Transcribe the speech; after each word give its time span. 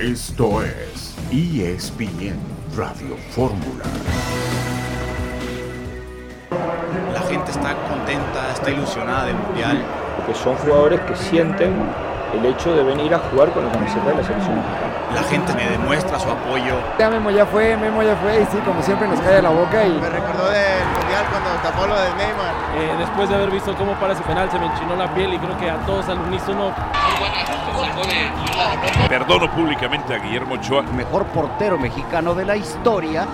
Esto 0.00 0.62
es 0.62 1.16
ESPN 1.32 2.38
Radio 2.76 3.16
Fórmula. 3.32 3.82
La 7.12 7.20
gente 7.22 7.50
está 7.50 7.74
contenta, 7.88 8.52
está 8.52 8.70
ilusionada 8.70 9.26
del 9.26 9.34
Mundial. 9.34 9.84
Porque 10.18 10.34
son 10.38 10.54
jugadores 10.58 11.00
que 11.00 11.16
sienten 11.16 11.72
el 12.34 12.46
hecho 12.46 12.74
de 12.74 12.82
venir 12.82 13.14
a 13.14 13.18
jugar 13.18 13.50
con 13.52 13.64
la 13.64 13.72
camiseta 13.72 14.06
de 14.06 14.14
la 14.16 14.22
selección 14.22 14.54
mexicana. 14.56 14.88
La 15.14 15.22
gente 15.22 15.54
me 15.54 15.70
demuestra 15.70 16.18
su 16.18 16.28
apoyo. 16.30 16.74
Ya 16.98 17.08
Memo 17.08 17.30
ya 17.30 17.46
fue, 17.46 17.76
Memo 17.76 18.02
ya 18.02 18.14
fue, 18.16 18.42
y 18.42 18.44
sí, 18.46 18.58
como 18.64 18.82
siempre 18.82 19.08
nos 19.08 19.20
cae 19.20 19.40
la 19.40 19.50
boca 19.50 19.84
y... 19.86 19.90
Me 19.90 20.10
recordó 20.10 20.48
del 20.50 20.84
Mundial 20.84 21.24
cuando 21.30 21.50
tapó 21.62 21.86
lo 21.86 21.94
de 21.94 22.08
Neymar. 22.14 22.54
Eh, 22.76 22.94
después 22.98 23.28
de 23.28 23.34
haber 23.34 23.50
visto 23.50 23.74
cómo 23.76 23.94
para 23.94 24.12
ese 24.12 24.22
penal 24.22 24.50
se 24.50 24.58
me 24.58 24.66
enchinó 24.66 24.96
la 24.96 25.12
piel 25.14 25.32
y 25.32 25.38
creo 25.38 25.58
que 25.58 25.70
a 25.70 25.78
todos 25.86 26.08
al 26.08 26.18
unísono... 26.20 26.74
Perdono 29.08 29.50
públicamente 29.52 30.14
a 30.14 30.18
Guillermo 30.18 30.56
Ochoa. 30.56 30.82
Mejor 30.82 31.26
portero 31.26 31.78
mexicano 31.78 32.34
de 32.34 32.44
la 32.44 32.56
historia. 32.56 33.26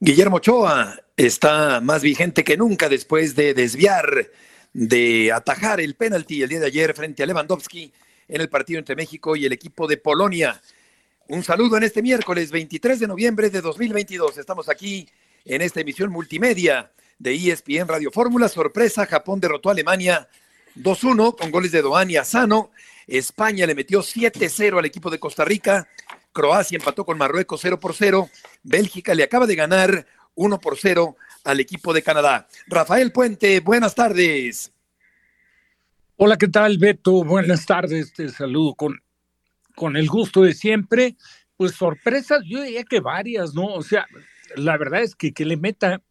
Guillermo 0.00 0.36
Ochoa 0.36 0.94
está 1.16 1.80
más 1.80 2.02
vigente 2.02 2.44
que 2.44 2.56
nunca 2.56 2.88
después 2.88 3.34
de 3.34 3.52
desviar, 3.52 4.06
de 4.72 5.32
atajar 5.32 5.80
el 5.80 5.94
penalti 5.94 6.42
el 6.42 6.48
día 6.48 6.60
de 6.60 6.66
ayer 6.66 6.94
frente 6.94 7.22
a 7.22 7.26
Lewandowski 7.26 7.92
en 8.28 8.40
el 8.40 8.48
partido 8.48 8.78
entre 8.78 8.96
México 8.96 9.36
y 9.36 9.46
el 9.46 9.52
equipo 9.52 9.86
de 9.86 9.96
Polonia. 9.96 10.60
Un 11.28 11.42
saludo 11.42 11.76
en 11.76 11.82
este 11.82 12.02
miércoles 12.02 12.50
23 12.50 13.00
de 13.00 13.06
noviembre 13.06 13.50
de 13.50 13.60
2022. 13.60 14.38
Estamos 14.38 14.68
aquí 14.68 15.08
en 15.44 15.62
esta 15.62 15.80
emisión 15.80 16.10
multimedia 16.10 16.90
de 17.18 17.34
ESPN 17.34 17.88
Radio 17.88 18.10
Fórmula. 18.10 18.48
Sorpresa, 18.48 19.06
Japón 19.06 19.40
derrotó 19.40 19.68
a 19.68 19.72
Alemania 19.72 20.28
2-1 20.76 21.36
con 21.36 21.50
goles 21.50 21.72
de 21.72 21.82
Doan 21.82 22.10
y 22.10 22.16
Asano. 22.16 22.70
España 23.06 23.66
le 23.66 23.74
metió 23.74 24.00
7-0 24.00 24.78
al 24.78 24.84
equipo 24.84 25.10
de 25.10 25.18
Costa 25.18 25.44
Rica. 25.44 25.88
Croacia 26.32 26.76
empató 26.76 27.04
con 27.04 27.18
Marruecos 27.18 27.60
0 27.62 27.80
por 27.80 27.94
0. 27.94 28.28
Bélgica 28.62 29.14
le 29.14 29.24
acaba 29.24 29.46
de 29.46 29.56
ganar 29.56 30.06
1 30.34 30.60
por 30.60 30.78
0 30.78 31.16
al 31.48 31.60
equipo 31.60 31.94
de 31.94 32.02
Canadá. 32.02 32.46
Rafael 32.66 33.10
Puente, 33.10 33.60
buenas 33.60 33.94
tardes. 33.94 34.70
Hola, 36.16 36.36
¿qué 36.36 36.46
tal, 36.46 36.76
Beto? 36.76 37.24
Buenas 37.24 37.64
tardes. 37.64 38.12
Te 38.12 38.28
saludo 38.28 38.74
con, 38.74 39.00
con 39.74 39.96
el 39.96 40.08
gusto 40.08 40.42
de 40.42 40.52
siempre. 40.52 41.16
Pues 41.56 41.72
sorpresas, 41.72 42.42
yo 42.44 42.62
diría 42.62 42.84
que 42.84 43.00
varias, 43.00 43.54
¿no? 43.54 43.64
O 43.64 43.82
sea, 43.82 44.06
la 44.56 44.76
verdad 44.76 45.02
es 45.02 45.14
que 45.14 45.32
que 45.32 45.46
le 45.46 45.56
meta 45.56 46.02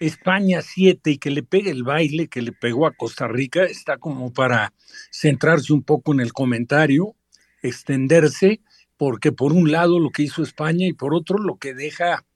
España 0.00 0.60
7 0.60 1.12
y 1.12 1.18
que 1.18 1.30
le 1.30 1.42
pegue 1.42 1.70
el 1.70 1.82
baile 1.82 2.28
que 2.28 2.42
le 2.42 2.52
pegó 2.52 2.86
a 2.86 2.92
Costa 2.92 3.26
Rica 3.26 3.64
está 3.64 3.96
como 3.96 4.34
para 4.34 4.74
centrarse 5.10 5.72
un 5.72 5.82
poco 5.82 6.12
en 6.12 6.20
el 6.20 6.34
comentario, 6.34 7.16
extenderse, 7.62 8.60
porque 8.98 9.32
por 9.32 9.54
un 9.54 9.72
lado 9.72 9.98
lo 9.98 10.10
que 10.10 10.24
hizo 10.24 10.42
España 10.42 10.86
y 10.86 10.92
por 10.92 11.14
otro 11.14 11.38
lo 11.38 11.56
que 11.56 11.72
deja 11.72 12.26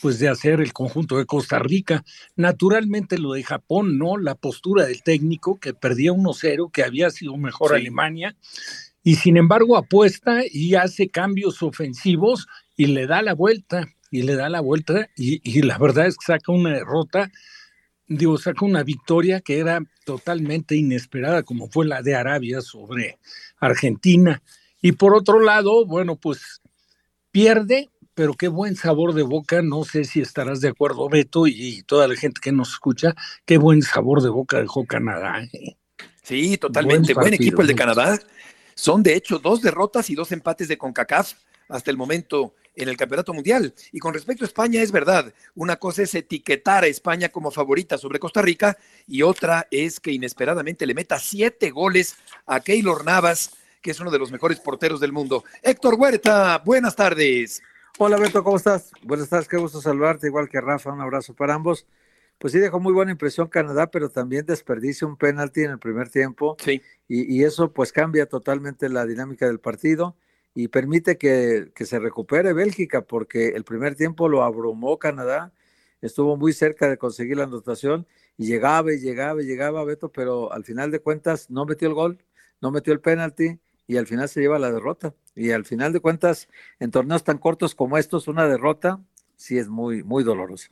pues 0.00 0.18
de 0.18 0.28
hacer 0.28 0.60
el 0.60 0.72
conjunto 0.72 1.18
de 1.18 1.26
Costa 1.26 1.58
Rica. 1.58 2.04
Naturalmente 2.36 3.18
lo 3.18 3.32
de 3.32 3.42
Japón, 3.42 3.98
¿no? 3.98 4.16
La 4.16 4.34
postura 4.34 4.86
del 4.86 5.02
técnico 5.02 5.58
que 5.58 5.74
perdía 5.74 6.12
1-0, 6.12 6.70
que 6.72 6.84
había 6.84 7.10
sido 7.10 7.36
mejor 7.36 7.70
Sí. 7.70 7.76
Alemania, 7.76 8.36
y 9.02 9.16
sin 9.16 9.36
embargo 9.36 9.76
apuesta 9.76 10.42
y 10.50 10.74
hace 10.74 11.08
cambios 11.08 11.62
ofensivos 11.62 12.46
y 12.76 12.86
le 12.86 13.06
da 13.06 13.22
la 13.22 13.34
vuelta, 13.34 13.88
y 14.10 14.22
le 14.22 14.36
da 14.36 14.48
la 14.48 14.60
vuelta, 14.60 15.08
y, 15.16 15.40
y 15.42 15.62
la 15.62 15.78
verdad 15.78 16.06
es 16.06 16.16
que 16.16 16.26
saca 16.26 16.52
una 16.52 16.70
derrota, 16.70 17.30
digo, 18.06 18.38
saca 18.38 18.64
una 18.64 18.82
victoria 18.82 19.40
que 19.40 19.58
era 19.58 19.80
totalmente 20.04 20.76
inesperada, 20.76 21.42
como 21.42 21.68
fue 21.68 21.86
la 21.86 22.02
de 22.02 22.14
Arabia 22.14 22.60
sobre 22.62 23.18
Argentina. 23.58 24.42
Y 24.80 24.92
por 24.92 25.14
otro 25.14 25.40
lado, 25.40 25.84
bueno, 25.84 26.16
pues 26.16 26.62
pierde, 27.30 27.90
pero 28.18 28.34
qué 28.34 28.48
buen 28.48 28.74
sabor 28.74 29.14
de 29.14 29.22
boca, 29.22 29.62
no 29.62 29.84
sé 29.84 30.02
si 30.02 30.20
estarás 30.20 30.60
de 30.60 30.66
acuerdo, 30.66 31.08
Beto, 31.08 31.46
y, 31.46 31.52
y 31.54 31.82
toda 31.84 32.08
la 32.08 32.16
gente 32.16 32.40
que 32.42 32.50
nos 32.50 32.70
escucha, 32.70 33.14
qué 33.44 33.58
buen 33.58 33.80
sabor 33.80 34.22
de 34.22 34.28
boca 34.28 34.60
dejó 34.60 34.84
Canadá. 34.86 35.44
¿eh? 35.52 35.76
Sí, 36.24 36.58
totalmente. 36.58 37.14
Buen, 37.14 37.26
Buen 37.26 37.34
equipo 37.34 37.62
el 37.62 37.68
de 37.68 37.76
partido, 37.76 37.94
Canadá. 37.94 38.20
Son 38.74 39.04
de 39.04 39.14
hecho 39.14 39.38
dos 39.38 39.62
derrotas 39.62 40.10
y 40.10 40.16
dos 40.16 40.32
empates 40.32 40.66
de 40.66 40.76
CONCACAF 40.76 41.34
hasta 41.68 41.92
el 41.92 41.96
momento 41.96 42.56
en 42.74 42.88
el 42.88 42.96
Campeonato 42.96 43.32
Mundial. 43.32 43.72
Y 43.92 44.00
con 44.00 44.12
respecto 44.12 44.42
a 44.44 44.48
España, 44.48 44.82
es 44.82 44.90
verdad, 44.90 45.32
una 45.54 45.76
cosa 45.76 46.02
es 46.02 46.12
etiquetar 46.12 46.82
a 46.82 46.88
España 46.88 47.28
como 47.28 47.52
favorita 47.52 47.98
sobre 47.98 48.18
Costa 48.18 48.42
Rica 48.42 48.76
y 49.06 49.22
otra 49.22 49.68
es 49.70 50.00
que 50.00 50.10
inesperadamente 50.10 50.86
le 50.86 50.94
meta 50.94 51.20
siete 51.20 51.70
goles 51.70 52.16
a 52.46 52.58
Keylor 52.58 53.04
Navas, 53.04 53.52
que 53.80 53.92
es 53.92 54.00
uno 54.00 54.10
de 54.10 54.18
los 54.18 54.32
mejores 54.32 54.58
porteros 54.58 54.98
del 54.98 55.12
mundo. 55.12 55.44
Héctor 55.62 55.94
Huerta, 55.94 56.60
buenas 56.64 56.96
tardes. 56.96 57.62
Hola 57.98 58.16
Beto, 58.18 58.44
¿cómo 58.44 58.56
estás? 58.56 58.92
Buenas 59.02 59.28
tardes, 59.28 59.48
qué 59.48 59.56
gusto 59.56 59.80
saludarte, 59.80 60.28
igual 60.28 60.48
que 60.48 60.60
Rafa, 60.60 60.92
un 60.92 61.00
abrazo 61.00 61.34
para 61.34 61.54
ambos. 61.54 61.86
Pues 62.38 62.52
sí, 62.52 62.60
dejó 62.60 62.78
muy 62.78 62.92
buena 62.92 63.10
impresión 63.10 63.48
Canadá, 63.48 63.90
pero 63.90 64.08
también 64.08 64.46
desperdicia 64.46 65.06
un 65.06 65.16
penalti 65.16 65.62
en 65.62 65.72
el 65.72 65.78
primer 65.80 66.08
tiempo 66.08 66.56
Sí. 66.60 66.80
y, 67.08 67.36
y 67.36 67.44
eso 67.44 67.72
pues 67.72 67.92
cambia 67.92 68.26
totalmente 68.26 68.88
la 68.88 69.04
dinámica 69.06 69.46
del 69.46 69.58
partido 69.58 70.16
y 70.54 70.68
permite 70.68 71.18
que, 71.18 71.72
que 71.74 71.84
se 71.86 71.98
recupere 71.98 72.52
Bélgica, 72.52 73.02
porque 73.02 73.48
el 73.48 73.64
primer 73.64 73.96
tiempo 73.96 74.28
lo 74.28 74.42
abrumó 74.44 74.98
Canadá, 74.98 75.52
estuvo 76.00 76.36
muy 76.36 76.52
cerca 76.52 76.88
de 76.88 76.98
conseguir 76.98 77.36
la 77.36 77.44
anotación 77.44 78.06
y 78.36 78.46
llegaba 78.46 78.92
y 78.92 78.98
llegaba 79.00 79.42
y 79.42 79.46
llegaba 79.46 79.84
Beto, 79.84 80.10
pero 80.12 80.52
al 80.52 80.64
final 80.64 80.92
de 80.92 81.00
cuentas 81.00 81.50
no 81.50 81.64
metió 81.66 81.88
el 81.88 81.94
gol, 81.94 82.18
no 82.60 82.70
metió 82.70 82.92
el 82.92 83.00
penalti 83.00 83.58
y 83.88 83.96
al 83.96 84.06
final 84.06 84.28
se 84.28 84.40
lleva 84.40 84.58
la 84.58 84.70
derrota. 84.70 85.14
Y 85.34 85.50
al 85.50 85.64
final 85.64 85.92
de 85.92 86.00
cuentas, 86.00 86.48
en 86.78 86.90
torneos 86.92 87.24
tan 87.24 87.38
cortos 87.38 87.74
como 87.74 87.98
estos, 87.98 88.28
una 88.28 88.46
derrota 88.46 89.00
sí 89.34 89.58
es 89.58 89.68
muy, 89.68 90.04
muy 90.04 90.22
dolorosa. 90.22 90.70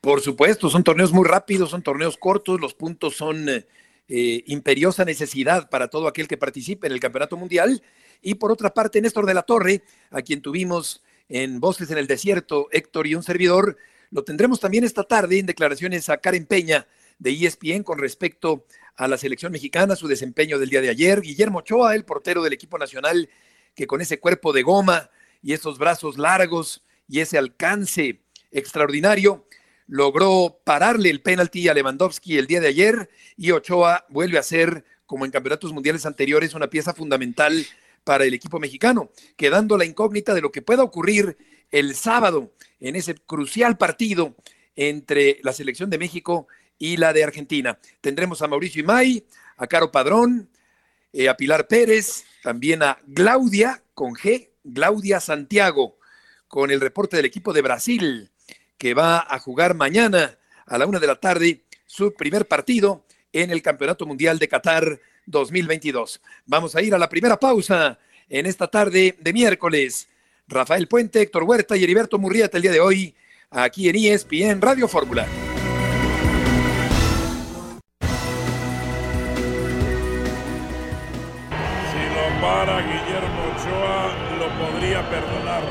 Por 0.00 0.22
supuesto, 0.22 0.70
son 0.70 0.82
torneos 0.82 1.12
muy 1.12 1.28
rápidos, 1.28 1.70
son 1.70 1.82
torneos 1.82 2.16
cortos, 2.16 2.58
los 2.58 2.72
puntos 2.72 3.14
son 3.14 3.46
eh, 3.48 4.44
imperiosa 4.46 5.04
necesidad 5.04 5.68
para 5.68 5.88
todo 5.88 6.08
aquel 6.08 6.26
que 6.26 6.38
participe 6.38 6.86
en 6.86 6.94
el 6.94 7.00
Campeonato 7.00 7.36
Mundial. 7.36 7.82
Y 8.22 8.34
por 8.34 8.50
otra 8.50 8.72
parte, 8.72 9.02
Néstor 9.02 9.26
de 9.26 9.34
la 9.34 9.42
Torre, 9.42 9.82
a 10.10 10.22
quien 10.22 10.40
tuvimos 10.40 11.02
en 11.28 11.60
Voces 11.60 11.90
en 11.90 11.98
el 11.98 12.06
Desierto, 12.06 12.68
Héctor 12.72 13.06
y 13.06 13.14
un 13.14 13.22
servidor, 13.22 13.76
lo 14.10 14.24
tendremos 14.24 14.60
también 14.60 14.84
esta 14.84 15.04
tarde 15.04 15.38
en 15.38 15.46
declaraciones 15.46 16.08
a 16.08 16.16
Karen 16.16 16.46
Peña 16.46 16.86
de 17.18 17.32
ESPN 17.32 17.82
con 17.82 17.98
respecto 17.98 18.52
a 18.54 18.62
la 18.98 19.16
selección 19.16 19.52
mexicana, 19.52 19.96
su 19.96 20.08
desempeño 20.08 20.58
del 20.58 20.70
día 20.70 20.80
de 20.80 20.90
ayer. 20.90 21.20
Guillermo 21.20 21.60
Ochoa, 21.60 21.94
el 21.94 22.04
portero 22.04 22.42
del 22.42 22.52
equipo 22.52 22.78
nacional, 22.78 23.28
que 23.74 23.86
con 23.86 24.00
ese 24.00 24.20
cuerpo 24.20 24.52
de 24.52 24.62
goma 24.62 25.10
y 25.42 25.52
esos 25.52 25.78
brazos 25.78 26.18
largos 26.18 26.84
y 27.08 27.20
ese 27.20 27.38
alcance 27.38 28.20
extraordinario, 28.50 29.46
logró 29.86 30.60
pararle 30.64 31.10
el 31.10 31.20
penalti 31.20 31.68
a 31.68 31.74
Lewandowski 31.74 32.38
el 32.38 32.46
día 32.46 32.60
de 32.60 32.68
ayer 32.68 33.10
y 33.36 33.50
Ochoa 33.50 34.06
vuelve 34.08 34.38
a 34.38 34.42
ser, 34.42 34.84
como 35.06 35.24
en 35.24 35.32
campeonatos 35.32 35.72
mundiales 35.72 36.06
anteriores, 36.06 36.54
una 36.54 36.70
pieza 36.70 36.94
fundamental 36.94 37.66
para 38.04 38.24
el 38.24 38.34
equipo 38.34 38.60
mexicano, 38.60 39.10
quedando 39.36 39.76
la 39.76 39.84
incógnita 39.84 40.34
de 40.34 40.40
lo 40.40 40.52
que 40.52 40.62
pueda 40.62 40.82
ocurrir 40.82 41.36
el 41.70 41.94
sábado 41.94 42.52
en 42.78 42.96
ese 42.96 43.14
crucial 43.14 43.76
partido 43.76 44.36
entre 44.76 45.40
la 45.42 45.52
selección 45.52 45.90
de 45.90 45.98
México 45.98 46.46
y 46.80 46.96
la 46.96 47.12
de 47.12 47.22
Argentina. 47.22 47.78
Tendremos 48.00 48.42
a 48.42 48.48
Mauricio 48.48 48.80
Imay, 48.80 49.24
a 49.56 49.68
Caro 49.68 49.92
Padrón, 49.92 50.48
eh, 51.12 51.28
a 51.28 51.36
Pilar 51.36 51.68
Pérez, 51.68 52.24
también 52.42 52.82
a 52.82 52.98
Claudia 53.14 53.84
con 53.94 54.14
G, 54.14 54.48
Claudia 54.74 55.20
Santiago, 55.20 55.98
con 56.48 56.72
el 56.72 56.80
reporte 56.80 57.16
del 57.16 57.26
equipo 57.26 57.52
de 57.52 57.62
Brasil, 57.62 58.30
que 58.78 58.94
va 58.94 59.24
a 59.28 59.38
jugar 59.38 59.74
mañana 59.74 60.38
a 60.66 60.78
la 60.78 60.86
una 60.86 60.98
de 60.98 61.06
la 61.06 61.20
tarde 61.20 61.60
su 61.86 62.14
primer 62.14 62.48
partido 62.48 63.04
en 63.32 63.50
el 63.50 63.62
Campeonato 63.62 64.06
Mundial 64.06 64.38
de 64.38 64.48
Qatar 64.48 65.00
2022. 65.26 66.20
Vamos 66.46 66.74
a 66.74 66.82
ir 66.82 66.94
a 66.94 66.98
la 66.98 67.08
primera 67.08 67.38
pausa 67.38 67.98
en 68.28 68.46
esta 68.46 68.68
tarde 68.68 69.16
de 69.20 69.32
miércoles. 69.32 70.08
Rafael 70.48 70.88
Puente, 70.88 71.20
Héctor 71.20 71.44
Huerta 71.44 71.76
y 71.76 71.84
Heriberto 71.84 72.18
Murrieta 72.18 72.56
el 72.56 72.62
día 72.62 72.72
de 72.72 72.80
hoy, 72.80 73.14
aquí 73.50 73.88
en 73.88 73.96
ESPN 73.96 74.60
Radio 74.62 74.88
Fórmula. 74.88 75.26
Perdonar. 85.10 85.62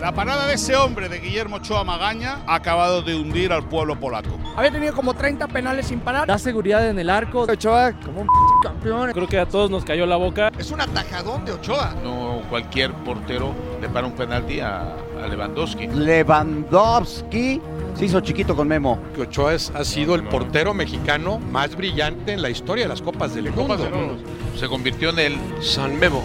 La 0.00 0.10
parada 0.10 0.48
de 0.48 0.54
ese 0.54 0.74
hombre, 0.74 1.08
de 1.08 1.20
Guillermo 1.20 1.56
Ochoa 1.56 1.84
Magaña, 1.84 2.38
ha 2.48 2.56
acabado 2.56 3.02
de 3.02 3.14
hundir 3.14 3.52
al 3.52 3.62
pueblo 3.68 3.94
polaco. 4.00 4.36
Había 4.56 4.72
tenido 4.72 4.94
como 4.94 5.14
30 5.14 5.46
penales 5.46 5.86
sin 5.86 6.00
parar. 6.00 6.26
Da 6.26 6.38
seguridad 6.38 6.88
en 6.88 6.98
el 6.98 7.08
arco. 7.08 7.42
Ochoa, 7.42 7.92
como 8.04 8.22
un 8.22 8.26
campeón. 8.64 9.12
Creo 9.12 9.28
que 9.28 9.38
a 9.38 9.46
todos 9.46 9.70
nos 9.70 9.84
cayó 9.84 10.04
la 10.06 10.16
boca. 10.16 10.50
Es 10.58 10.72
un 10.72 10.80
atajadón 10.80 11.44
de 11.44 11.52
Ochoa. 11.52 11.94
No 12.02 12.42
cualquier 12.50 12.92
portero 12.92 13.54
le 13.80 13.88
para 13.88 14.08
un 14.08 14.12
penalti 14.14 14.58
a, 14.58 14.92
a 15.22 15.28
Lewandowski. 15.28 15.86
Lewandowski 15.86 17.60
se 17.94 18.04
hizo 18.06 18.20
chiquito 18.20 18.56
con 18.56 18.68
Memo. 18.68 18.98
Que 19.14 19.22
Ochoa 19.22 19.54
es- 19.54 19.70
ha 19.70 19.84
sido 19.84 20.14
el 20.14 20.24
portero 20.28 20.74
mexicano 20.74 21.38
más 21.38 21.76
brillante 21.76 22.32
en 22.32 22.42
la 22.42 22.50
historia 22.50 22.84
de 22.84 22.88
las 22.88 23.02
Copas 23.02 23.34
del 23.34 23.50
Mundo. 23.52 23.76
Se 24.56 24.66
convirtió 24.68 25.10
en 25.10 25.18
el 25.18 25.34
San 25.62 25.98
Memo. 25.98 26.22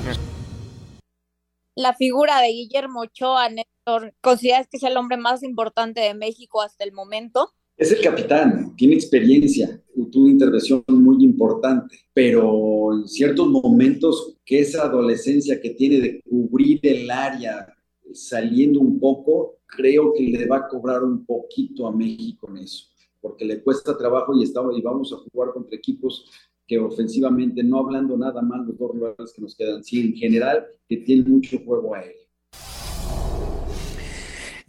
La 1.75 1.93
figura 1.93 2.41
de 2.41 2.47
Guillermo 2.49 3.01
Ochoa, 3.01 3.49
Néstor, 3.49 4.13
¿consideras 4.21 4.67
que 4.67 4.77
es 4.77 4.83
el 4.83 4.97
hombre 4.97 5.17
más 5.17 5.43
importante 5.43 6.01
de 6.01 6.13
México 6.15 6.61
hasta 6.61 6.83
el 6.83 6.91
momento? 6.91 7.51
Es 7.77 7.91
el 7.91 8.01
capitán, 8.01 8.75
tiene 8.75 8.95
experiencia, 8.95 9.79
tuvo 10.11 10.23
una 10.23 10.31
intervención 10.31 10.83
muy 10.89 11.23
importante, 11.23 11.95
pero 12.11 12.91
en 12.93 13.07
ciertos 13.07 13.47
momentos 13.49 14.35
que 14.43 14.61
esa 14.61 14.81
adolescencia 14.85 15.61
que 15.61 15.69
tiene 15.69 15.99
de 15.99 16.21
cubrir 16.27 16.79
el 16.81 17.11
área 17.11 17.67
saliendo 18.13 18.80
un 18.80 19.00
poco, 19.00 19.59
creo 19.65 20.13
que 20.13 20.24
le 20.24 20.48
va 20.48 20.57
a 20.57 20.68
cobrar 20.68 21.04
un 21.04 21.25
poquito 21.25 21.88
a 21.88 21.92
México 21.92 22.50
en 22.50 22.57
eso, 22.57 22.88
porque 23.21 23.45
le 23.45 23.62
cuesta 23.62 23.98
trabajo 23.98 24.33
y, 24.36 24.44
estamos, 24.44 24.77
y 24.77 24.81
vamos 24.81 25.13
a 25.13 25.18
jugar 25.18 25.54
contra 25.54 25.77
equipos 25.77 26.30
que 26.68 26.77
ofensivamente, 26.77 27.63
no 27.63 27.80
hablando 27.80 28.18
nada 28.18 28.42
más 28.42 28.68
los 28.68 28.77
dos 28.77 28.92
rivales 28.94 29.33
que 29.33 29.42
nos 29.42 29.56
quedan, 29.56 29.83
sí, 29.83 30.01
en 30.01 30.13
general, 30.15 30.68
que 30.88 30.98
tienen 30.98 31.31
mucho 31.31 31.59
juego 31.65 31.95
aéreo. 31.95 32.27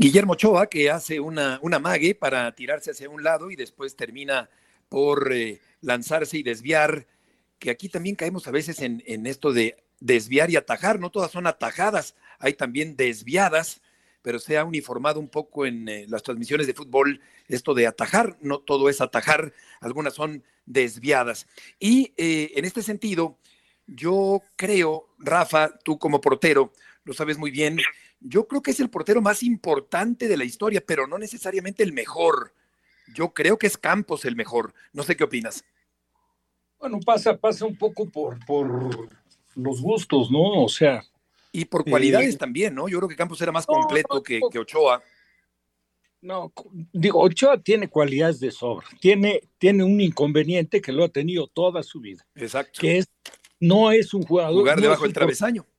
Guillermo 0.01 0.35
Ochoa, 0.35 0.69
que 0.69 0.91
hace 0.91 1.19
una, 1.19 1.59
una 1.61 1.81
mague 1.81 2.15
para 2.15 2.55
tirarse 2.55 2.93
hacia 2.93 3.11
un 3.11 3.25
lado 3.25 3.51
y 3.51 3.57
después 3.57 3.97
termina 3.97 4.49
por 4.89 5.33
eh, 5.33 5.61
lanzarse 5.81 6.39
y 6.39 6.45
desviar, 6.45 7.09
que 7.59 7.71
aquí 7.71 7.89
también 7.89 8.15
caemos 8.15 8.47
a 8.47 8.53
veces 8.53 8.81
en, 8.81 9.03
en 9.07 9.27
esto 9.27 9.53
de 9.53 9.75
desviar 9.99 10.51
y 10.51 10.57
atajar, 10.57 11.01
no 11.01 11.11
todas 11.11 11.33
son 11.33 11.49
atajadas, 11.49 12.15
hay 12.39 12.55
también 12.55 12.97
desviadas, 12.97 13.81
pero 14.23 14.39
se 14.39 14.59
ha 14.59 14.65
uniformado 14.65 15.21
un 15.21 15.29
poco 15.29 15.67
en 15.67 15.89
eh, 15.89 16.07
las 16.09 16.23
transmisiones 16.23 16.67
de 16.67 16.75
fútbol 16.75 17.21
esto 17.49 17.75
de 17.75 17.87
atajar, 17.87 18.37
no 18.41 18.59
todo 18.59 18.89
es 18.89 19.01
atajar, 19.01 19.53
algunas 19.81 20.15
son 20.15 20.45
desviadas. 20.67 21.47
Y 21.79 22.13
eh, 22.17 22.53
en 22.57 22.65
este 22.65 22.83
sentido, 22.83 23.39
yo 23.87 24.43
creo, 24.57 25.09
Rafa, 25.19 25.79
tú 25.79 25.99
como 25.99 26.21
portero, 26.21 26.73
lo 27.05 27.15
sabes 27.15 27.39
muy 27.39 27.51
bien, 27.51 27.79
yo 28.21 28.47
creo 28.47 28.63
que 28.63 28.73
es 28.73 28.81
el 28.81 28.91
portero 28.91 29.23
más 29.23 29.43
importante 29.43 30.29
de 30.29 30.37
la 30.37 30.45
historia, 30.45 30.83
pero 30.87 31.07
no 31.07 31.19
necesariamente 31.19 31.83
el 31.83 31.93
mejor. 31.93 32.55
Yo 33.15 33.33
creo 33.33 33.59
que 33.59 33.67
es 33.67 33.79
Campos 33.79 34.25
el 34.25 34.37
mejor. 34.37 34.75
No 34.93 35.03
sé 35.03 35.17
qué 35.17 35.25
opinas. 35.25 35.65
Bueno, 36.79 37.01
pasa, 37.01 37.37
pasa 37.37 37.65
un 37.65 37.77
poco 37.77 38.09
por, 38.09 38.45
por 38.45 39.11
los 39.55 39.81
gustos, 39.81 40.31
¿no? 40.31 40.65
O 40.65 40.69
sea. 40.69 41.03
Y 41.53 41.65
por 41.65 41.85
cualidades 41.85 42.35
eh, 42.35 42.39
también, 42.39 42.75
¿no? 42.75 42.89
Yo 42.89 42.99
creo 42.99 43.09
que 43.09 43.17
Campos 43.17 43.41
era 43.41 43.53
más 43.53 43.67
no, 43.69 43.75
completo 43.75 44.17
no, 44.17 44.23
que, 44.23 44.41
no. 44.41 44.51
que 44.51 44.59
Ochoa. 44.59 45.03
No, 46.21 46.53
digo, 46.93 47.21
Ochoa 47.23 47.63
tiene 47.63 47.89
cualidades 47.89 48.41
de 48.41 48.51
sobra. 48.51 48.87
Tiene, 49.01 49.41
tiene 49.59 49.85
un 49.85 50.01
inconveniente 50.01 50.81
que 50.81 50.93
lo 50.93 51.05
ha 51.05 51.09
tenido 51.09 51.47
toda 51.47 51.83
su 51.83 52.01
vida. 52.01 52.27
Exacto. 52.35 52.81
Que 52.81 52.99
es, 52.99 53.09
no 53.61 53.91
es 53.93 54.13
un 54.15 54.25
jugador. 54.25 54.55
Jugar 54.55 54.77
no 54.77 54.83
debajo 54.83 55.05
del 55.05 55.13
travesaño. 55.13 55.63
por- 55.63 55.73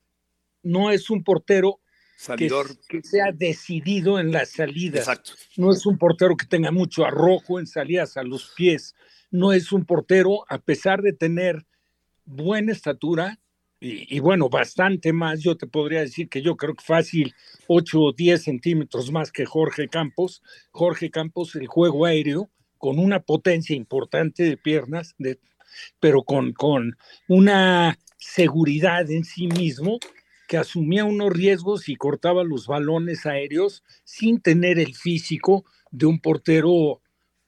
No 0.63 0.91
es 0.91 1.09
un 1.09 1.23
portero 1.23 1.79
que, 2.17 2.23
Salidor. 2.23 2.67
que 2.87 3.01
sea 3.03 3.31
decidido 3.33 4.17
en 4.19 4.31
las 4.31 4.51
salidas. 4.51 4.99
Exacto. 5.01 5.33
No 5.57 5.71
es 5.71 5.85
un 5.85 5.97
portero 5.97 6.35
que 6.37 6.45
tenga 6.45 6.71
mucho 6.71 7.05
arrojo 7.05 7.59
en 7.59 7.67
salidas 7.67 8.15
a 8.17 8.23
los 8.23 8.53
pies. 8.55 8.95
No 9.31 9.51
es 9.53 9.71
un 9.71 9.85
portero, 9.85 10.45
a 10.49 10.57
pesar 10.57 11.01
de 11.01 11.13
tener 11.13 11.65
buena 12.25 12.71
estatura, 12.71 13.39
y, 13.79 14.15
y 14.15 14.19
bueno, 14.19 14.49
bastante 14.49 15.13
más, 15.13 15.41
yo 15.41 15.55
te 15.55 15.67
podría 15.67 16.01
decir 16.01 16.29
que 16.29 16.41
yo 16.41 16.57
creo 16.57 16.75
que 16.75 16.83
fácil 16.83 17.33
8 17.67 18.01
o 18.01 18.13
10 18.13 18.43
centímetros 18.43 19.11
más 19.11 19.31
que 19.31 19.45
Jorge 19.45 19.87
Campos. 19.87 20.41
Jorge 20.71 21.09
Campos, 21.11 21.55
el 21.55 21.67
juego 21.67 22.05
aéreo, 22.05 22.49
con 22.77 22.99
una 22.99 23.21
potencia 23.21 23.75
importante 23.75 24.43
de 24.43 24.57
piernas, 24.57 25.15
de, 25.17 25.39
pero 25.99 26.23
con, 26.23 26.53
con 26.53 26.97
una 27.27 27.97
seguridad 28.17 29.09
en 29.11 29.23
sí 29.23 29.47
mismo 29.47 29.99
que 30.47 30.57
asumía 30.57 31.05
unos 31.05 31.31
riesgos 31.31 31.89
y 31.89 31.95
cortaba 31.95 32.43
los 32.43 32.65
balones 32.65 33.25
aéreos 33.25 33.83
sin 34.03 34.41
tener 34.41 34.79
el 34.79 34.95
físico 34.95 35.63
de 35.91 36.07
un 36.07 36.19
portero 36.19 37.01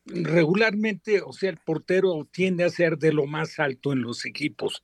regularmente, 0.05 1.21
o 1.21 1.33
sea, 1.33 1.49
el 1.49 1.57
portero 1.57 2.27
tiende 2.31 2.63
a 2.63 2.69
ser 2.69 2.97
de 2.97 3.13
lo 3.13 3.25
más 3.25 3.59
alto 3.59 3.91
en 3.91 4.01
los 4.01 4.25
equipos. 4.25 4.83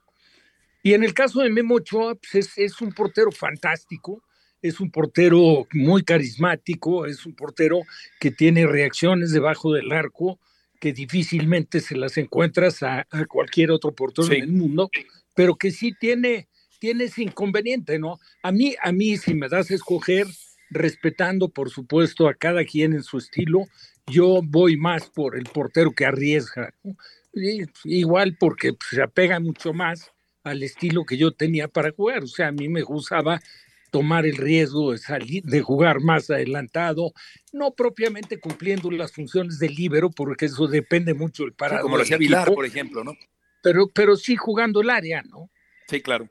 Y 0.87 0.93
en 0.93 1.03
el 1.03 1.13
caso 1.13 1.41
de 1.41 1.49
Memo 1.49 1.75
Ochoa, 1.75 2.15
pues 2.15 2.33
es, 2.47 2.57
es 2.57 2.79
un 2.79 2.93
portero 2.93 3.29
fantástico, 3.33 4.23
es 4.61 4.79
un 4.79 4.89
portero 4.89 5.67
muy 5.73 6.01
carismático, 6.01 7.05
es 7.05 7.25
un 7.25 7.35
portero 7.35 7.81
que 8.21 8.31
tiene 8.31 8.65
reacciones 8.65 9.33
debajo 9.33 9.73
del 9.73 9.91
arco 9.91 10.39
que 10.79 10.93
difícilmente 10.93 11.81
se 11.81 11.97
las 11.97 12.17
encuentras 12.17 12.83
a, 12.83 13.05
a 13.11 13.25
cualquier 13.25 13.71
otro 13.71 13.93
portero 13.93 14.29
Sí. 14.29 14.35
en 14.35 14.43
el 14.43 14.51
mundo, 14.53 14.89
pero 15.35 15.57
que 15.57 15.71
sí 15.71 15.91
tiene, 15.99 16.47
tiene 16.79 17.03
ese 17.03 17.23
inconveniente, 17.23 17.99
¿no? 17.99 18.17
A 18.41 18.53
mí, 18.53 18.73
a 18.81 18.93
mí, 18.93 19.17
si 19.17 19.33
me 19.33 19.49
das 19.49 19.69
a 19.69 19.75
escoger, 19.75 20.25
respetando, 20.69 21.49
por 21.49 21.69
supuesto, 21.69 22.29
a 22.29 22.33
cada 22.33 22.63
quien 22.63 22.93
en 22.93 23.03
su 23.03 23.17
estilo, 23.17 23.65
yo 24.09 24.39
voy 24.41 24.77
más 24.77 25.09
por 25.09 25.37
el 25.37 25.43
portero 25.43 25.91
que 25.91 26.05
arriesga. 26.05 26.73
¿no? 26.81 26.95
Y- 27.33 27.65
igual 27.83 28.37
porque 28.39 28.71
pues, 28.71 28.87
se 28.91 29.01
apega 29.01 29.41
mucho 29.41 29.73
más 29.73 30.13
al 30.47 30.63
estilo 30.63 31.05
que 31.05 31.17
yo 31.17 31.31
tenía 31.31 31.67
para 31.67 31.91
jugar. 31.91 32.23
O 32.23 32.27
sea, 32.27 32.47
a 32.47 32.51
mí 32.51 32.69
me 32.69 32.81
gustaba 32.81 33.41
tomar 33.91 34.25
el 34.25 34.35
riesgo 34.35 34.91
de 34.91 34.97
salir, 34.97 35.43
de 35.43 35.61
jugar 35.61 36.01
más 36.01 36.29
adelantado, 36.29 37.13
no 37.53 37.73
propiamente 37.73 38.39
cumpliendo 38.39 38.91
las 38.91 39.13
funciones 39.13 39.59
del 39.59 39.73
líbero, 39.75 40.09
porque 40.09 40.45
eso 40.45 40.67
depende 40.67 41.13
mucho 41.13 41.43
del 41.43 41.51
Sí, 41.51 41.55
parado. 41.57 41.81
como 41.83 41.95
lo 41.97 42.03
hacía 42.03 42.17
Vilar, 42.17 42.53
por 42.53 42.65
ejemplo, 42.65 43.03
¿no? 43.03 43.13
pero, 43.61 43.87
pero 43.87 44.15
sí 44.17 44.35
jugando 44.35 44.81
el 44.81 44.89
área, 44.89 45.21
¿no? 45.23 45.49
Sí, 45.87 46.01
claro. 46.01 46.29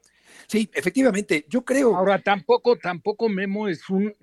Sí, 0.49 0.69
efectivamente, 0.75 1.45
yo 1.49 1.65
creo. 1.65 1.97
Ahora, 1.97 2.21
tampoco, 2.21 2.77
tampoco 2.77 3.29
Memo 3.29 3.69
es 3.69 3.89
un, 3.89 4.15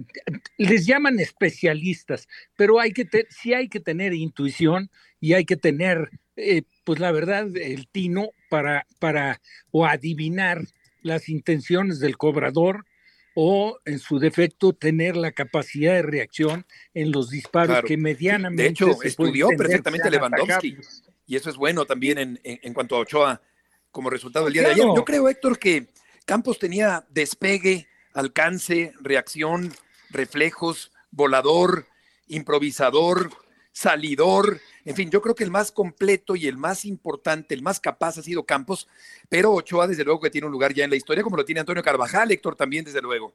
les 0.58 0.86
llaman 0.86 1.20
especialistas, 1.20 2.28
pero 2.56 2.80
hay 2.80 2.94
que, 2.94 3.04
te- 3.06 3.28
sí 3.30 3.54
hay 3.54 3.68
que 3.68 3.80
tener 3.80 4.14
intuición 4.14 4.90
y 5.20 5.34
hay 5.34 5.44
que 5.44 5.58
tener, 5.58 6.12
eh, 6.36 6.64
pues 6.84 7.00
la 7.00 7.12
verdad, 7.12 7.48
el 7.58 7.88
tino 7.88 8.30
para, 8.54 8.86
para, 9.00 9.42
o 9.72 9.84
adivinar 9.88 10.62
las 11.02 11.28
intenciones 11.28 12.00
del 12.00 12.18
cobrador 12.18 12.86
o 13.34 13.80
en 13.86 13.98
su 13.98 14.20
defecto 14.20 14.74
tener 14.74 15.18
la 15.18 15.32
capacidad 15.32 15.94
de 15.94 16.04
reacción 16.04 16.64
en 16.94 17.12
los 17.12 17.32
disparos 17.32 17.70
Claro. 17.70 17.88
que 17.88 17.98
medianamente 17.98 18.62
De 18.62 18.70
hecho, 18.70 18.94
se 18.94 19.08
estudió 19.08 19.48
perfectamente 19.58 20.12
Lewandowski. 20.12 20.52
atacables. 20.54 21.04
Y 21.26 21.36
eso 21.36 21.50
es 21.50 21.56
bueno 21.56 21.86
también 21.86 22.20
en, 22.20 22.40
en- 22.44 22.60
en 22.62 22.74
cuanto 22.76 22.96
a 22.96 23.00
Ochoa 23.00 23.42
como 23.90 24.12
resultado 24.12 24.46
del 24.46 24.54
día 24.54 24.62
de 24.62 24.68
ayer. 24.74 24.86
Yo 24.86 25.04
creo, 25.04 25.28
Héctor, 25.28 25.58
que 25.58 25.88
Campos 26.26 26.60
tenía 26.60 27.08
despegue, 27.10 27.88
alcance, 28.14 28.94
reacción, 29.02 29.74
reflejos, 30.12 30.92
volador, 31.10 31.88
improvisador, 32.28 33.32
salidor. 33.74 34.62
En 34.86 34.96
fin, 34.96 35.10
yo 35.10 35.22
creo 35.22 35.36
que 35.36 35.44
el 35.44 35.52
más 35.52 35.72
completo 35.72 36.36
y 36.38 36.48
el 36.48 36.58
más 36.58 36.86
importante, 36.86 37.54
el 37.54 37.62
más 37.62 37.80
capaz 37.80 38.18
ha 38.18 38.22
sido 38.24 38.46
Campos, 38.46 38.88
pero 39.28 39.52
Ochoa 39.52 39.88
desde 39.88 40.06
luego 40.06 40.22
que 40.22 40.30
tiene 40.30 40.48
un 40.48 40.54
lugar 40.54 40.74
ya 40.74 40.86
en 40.86 40.92
la 40.92 40.96
historia, 40.96 41.24
como 41.24 41.36
lo 41.36 41.44
tiene 41.44 41.60
Antonio 41.60 41.84
Carvajal, 41.84 42.32
Héctor 42.32 42.56
también 42.56 42.86
desde 42.86 43.02
luego. 43.02 43.34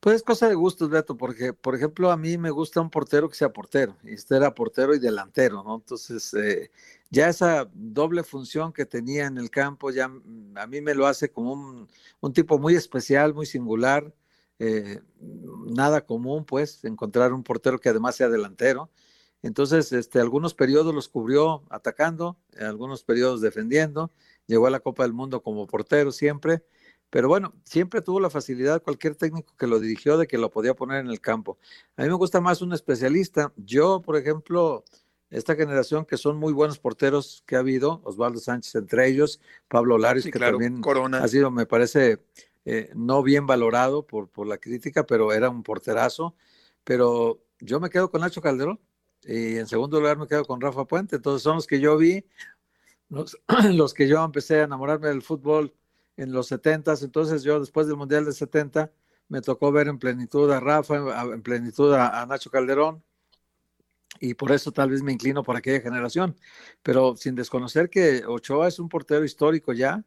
Pues 0.00 0.16
es 0.16 0.22
cosa 0.22 0.48
de 0.48 0.54
gustos, 0.54 0.88
Beto, 0.88 1.14
porque, 1.14 1.52
por 1.52 1.74
ejemplo, 1.74 2.10
a 2.10 2.16
mí 2.16 2.38
me 2.38 2.48
gusta 2.48 2.80
un 2.80 2.88
portero 2.88 3.28
que 3.28 3.34
sea 3.34 3.52
portero, 3.52 3.98
y 4.02 4.14
este 4.14 4.34
era 4.34 4.54
portero 4.54 4.94
y 4.94 4.98
delantero, 4.98 5.62
¿no? 5.62 5.74
Entonces, 5.74 6.32
eh, 6.32 6.70
ya 7.10 7.28
esa 7.28 7.68
doble 7.74 8.22
función 8.22 8.72
que 8.72 8.86
tenía 8.86 9.26
en 9.26 9.36
el 9.36 9.50
campo, 9.50 9.90
ya 9.90 10.10
a 10.54 10.66
mí 10.66 10.80
me 10.80 10.94
lo 10.94 11.06
hace 11.06 11.30
como 11.30 11.52
un, 11.52 11.86
un 12.20 12.32
tipo 12.32 12.58
muy 12.58 12.76
especial, 12.76 13.34
muy 13.34 13.44
singular, 13.44 14.14
eh, 14.58 15.00
nada 15.66 16.06
común, 16.06 16.46
pues, 16.46 16.82
encontrar 16.84 17.34
un 17.34 17.42
portero 17.42 17.78
que 17.78 17.90
además 17.90 18.16
sea 18.16 18.30
delantero. 18.30 18.88
Entonces, 19.42 19.92
este, 19.92 20.20
algunos 20.20 20.54
periodos 20.54 20.94
los 20.94 21.08
cubrió 21.08 21.62
atacando, 21.70 22.36
algunos 22.58 23.04
periodos 23.04 23.40
defendiendo, 23.40 24.10
llegó 24.46 24.66
a 24.66 24.70
la 24.70 24.80
Copa 24.80 25.04
del 25.04 25.12
Mundo 25.12 25.42
como 25.42 25.66
portero 25.66 26.12
siempre, 26.12 26.62
pero 27.08 27.28
bueno, 27.28 27.54
siempre 27.64 28.02
tuvo 28.02 28.20
la 28.20 28.30
facilidad 28.30 28.82
cualquier 28.82 29.16
técnico 29.16 29.54
que 29.56 29.66
lo 29.66 29.80
dirigió 29.80 30.16
de 30.16 30.26
que 30.26 30.38
lo 30.38 30.50
podía 30.50 30.74
poner 30.74 31.00
en 31.00 31.10
el 31.10 31.20
campo. 31.20 31.58
A 31.96 32.02
mí 32.02 32.08
me 32.08 32.14
gusta 32.14 32.40
más 32.40 32.62
un 32.62 32.72
especialista. 32.72 33.52
Yo, 33.56 34.00
por 34.00 34.16
ejemplo, 34.16 34.84
esta 35.30 35.56
generación 35.56 36.04
que 36.04 36.16
son 36.16 36.36
muy 36.36 36.52
buenos 36.52 36.78
porteros 36.78 37.42
que 37.46 37.56
ha 37.56 37.60
habido, 37.60 38.00
Osvaldo 38.04 38.38
Sánchez 38.38 38.76
entre 38.76 39.08
ellos, 39.08 39.40
Pablo 39.68 39.98
Larios, 39.98 40.24
Sí, 40.24 40.30
que 40.30 40.38
claro, 40.38 40.58
también 40.58 40.80
Corona. 40.82 41.24
ha 41.24 41.28
sido, 41.28 41.50
me 41.50 41.66
parece, 41.66 42.22
eh, 42.64 42.90
no 42.94 43.22
bien 43.22 43.46
valorado 43.46 44.06
por, 44.06 44.28
por 44.28 44.46
la 44.46 44.58
crítica, 44.58 45.04
pero 45.04 45.32
era 45.32 45.50
un 45.50 45.64
porterazo. 45.64 46.36
Pero 46.84 47.42
yo 47.58 47.80
me 47.80 47.90
quedo 47.90 48.10
con 48.10 48.20
Nacho 48.20 48.40
Calderón 48.40 48.78
y 49.24 49.56
en 49.56 49.66
segundo 49.66 50.00
lugar 50.00 50.18
me 50.18 50.26
quedo 50.26 50.44
con 50.44 50.60
Rafa 50.60 50.84
Puente. 50.84 51.16
Entonces 51.16 51.42
son 51.42 51.56
los 51.56 51.66
que 51.66 51.80
yo 51.80 51.96
vi, 51.96 52.24
los, 53.08 53.38
los 53.72 53.94
que 53.94 54.08
yo 54.08 54.24
empecé 54.24 54.60
a 54.60 54.64
enamorarme 54.64 55.08
del 55.08 55.22
fútbol 55.22 55.74
en 56.16 56.32
los 56.32 56.48
70, 56.48 56.94
entonces 57.02 57.42
yo 57.42 57.60
después 57.60 57.86
del 57.86 57.96
Mundial 57.96 58.24
del 58.24 58.34
70, 58.34 58.92
me 59.28 59.40
tocó 59.40 59.72
ver 59.72 59.88
en 59.88 59.98
plenitud 59.98 60.50
a 60.50 60.60
Rafa, 60.60 60.96
en 61.32 61.42
plenitud 61.42 61.94
a, 61.94 62.26
Nacho 62.26 62.50
Calderón, 62.50 63.02
y 64.18 64.34
por 64.34 64.52
eso 64.52 64.72
tal 64.72 64.90
vez 64.90 65.02
me 65.02 65.12
inclino 65.12 65.42
por 65.42 65.56
aquella 65.56 65.80
generación, 65.80 66.36
pero 66.82 67.16
sin 67.16 67.34
desconocer 67.36 67.88
que 67.88 68.24
Ochoa 68.26 68.68
es 68.68 68.78
un 68.78 68.88
portero 68.88 69.24
histórico 69.24 69.72
ya, 69.72 70.04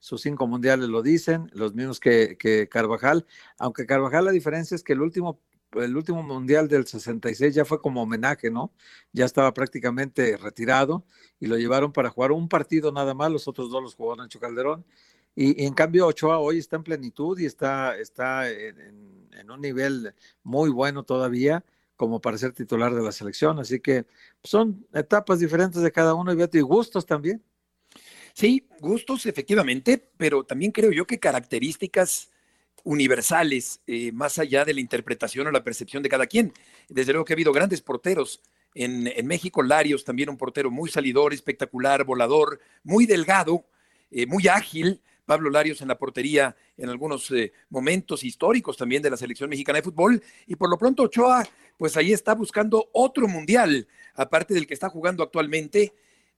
sus 0.00 0.20
cinco 0.20 0.46
mundiales 0.46 0.88
lo 0.88 1.02
dicen, 1.02 1.50
los 1.54 1.74
mismos 1.74 1.98
que, 1.98 2.36
que 2.36 2.68
Carvajal, 2.68 3.24
aunque 3.58 3.86
Carvajal 3.86 4.26
la 4.26 4.32
diferencia 4.32 4.74
es 4.74 4.82
que 4.82 4.92
el 4.92 5.00
último 5.00 5.40
el 5.76 5.96
último 5.96 6.22
mundial 6.22 6.68
del 6.68 6.86
66 6.86 7.54
ya 7.54 7.64
fue 7.64 7.80
como 7.80 8.02
homenaje, 8.02 8.50
¿no? 8.50 8.72
Ya 9.12 9.24
estaba 9.24 9.52
prácticamente 9.54 10.36
retirado 10.36 11.04
y 11.40 11.46
lo 11.46 11.56
llevaron 11.56 11.92
para 11.92 12.10
jugar 12.10 12.32
un 12.32 12.48
partido 12.48 12.92
nada 12.92 13.14
más, 13.14 13.30
los 13.30 13.48
otros 13.48 13.70
dos 13.70 13.82
los 13.82 13.94
jugó 13.94 14.16
Nacho 14.16 14.40
Calderón. 14.40 14.84
Y, 15.36 15.64
en 15.64 15.74
cambio 15.74 16.06
Ochoa 16.06 16.38
hoy 16.38 16.58
está 16.58 16.76
en 16.76 16.84
plenitud 16.84 17.38
y 17.38 17.46
está, 17.46 17.96
está 17.98 18.48
en, 18.50 19.50
un 19.50 19.60
nivel 19.60 20.14
muy 20.42 20.70
bueno 20.70 21.02
todavía 21.02 21.64
como 21.96 22.20
para 22.20 22.38
ser 22.38 22.52
titular 22.52 22.94
de 22.94 23.02
la 23.02 23.12
selección. 23.12 23.58
Así 23.58 23.80
que 23.80 24.06
son 24.42 24.86
etapas 24.92 25.38
diferentes 25.40 25.82
de 25.82 25.92
cada 25.92 26.14
uno 26.14 26.32
y 26.32 26.60
gustos 26.60 27.04
también. 27.06 27.42
Sí, 28.32 28.68
gustos 28.80 29.26
efectivamente, 29.26 30.10
pero 30.16 30.44
también 30.44 30.72
creo 30.72 30.90
yo 30.90 31.06
que 31.06 31.20
características 31.20 32.30
universales, 32.84 33.80
eh, 33.86 34.12
más 34.12 34.38
allá 34.38 34.64
de 34.64 34.74
la 34.74 34.80
interpretación 34.80 35.46
o 35.46 35.50
la 35.50 35.64
percepción 35.64 36.02
de 36.02 36.08
cada 36.08 36.26
quien. 36.26 36.52
Desde 36.88 37.12
luego 37.12 37.24
que 37.24 37.32
ha 37.32 37.36
habido 37.36 37.52
grandes 37.52 37.80
porteros 37.80 38.40
en, 38.74 39.26
México, 39.26 39.62
Larios 39.62 40.04
también 40.04 40.28
un 40.28 40.36
portero 40.36 40.70
muy 40.70 40.90
salidor, 40.90 41.32
espectacular, 41.32 42.04
volador, 42.04 42.60
muy 42.82 43.06
delgado, 43.06 43.64
eh, 44.10 44.26
muy 44.26 44.48
ágil. 44.48 45.00
Pablo 45.24 45.48
Larios 45.48 45.80
en 45.80 45.88
la 45.88 45.96
portería 45.96 46.54
en 46.76 46.90
algunos 46.90 47.30
eh, 47.30 47.52
momentos 47.70 48.24
históricos 48.24 48.76
también 48.76 49.02
de 49.02 49.08
la 49.08 49.16
selección 49.16 49.48
mexicana 49.48 49.78
de 49.78 49.84
fútbol. 49.84 50.22
Y 50.46 50.56
por 50.56 50.68
lo 50.68 50.76
pronto 50.76 51.04
Ochoa, 51.04 51.46
pues 51.78 51.96
ahí 51.96 52.12
está 52.12 52.34
buscando 52.34 52.90
otro 52.92 53.26
mundial, 53.26 53.88
aparte 54.14 54.52
del 54.52 54.66
que 54.66 54.74
está 54.74 54.90
jugando 54.90 55.22
actualmente 55.22 55.94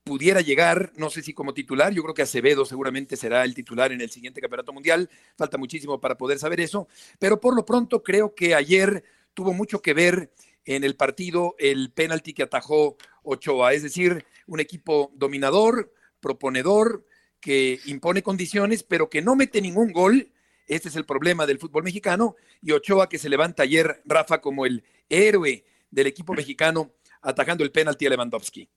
pudiera 0.07 0.41
llegar, 0.41 0.93
no 0.97 1.11
sé 1.11 1.21
si 1.21 1.35
como 1.35 1.53
titular, 1.53 1.93
yo 1.93 2.01
creo 2.05 2.15
que 2.15 2.23
Acevedo 2.23 2.65
seguramente 2.65 3.17
será 3.17 3.43
el 3.43 3.55
titular 3.55 3.91
en 3.91 4.01
el 4.01 4.09
siguiente 4.09 4.41
campeonato 4.41 4.73
mundial, 4.73 5.11
falta 5.37 5.59
muchísimo 5.59 6.01
para 6.01 6.17
poder 6.17 6.39
saber 6.39 6.61
eso, 6.61 6.87
pero 7.19 7.41
por 7.41 7.57
lo 7.57 7.67
pronto 7.67 8.05
creo 8.05 8.33
que 8.33 8.55
ayer 8.55 9.03
tuvo 9.35 9.53
mucho 9.53 9.83
que 9.83 9.95
ver 9.95 10.31
en 10.65 10.85
el 10.85 10.95
partido 10.95 11.57
el 11.59 11.91
penalti 11.91 12.35
que 12.35 12.45
atajó 12.45 12.97
Ochoa, 13.25 13.73
es 13.73 13.83
decir, 13.83 14.25
un 14.47 14.61
equipo 14.61 15.11
dominador, 15.13 15.93
proponedor, 16.21 17.05
que 17.41 17.81
impone 17.87 18.23
condiciones, 18.23 18.85
pero 18.85 19.11
que 19.11 19.23
no 19.23 19.35
mete 19.35 19.61
ningún 19.61 19.93
gol. 19.93 20.33
Este 20.69 20.89
es 20.89 20.95
el 20.95 21.05
problema 21.05 21.47
del 21.47 21.59
fútbol 21.59 21.83
mexicano. 21.83 22.37
Y 22.63 22.73
Ochoa 22.73 23.09
que 23.09 23.19
se 23.19 23.29
levanta 23.29 23.65
ayer, 23.65 24.03
Rafa, 24.05 24.41
como 24.41 24.67
el 24.67 24.85
héroe 25.09 25.65
del 25.91 26.07
equipo 26.07 26.33
mexicano, 26.33 26.95
atajando 27.23 27.63
el 27.65 27.73
penalti 27.73 28.07
a 28.07 28.11
Lewandowski. 28.11 28.69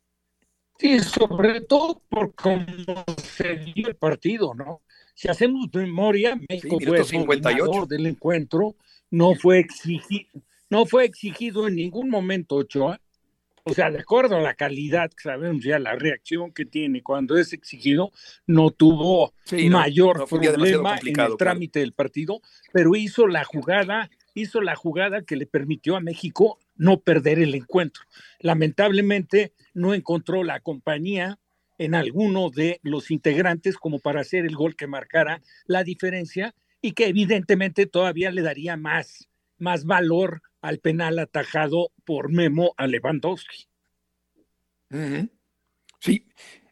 Sí, 0.79 0.99
sobre 1.01 1.59
todo 1.61 2.01
por 2.07 2.33
cómo 2.33 2.65
se 3.21 3.57
dio 3.57 3.89
el 3.89 3.95
partido, 3.97 4.53
¿no? 4.53 4.81
Si 5.13 5.27
hacemos 5.27 5.67
memoria, 5.73 6.39
México 6.47 6.77
fue 6.79 6.99
el 7.01 7.87
del 7.89 8.05
encuentro, 8.05 8.75
no 9.11 9.35
fue 9.35 9.59
exigido, 9.59 10.29
no 10.69 10.85
fue 10.85 11.03
exigido 11.03 11.67
en 11.67 11.75
ningún 11.75 12.09
momento 12.09 12.55
Ochoa. 12.55 13.01
O 13.65 13.73
sea, 13.73 13.91
de 13.91 13.99
acuerdo 13.99 14.37
a 14.37 14.41
la 14.41 14.53
calidad 14.53 15.09
que 15.09 15.23
sabemos 15.23 15.63
ya, 15.63 15.77
la 15.77 15.95
reacción 15.95 16.53
que 16.53 16.63
tiene 16.65 17.03
cuando 17.03 17.37
es 17.37 17.51
exigido, 17.51 18.11
no 18.47 18.71
tuvo 18.71 19.33
mayor 19.69 20.27
problema 20.29 20.97
en 21.05 21.19
el 21.19 21.35
trámite 21.37 21.79
del 21.79 21.91
partido, 21.91 22.41
pero 22.71 22.95
hizo 22.95 23.27
la 23.27 23.43
jugada, 23.43 24.09
hizo 24.39 24.61
la 24.61 24.75
jugada 24.75 25.23
que 25.23 25.35
le 25.35 25.45
permitió 25.45 25.95
a 25.95 26.01
México 26.01 26.59
no 26.75 26.99
perder 26.99 27.39
el 27.39 27.55
encuentro. 27.55 28.03
Lamentablemente 28.39 29.53
no 29.73 29.93
encontró 29.93 30.43
la 30.43 30.59
compañía 30.59 31.39
en 31.77 31.95
alguno 31.95 32.49
de 32.49 32.79
los 32.83 33.11
integrantes 33.11 33.77
como 33.77 33.99
para 33.99 34.21
hacer 34.21 34.45
el 34.45 34.55
gol 34.55 34.75
que 34.75 34.87
marcara 34.87 35.41
la 35.65 35.83
diferencia 35.83 36.53
y 36.81 36.91
que 36.91 37.07
evidentemente 37.07 37.85
todavía 37.85 38.31
le 38.31 38.41
daría 38.41 38.77
más, 38.77 39.29
más 39.57 39.85
valor 39.85 40.41
al 40.61 40.79
penal 40.79 41.19
atajado 41.19 41.91
por 42.05 42.31
Memo 42.31 42.73
a 42.77 42.87
Lewandowski. 42.87 43.67
Sí, 45.99 46.25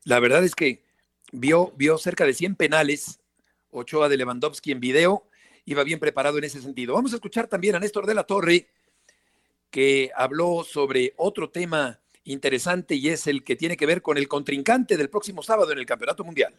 la 0.04 0.20
verdad 0.20 0.44
es 0.44 0.56
que 0.56 0.84
vio, 1.32 1.74
vio 1.78 1.98
cerca 1.98 2.26
de 2.26 2.34
100 2.34 2.56
penales 2.56 3.20
Ochoa 3.70 4.10
de 4.10 4.18
Lewandowski 4.18 4.72
en 4.72 4.80
video, 4.80 5.27
iba 5.68 5.84
bien 5.84 6.00
preparado 6.00 6.38
en 6.38 6.46
ese 6.46 6.62
sentido. 6.62 6.94
Vamos 6.94 7.12
a 7.12 7.16
escuchar 7.18 7.48
también 7.48 7.76
a 7.76 7.80
Néstor 7.80 8.06
de 8.08 8.16
la 8.16 8.24
Torre, 8.24 8.68
que 9.70 10.10
habló 10.16 10.64
sobre 10.64 11.14
otro 11.18 11.50
tema 11.50 12.00
interesante 12.24 12.96
y 12.96 13.10
es 13.10 13.28
el 13.28 13.44
que 13.44 13.58
tiene 13.58 13.76
que 13.76 13.86
ver 13.86 14.02
con 14.02 14.18
el 14.18 14.30
contrincante 14.30 14.96
del 14.96 15.10
próximo 15.10 15.44
sábado 15.44 15.72
en 15.74 15.80
el 15.80 15.86
Campeonato 15.86 16.24
Mundial. 16.24 16.54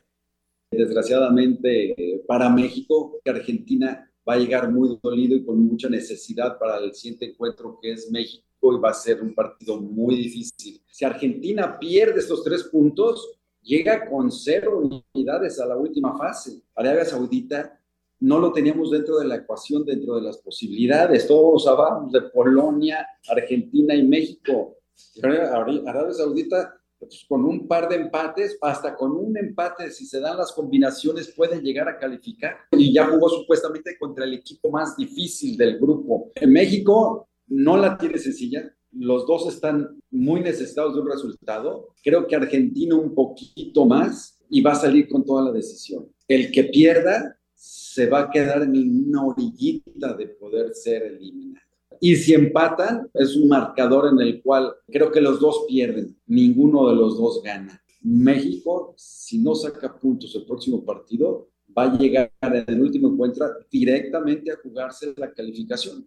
Desgraciadamente 0.71 2.23
para 2.27 2.51
México, 2.51 3.19
Argentina 3.25 4.11
va 4.29 4.35
a 4.35 4.39
llegar 4.39 4.71
muy 4.71 4.99
dolido 5.03 5.37
y 5.37 5.45
con 5.45 5.59
mucha 5.59 5.89
necesidad 5.89 6.59
para 6.59 6.77
el 6.77 6.95
siguiente 6.95 7.31
encuentro 7.31 7.79
que 7.81 7.93
es 7.93 8.11
México 8.11 8.45
y 8.63 8.79
va 8.79 8.91
a 8.91 8.95
ser 8.95 9.23
un 9.23 9.35
partido 9.35 9.81
muy 9.81 10.17
difícil. 10.17 10.83
Si 10.91 11.07
Argentina 11.07 11.79
pierde 11.79 12.21
estos 12.21 12.45
tres 12.45 12.65
puntos, 12.65 13.39
llega 13.63 14.07
con 14.07 14.31
cero 14.31 15.03
unidades 15.15 15.59
a 15.61 15.67
la 15.67 15.79
última 15.79 16.15
fase. 16.19 16.61
Arabia 16.75 17.07
Saudita 17.07 17.79
no 18.21 18.39
lo 18.39 18.53
teníamos 18.53 18.91
dentro 18.91 19.19
de 19.19 19.27
la 19.27 19.37
ecuación, 19.37 19.85
dentro 19.85 20.17
de 20.17 20.23
las 20.23 20.39
posibilidades. 20.39 21.27
Todos 21.27 21.67
hablábamos 21.67 22.13
de 22.13 22.23
Polonia, 22.23 23.07
Argentina 23.29 23.95
y 23.95 24.07
México. 24.07 24.77
Arabia 25.23 26.13
Saudita, 26.13 26.75
pues, 26.99 27.25
con 27.29 27.45
un 27.45 27.69
par 27.69 27.89
de 27.89 27.97
empates, 27.97 28.59
hasta 28.61 28.97
con 28.97 29.13
un 29.13 29.37
empate, 29.37 29.91
si 29.91 30.05
se 30.05 30.21
dan 30.21 30.37
las 30.37 30.53
combinaciones, 30.53 31.33
pueden 31.37 31.63
llegar 31.63 31.89
a 31.89 31.99
calificar. 31.99 32.57
Y 32.73 32.93
ya 32.93 33.07
jugó 33.07 33.29
supuestamente 33.29 33.97
contra 33.99 34.25
el 34.25 34.35
equipo 34.35 34.71
más 34.71 34.97
difícil 34.97 35.57
del 35.57 35.79
grupo. 35.79 36.33
En 36.35 36.53
México 36.53 37.29
no 37.47 37.77
la 37.77 37.97
tiene 37.97 38.19
sencilla. 38.19 38.75
Los 38.93 39.27
dos 39.27 39.47
están 39.47 40.01
muy 40.11 40.41
necesitados 40.41 40.95
de 40.95 41.01
un 41.03 41.11
resultado. 41.11 41.95
Creo 42.03 42.27
que 42.27 42.35
Argentina 42.35 42.97
un 42.97 43.15
poquito 43.15 43.85
más 43.85 44.41
y 44.51 44.61
va 44.61 44.73
a 44.73 44.77
salir 44.77 45.09
con 45.09 45.25
toda 45.25 45.45
la 45.45 45.53
decisión. 45.53 46.09
El 46.27 46.51
que 46.51 46.65
pierda 46.65 47.38
se 47.59 48.09
va 48.09 48.21
a 48.21 48.31
quedar 48.31 48.63
en 48.63 49.09
una 49.09 49.27
orillita 49.27 50.15
de 50.15 50.29
poder 50.29 50.73
ser 50.75 51.03
eliminado. 51.03 51.67
Y 52.01 52.15
si 52.15 52.33
empatan, 52.33 53.11
es 53.13 53.35
un 53.35 53.49
marcador 53.49 54.13
en 54.13 54.21
el 54.21 54.41
cual 54.41 54.73
creo 54.87 55.11
que 55.11 55.21
los 55.21 55.41
dos 55.41 55.65
pierden, 55.67 56.17
ninguno 56.29 56.89
de 56.89 56.95
los 56.95 57.19
dos 57.19 57.43
gana. 57.43 57.83
México, 58.03 58.95
si 58.97 59.39
no 59.39 59.57
saca 59.57 59.99
puntos 59.99 60.33
el 60.37 60.47
próximo 60.47 60.85
partido, 60.85 61.49
va 61.77 61.85
a 61.85 61.99
llegar 61.99 62.31
en 62.41 62.65
el 62.69 62.81
último 62.81 63.09
encuentro 63.09 63.47
directamente 63.69 64.53
a 64.53 64.59
jugarse 64.63 65.13
la 65.17 65.33
calificación 65.33 66.07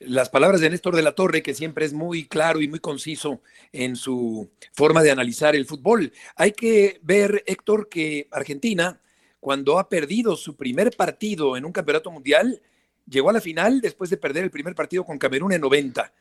las 0.00 0.30
palabras 0.30 0.60
de 0.60 0.70
Néstor 0.70 0.96
de 0.96 1.02
la 1.02 1.12
Torre, 1.12 1.42
que 1.42 1.54
siempre 1.54 1.84
es 1.84 1.92
muy 1.92 2.24
claro 2.24 2.60
y 2.60 2.68
muy 2.68 2.80
conciso 2.80 3.42
en 3.72 3.96
su 3.96 4.50
forma 4.72 5.02
de 5.02 5.10
analizar 5.10 5.54
el 5.54 5.66
fútbol. 5.66 6.12
Hay 6.36 6.52
que 6.52 6.98
ver, 7.02 7.44
Héctor, 7.46 7.88
que 7.88 8.26
Argentina, 8.30 9.00
cuando 9.38 9.78
ha 9.78 9.88
perdido 9.88 10.36
su 10.36 10.56
primer 10.56 10.96
partido 10.96 11.56
en 11.56 11.66
un 11.66 11.72
campeonato 11.72 12.10
mundial, 12.10 12.60
llegó 13.06 13.28
a 13.30 13.34
la 13.34 13.40
final 13.40 13.80
después 13.80 14.08
de 14.08 14.16
perder 14.16 14.44
el 14.44 14.50
primer 14.50 14.74
partido 14.74 15.04
con 15.04 15.18
Camerún 15.18 15.52
en 15.52 15.60
90. 15.60 16.12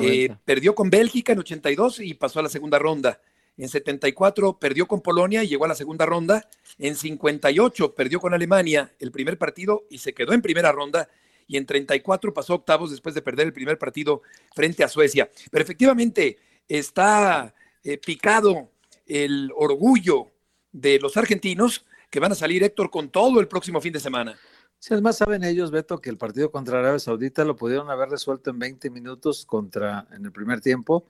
Eh, 0.00 0.28
perdió 0.44 0.74
con 0.74 0.90
Bélgica 0.90 1.32
en 1.32 1.40
82 1.40 2.00
y 2.00 2.14
pasó 2.14 2.38
a 2.40 2.42
la 2.42 2.48
segunda 2.48 2.78
ronda. 2.78 3.20
En 3.56 3.68
74 3.68 4.58
perdió 4.58 4.86
con 4.86 5.00
Polonia 5.00 5.42
y 5.42 5.48
llegó 5.48 5.64
a 5.64 5.68
la 5.68 5.74
segunda 5.74 6.06
ronda. 6.06 6.48
En 6.78 6.96
58 6.96 7.94
perdió 7.94 8.20
con 8.20 8.34
Alemania 8.34 8.92
el 8.98 9.10
primer 9.10 9.38
partido 9.38 9.84
y 9.90 9.98
se 9.98 10.12
quedó 10.12 10.32
en 10.32 10.42
primera 10.42 10.70
ronda 10.70 11.08
y 11.52 11.58
en 11.58 11.66
34 11.66 12.32
pasó 12.32 12.54
octavos 12.54 12.90
después 12.90 13.14
de 13.14 13.20
perder 13.20 13.46
el 13.46 13.52
primer 13.52 13.78
partido 13.78 14.22
frente 14.54 14.82
a 14.82 14.88
Suecia. 14.88 15.30
Pero 15.50 15.62
efectivamente 15.62 16.38
está 16.66 17.54
eh, 17.84 17.98
picado 17.98 18.70
el 19.06 19.52
orgullo 19.54 20.28
de 20.72 20.98
los 20.98 21.14
argentinos 21.18 21.84
que 22.08 22.20
van 22.20 22.32
a 22.32 22.34
salir, 22.34 22.62
Héctor, 22.62 22.90
con 22.90 23.10
todo 23.10 23.38
el 23.38 23.48
próximo 23.48 23.82
fin 23.82 23.92
de 23.92 24.00
semana. 24.00 24.34
Si 24.78 24.94
además 24.94 25.18
saben 25.18 25.44
ellos, 25.44 25.70
Beto, 25.70 26.00
que 26.00 26.08
el 26.08 26.16
partido 26.16 26.50
contra 26.50 26.78
Arabia 26.78 26.98
Saudita 26.98 27.44
lo 27.44 27.54
pudieron 27.54 27.90
haber 27.90 28.08
resuelto 28.08 28.48
en 28.48 28.58
20 28.58 28.88
minutos 28.88 29.44
contra 29.44 30.06
en 30.10 30.24
el 30.24 30.32
primer 30.32 30.62
tiempo. 30.62 31.04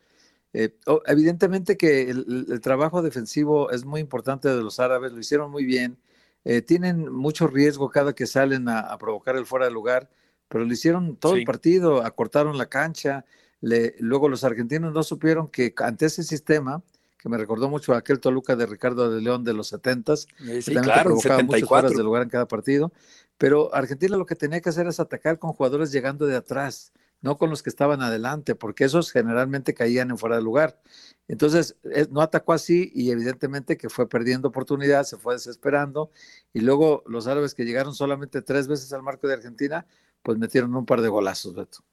Eh, 0.53 0.75
evidentemente 1.07 1.77
que 1.77 2.11
el, 2.11 2.61
trabajo 2.61 3.01
defensivo 3.01 3.71
es 3.71 3.85
muy 3.85 4.01
importante 4.01 4.49
de 4.49 4.61
los 4.61 4.81
árabes, 4.81 5.13
lo 5.13 5.21
hicieron 5.21 5.53
muy 5.53 5.65
bien. 5.65 5.99
Eh, 6.45 6.63
tienen 6.63 7.13
mucho 7.13 7.47
riesgo 7.47 7.91
cada 7.91 8.13
que 8.13 8.27
salen 8.27 8.69
a, 8.69 8.99
provocar 8.99 9.37
el 9.37 9.47
fuera 9.47 9.67
de 9.67 9.73
lugar 9.73 10.11
pero 10.53 10.67
lo 10.67 10.73
hicieron 10.73 11.17
todo 11.17 11.35
el 11.35 11.45
partido, 11.45 12.05
acortaron 12.05 12.59
la 12.59 12.67
cancha. 12.67 13.25
luego 13.63 14.29
los 14.29 14.45
argentinos 14.45 14.93
no 14.93 15.03
supieron 15.03 15.49
que 15.49 15.73
ante 15.79 16.07
ese 16.07 16.23
sistema, 16.23 16.83
que 17.19 17.31
me 17.31 17.39
recordó 17.39 17.71
mucho 17.71 17.95
a 17.95 17.99
aquel 17.99 18.21
Toluca 18.21 18.55
de 18.55 18.67
Ricardo 18.67 19.11
de 19.11 19.23
León 19.23 19.45
de 19.45 19.55
los 19.55 19.73
70s, 19.73 20.27
sí, 20.61 20.75
claro, 20.75 21.05
provocaba 21.05 21.43
muchas 21.43 21.67
fueras 21.67 21.93
de 21.93 22.03
lugar 22.03 22.23
en 22.23 22.29
cada 22.29 22.47
partido, 22.47 22.93
Pero 23.39 23.75
Argentina 23.75 24.19
lo 24.19 24.27
que 24.27 24.37
tenía 24.37 24.61
que 24.61 24.69
hacer 24.69 24.87
es 24.89 25.01
atacar 25.01 25.39
con 25.39 25.55
jugadores 25.55 25.91
llegando 25.91 26.27
de 26.27 26.37
atrás, 26.37 26.93
no 27.23 27.39
con 27.39 27.49
los 27.49 27.63
que 27.63 27.71
estaban 27.71 28.03
adelante, 28.03 28.55
porque 28.55 28.85
esos 28.85 29.11
generalmente 29.11 29.73
caían 29.73 30.11
en 30.11 30.19
fuera 30.19 30.37
de 30.37 30.43
lugar. 30.43 30.79
Entonces, 31.29 31.77
eh, 31.85 32.09
no 32.11 32.21
atacó 32.21 32.53
así 32.53 32.93
y 32.95 33.11
evidentemente 33.11 33.79
que 33.79 33.89
fue 33.89 34.07
perdiendo 34.07 34.49
oportunidad, 34.49 35.05
se 35.05 35.17
fue 35.17 35.33
desesperando 35.33 36.11
y 36.53 36.61
luego 36.61 37.05
los 37.07 37.27
árabes 37.27 37.55
que 37.55 37.65
llegaron 37.65 37.95
solamente 37.95 38.43
tres 38.43 38.69
veces 38.69 38.93
al 38.93 39.03
marco 39.03 39.27
de 39.29 39.35
Argentina, 39.35 39.87
pues 40.23 40.39
metieron 40.39 40.75
un 40.75 40.87
par 40.87 41.01
de 41.01 41.09
golazos, 41.09 41.55
Beto. 41.55 41.85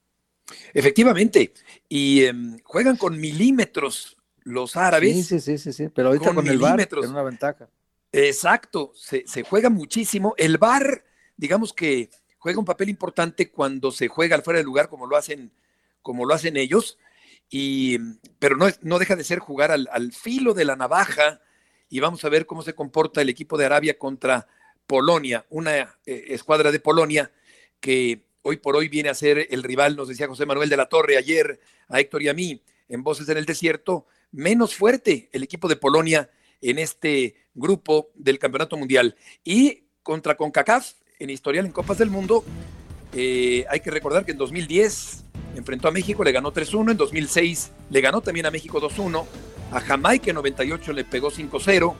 Efectivamente, 0.73 1.53
y 1.87 2.23
em, 2.23 2.57
juegan 2.63 2.97
con 2.97 3.19
milímetros 3.19 4.17
los 4.43 4.75
árabes. 4.75 5.15
Sí, 5.15 5.23
sí, 5.23 5.39
sí, 5.39 5.57
sí, 5.57 5.73
sí. 5.73 5.89
pero 5.89 6.09
ahorita 6.09 6.33
con, 6.33 6.47
el 6.47 6.57
VAR 6.57 6.79
es 6.81 6.91
una 6.91 7.23
ventaja. 7.23 7.69
Exacto, 8.11 8.91
se, 8.95 9.27
se, 9.27 9.43
juega 9.43 9.69
muchísimo. 9.69 10.33
El 10.37 10.57
VAR, 10.57 11.03
digamos 11.37 11.73
que 11.73 12.09
juega 12.39 12.59
un 12.59 12.65
papel 12.65 12.89
importante 12.89 13.51
cuando 13.51 13.91
se 13.91 14.07
juega 14.07 14.35
al 14.35 14.41
fuera 14.41 14.59
de 14.59 14.63
lugar 14.63 14.89
como 14.89 15.05
lo 15.05 15.15
hacen, 15.15 15.51
como 16.01 16.25
lo 16.25 16.33
hacen 16.33 16.57
ellos, 16.57 16.97
y, 17.49 17.97
pero 18.39 18.55
no, 18.55 18.67
no 18.81 18.99
deja 18.99 19.15
de 19.15 19.23
ser 19.23 19.39
jugar 19.39 19.71
al, 19.71 19.87
al, 19.91 20.11
filo 20.13 20.53
de 20.53 20.65
la 20.65 20.75
navaja 20.75 21.41
y 21.89 21.99
vamos 21.99 22.23
a 22.23 22.29
ver 22.29 22.45
cómo 22.45 22.61
se 22.61 22.73
comporta 22.73 23.21
el 23.21 23.29
equipo 23.29 23.57
de 23.57 23.65
Arabia 23.65 23.97
contra 23.97 24.47
Polonia, 24.87 25.45
una 25.49 25.77
eh, 25.77 26.25
escuadra 26.29 26.71
de 26.71 26.79
Polonia 26.79 27.31
que 27.79 28.25
hoy 28.41 28.57
por 28.57 28.75
hoy 28.75 28.87
viene 28.89 29.09
a 29.09 29.13
ser 29.13 29.47
el 29.49 29.63
rival, 29.63 29.95
nos 29.95 30.07
decía 30.07 30.27
José 30.27 30.45
Manuel 30.45 30.69
de 30.69 30.77
la 30.77 30.87
Torre 30.87 31.17
ayer 31.17 31.59
a 31.87 31.99
Héctor 31.99 32.23
y 32.23 32.29
a 32.29 32.33
mí 32.33 32.61
en 32.87 33.03
Voces 33.03 33.29
en 33.29 33.37
el 33.37 33.45
Desierto, 33.45 34.05
menos 34.31 34.75
fuerte 34.75 35.29
el 35.31 35.43
equipo 35.43 35.67
de 35.67 35.75
Polonia 35.75 36.29
en 36.61 36.79
este 36.79 37.35
grupo 37.53 38.09
del 38.15 38.39
Campeonato 38.39 38.77
Mundial. 38.77 39.15
Y 39.43 39.83
contra 40.03 40.35
CONCACAF, 40.35 40.93
en 41.19 41.29
historial 41.29 41.65
en 41.65 41.71
Copas 41.71 41.97
del 41.97 42.09
Mundo, 42.09 42.43
eh, 43.13 43.65
hay 43.69 43.79
que 43.79 43.91
recordar 43.91 44.25
que 44.25 44.31
en 44.31 44.37
2010 44.37 45.23
enfrentó 45.55 45.87
a 45.87 45.91
México, 45.91 46.23
le 46.23 46.31
ganó 46.31 46.51
3-1, 46.51 46.91
en 46.91 46.97
2006 46.97 47.71
le 47.89 48.01
ganó 48.01 48.21
también 48.21 48.45
a 48.45 48.51
México 48.51 48.79
2-1, 48.79 49.25
a 49.71 49.79
Jamaica 49.81 50.29
en 50.29 50.35
98 50.35 50.93
le 50.93 51.03
pegó 51.03 51.31
5-0, 51.31 51.95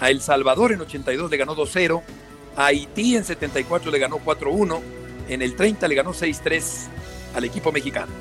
a 0.00 0.10
El 0.10 0.20
Salvador 0.20 0.72
en 0.72 0.80
82 0.80 1.30
le 1.30 1.36
ganó 1.36 1.56
2-0, 1.56 2.02
a 2.56 2.66
Haití 2.66 3.16
en 3.16 3.24
74 3.24 3.90
le 3.90 3.98
ganó 3.98 4.18
4-1, 4.18 4.80
en 5.30 5.42
el 5.42 5.54
30 5.54 5.86
le 5.86 5.94
ganó 5.94 6.12
6-3 6.12 6.88
al 7.34 7.44
equipo 7.44 7.70
mexicano. 7.70 8.12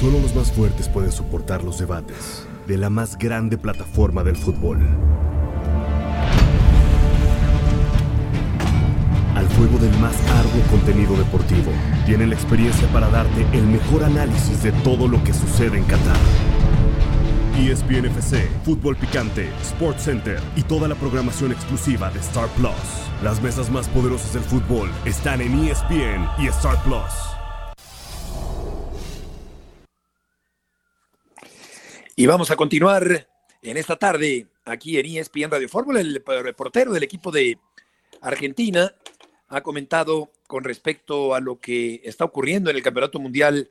Solo 0.00 0.18
los 0.20 0.34
más 0.34 0.50
fuertes 0.52 0.88
pueden 0.88 1.12
soportar 1.12 1.62
los 1.62 1.78
debates 1.78 2.46
de 2.66 2.78
la 2.78 2.88
más 2.88 3.18
grande 3.18 3.58
plataforma 3.58 4.24
del 4.24 4.36
fútbol. 4.36 4.78
Al 9.34 9.46
fuego 9.48 9.78
del 9.78 9.92
más 9.98 10.16
arduo 10.30 10.62
contenido 10.70 11.16
deportivo, 11.16 11.70
tienen 12.06 12.30
la 12.30 12.36
experiencia 12.36 12.88
para 12.88 13.10
darte 13.10 13.46
el 13.52 13.66
mejor 13.66 14.04
análisis 14.04 14.62
de 14.62 14.72
todo 14.72 15.06
lo 15.06 15.22
que 15.22 15.34
sucede 15.34 15.76
en 15.76 15.84
Qatar. 15.84 16.16
ESPN 17.58 18.06
FC, 18.06 18.48
Fútbol 18.64 18.96
Picante, 18.96 19.48
Sports 19.62 20.04
Center 20.04 20.38
y 20.54 20.62
toda 20.62 20.86
la 20.86 20.94
programación 20.94 21.50
exclusiva 21.50 22.08
de 22.08 22.20
Star 22.20 22.48
Plus. 22.50 22.72
Las 23.20 23.42
mesas 23.42 23.68
más 23.68 23.88
poderosas 23.88 24.32
del 24.32 24.44
fútbol 24.44 24.88
están 25.04 25.40
en 25.40 25.64
ESPN 25.64 26.24
y 26.38 26.46
Star 26.46 26.80
Plus. 26.84 27.02
Y 32.14 32.26
vamos 32.26 32.52
a 32.52 32.56
continuar 32.56 33.28
en 33.60 33.76
esta 33.76 33.96
tarde 33.96 34.46
aquí 34.64 34.96
en 34.96 35.06
ESPN 35.06 35.50
Radio 35.50 35.68
Fórmula. 35.68 36.00
El 36.00 36.22
reportero 36.24 36.92
del 36.92 37.02
equipo 37.02 37.32
de 37.32 37.58
Argentina 38.20 38.94
ha 39.48 39.62
comentado 39.62 40.30
con 40.46 40.62
respecto 40.62 41.34
a 41.34 41.40
lo 41.40 41.58
que 41.58 42.02
está 42.04 42.24
ocurriendo 42.24 42.70
en 42.70 42.76
el 42.76 42.82
Campeonato 42.84 43.18
Mundial 43.18 43.68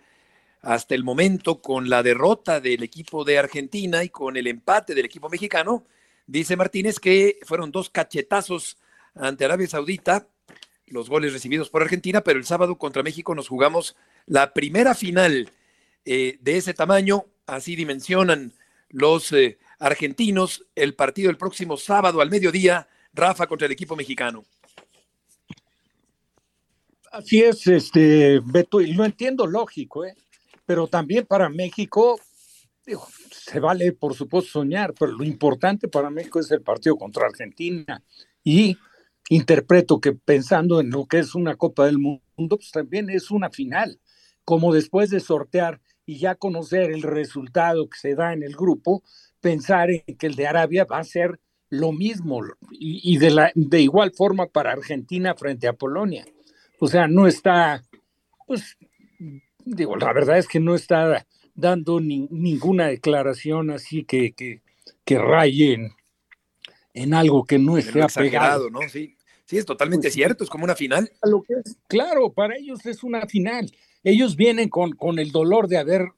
hasta 0.67 0.95
el 0.95 1.05
momento 1.05 1.61
con 1.61 1.89
la 1.89 2.03
derrota 2.03 2.59
del 2.59 2.83
equipo 2.83 3.23
de 3.23 3.37
Argentina 3.39 4.03
y 4.03 4.09
con 4.09 4.35
el 4.35 4.47
empate 4.47 4.93
del 4.93 5.05
equipo 5.05 5.29
mexicano. 5.29 5.85
Dice 6.25 6.57
Martínez 6.57 6.99
que 6.99 7.39
fueron 7.43 7.71
dos 7.71 7.89
cachetazos 7.89 8.75
ante 9.15 9.45
Arabia 9.45 9.67
Saudita, 9.67 10.27
los 10.87 11.09
goles 11.09 11.31
recibidos 11.31 11.69
por 11.69 11.83
Argentina, 11.83 12.19
pero 12.19 12.37
el 12.37 12.43
sábado 12.43 12.77
contra 12.77 13.01
México 13.01 13.33
nos 13.33 13.47
jugamos 13.47 13.95
la 14.25 14.53
primera 14.53 14.93
final 14.93 15.49
eh, 16.03 16.37
de 16.41 16.57
ese 16.57 16.73
tamaño 16.73 17.27
así 17.45 17.77
dimensionan 17.77 18.51
los 18.89 19.31
eh, 19.31 19.59
argentinos 19.79 20.65
el 20.75 20.95
partido 20.95 21.29
el 21.29 21.37
próximo 21.37 21.77
sábado 21.77 22.19
al 22.19 22.29
mediodía, 22.29 22.89
Rafa 23.13 23.47
contra 23.47 23.67
el 23.67 23.71
equipo 23.71 23.95
mexicano. 23.95 24.43
Así 27.09 27.41
es, 27.41 27.65
este, 27.67 28.41
Beto, 28.43 28.81
y 28.81 28.91
lo 28.91 29.05
entiendo 29.05 29.47
lógico, 29.47 30.03
¿eh? 30.03 30.13
Pero 30.67 30.87
también 30.87 31.25
para 31.25 31.49
México, 31.49 32.19
digo, 32.85 33.07
se 33.31 33.59
vale 33.61 33.93
por 33.93 34.13
supuesto 34.13 34.51
soñar, 34.51 34.93
pero 34.93 35.13
lo 35.13 35.23
importante 35.23 35.87
para 35.87 36.09
México 36.09 36.41
es 36.41 36.51
el 36.51 36.61
partido 36.61 36.97
contra 36.97 37.25
Argentina. 37.25 38.03
Y 38.43 38.77
interpreto 39.29 40.01
que 40.01 40.11
pensando 40.11 40.81
en 40.81 40.89
lo 40.89 41.05
que 41.05 41.19
es 41.19 41.35
una 41.35 41.55
Copa 41.55 41.85
del 41.85 41.99
Mundo, 41.99 42.57
pues 42.57 42.69
también 42.71 43.09
es 43.09 43.31
una 43.31 43.49
final, 43.49 43.97
como 44.43 44.73
después 44.73 45.09
de 45.09 45.21
sortear 45.21 45.79
y 46.05 46.19
ya 46.19 46.35
conocer 46.35 46.91
el 46.91 47.01
resultado 47.01 47.89
que 47.89 47.97
se 47.97 48.15
da 48.15 48.33
en 48.33 48.43
el 48.43 48.53
grupo, 48.53 49.03
pensar 49.39 49.89
en 49.89 50.17
que 50.17 50.27
el 50.27 50.35
de 50.35 50.47
Arabia 50.47 50.83
va 50.83 50.99
a 50.99 51.05
ser 51.05 51.39
lo 51.69 51.93
mismo 51.93 52.41
y, 52.71 53.17
de, 53.17 53.31
la, 53.31 53.51
de 53.55 53.81
igual 53.81 54.11
forma 54.11 54.47
para 54.47 54.73
Argentina 54.73 55.33
frente 55.33 55.67
a 55.69 55.73
Polonia. 55.73 56.25
O 56.79 56.87
sea, 56.87 57.07
no 57.07 57.25
está, 57.25 57.83
pues, 58.45 58.77
digo, 59.75 59.95
la 59.95 60.13
verdad 60.13 60.37
es 60.37 60.47
que 60.47 60.59
no 60.59 60.75
está 60.75 61.25
dando 61.55 61.99
ninguna 61.99 62.87
declaración 62.87 63.71
así 63.71 64.03
que, 64.03 64.33
que, 64.33 64.61
que 65.03 65.17
raye 65.17 65.91
en, 66.93 67.13
algo 67.13 67.45
que 67.45 67.59
no 67.59 67.77
esté 67.77 68.01
apegado. 68.01 68.69
¿no? 68.69 68.79
Sí, 68.89 69.17
sí, 69.45 69.57
es 69.57 69.65
totalmente 69.65 70.07
pues 70.07 70.13
cierto, 70.13 70.43
es 70.43 70.49
como 70.49 70.63
una 70.63 70.75
final. 70.75 71.11
Lo 71.23 71.41
que 71.41 71.53
es, 71.53 71.77
claro, 71.87 72.31
para 72.33 72.55
ellos 72.55 72.85
es 72.85 73.03
una 73.03 73.27
final 73.27 73.71
ellos 74.03 74.37
vienen 74.37 74.69
con, 74.69 74.93
con 74.93 75.19
el 75.19 75.31
dolor 75.31 75.67
de 75.67 75.77
haber, 75.77 76.11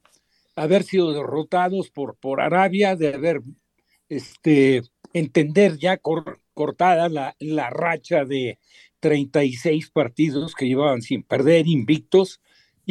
haber 0.55 0.83
sido 0.83 1.11
derrotados 1.11 1.89
por, 1.89 2.15
por 2.17 2.39
Arabia, 2.39 2.95
de 2.95 3.15
haber 3.15 3.41
este, 4.09 4.83
entender 5.13 5.77
ya 5.77 5.97
cortada 5.97 7.09
la, 7.09 7.35
la 7.39 7.71
racha 7.71 8.25
de 8.25 8.59
36 8.99 9.89
partidos 9.89 10.53
que 10.53 10.67
llevaban 10.67 11.01
sin 11.01 11.23
perder, 11.23 11.67
invictos. 11.67 12.41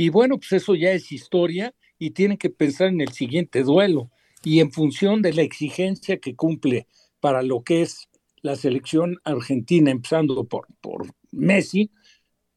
Y 0.01 0.11
bueno, 0.11 0.39
pues 0.39 0.53
eso 0.53 0.77
ya 0.77 0.93
es 0.93 1.11
historia 1.11 1.75
y 1.99 2.11
tienen 2.11 2.39
que 2.39 2.51
pensar 2.51 2.87
en 2.87 3.01
el 3.01 3.11
siguiente 3.13 3.65
duelo. 3.65 4.13
Y 4.45 4.61
en 4.61 4.71
función 4.71 5.23
de 5.23 5.33
la 5.33 5.43
exigencia 5.43 6.19
que 6.19 6.37
cumple 6.37 6.87
para 7.19 7.43
lo 7.43 7.65
que 7.65 7.83
es 7.83 8.09
la 8.41 8.55
selección 8.55 9.19
argentina, 9.25 9.91
empezando 9.91 10.45
por, 10.45 10.69
por 10.81 11.13
Messi, 11.33 11.91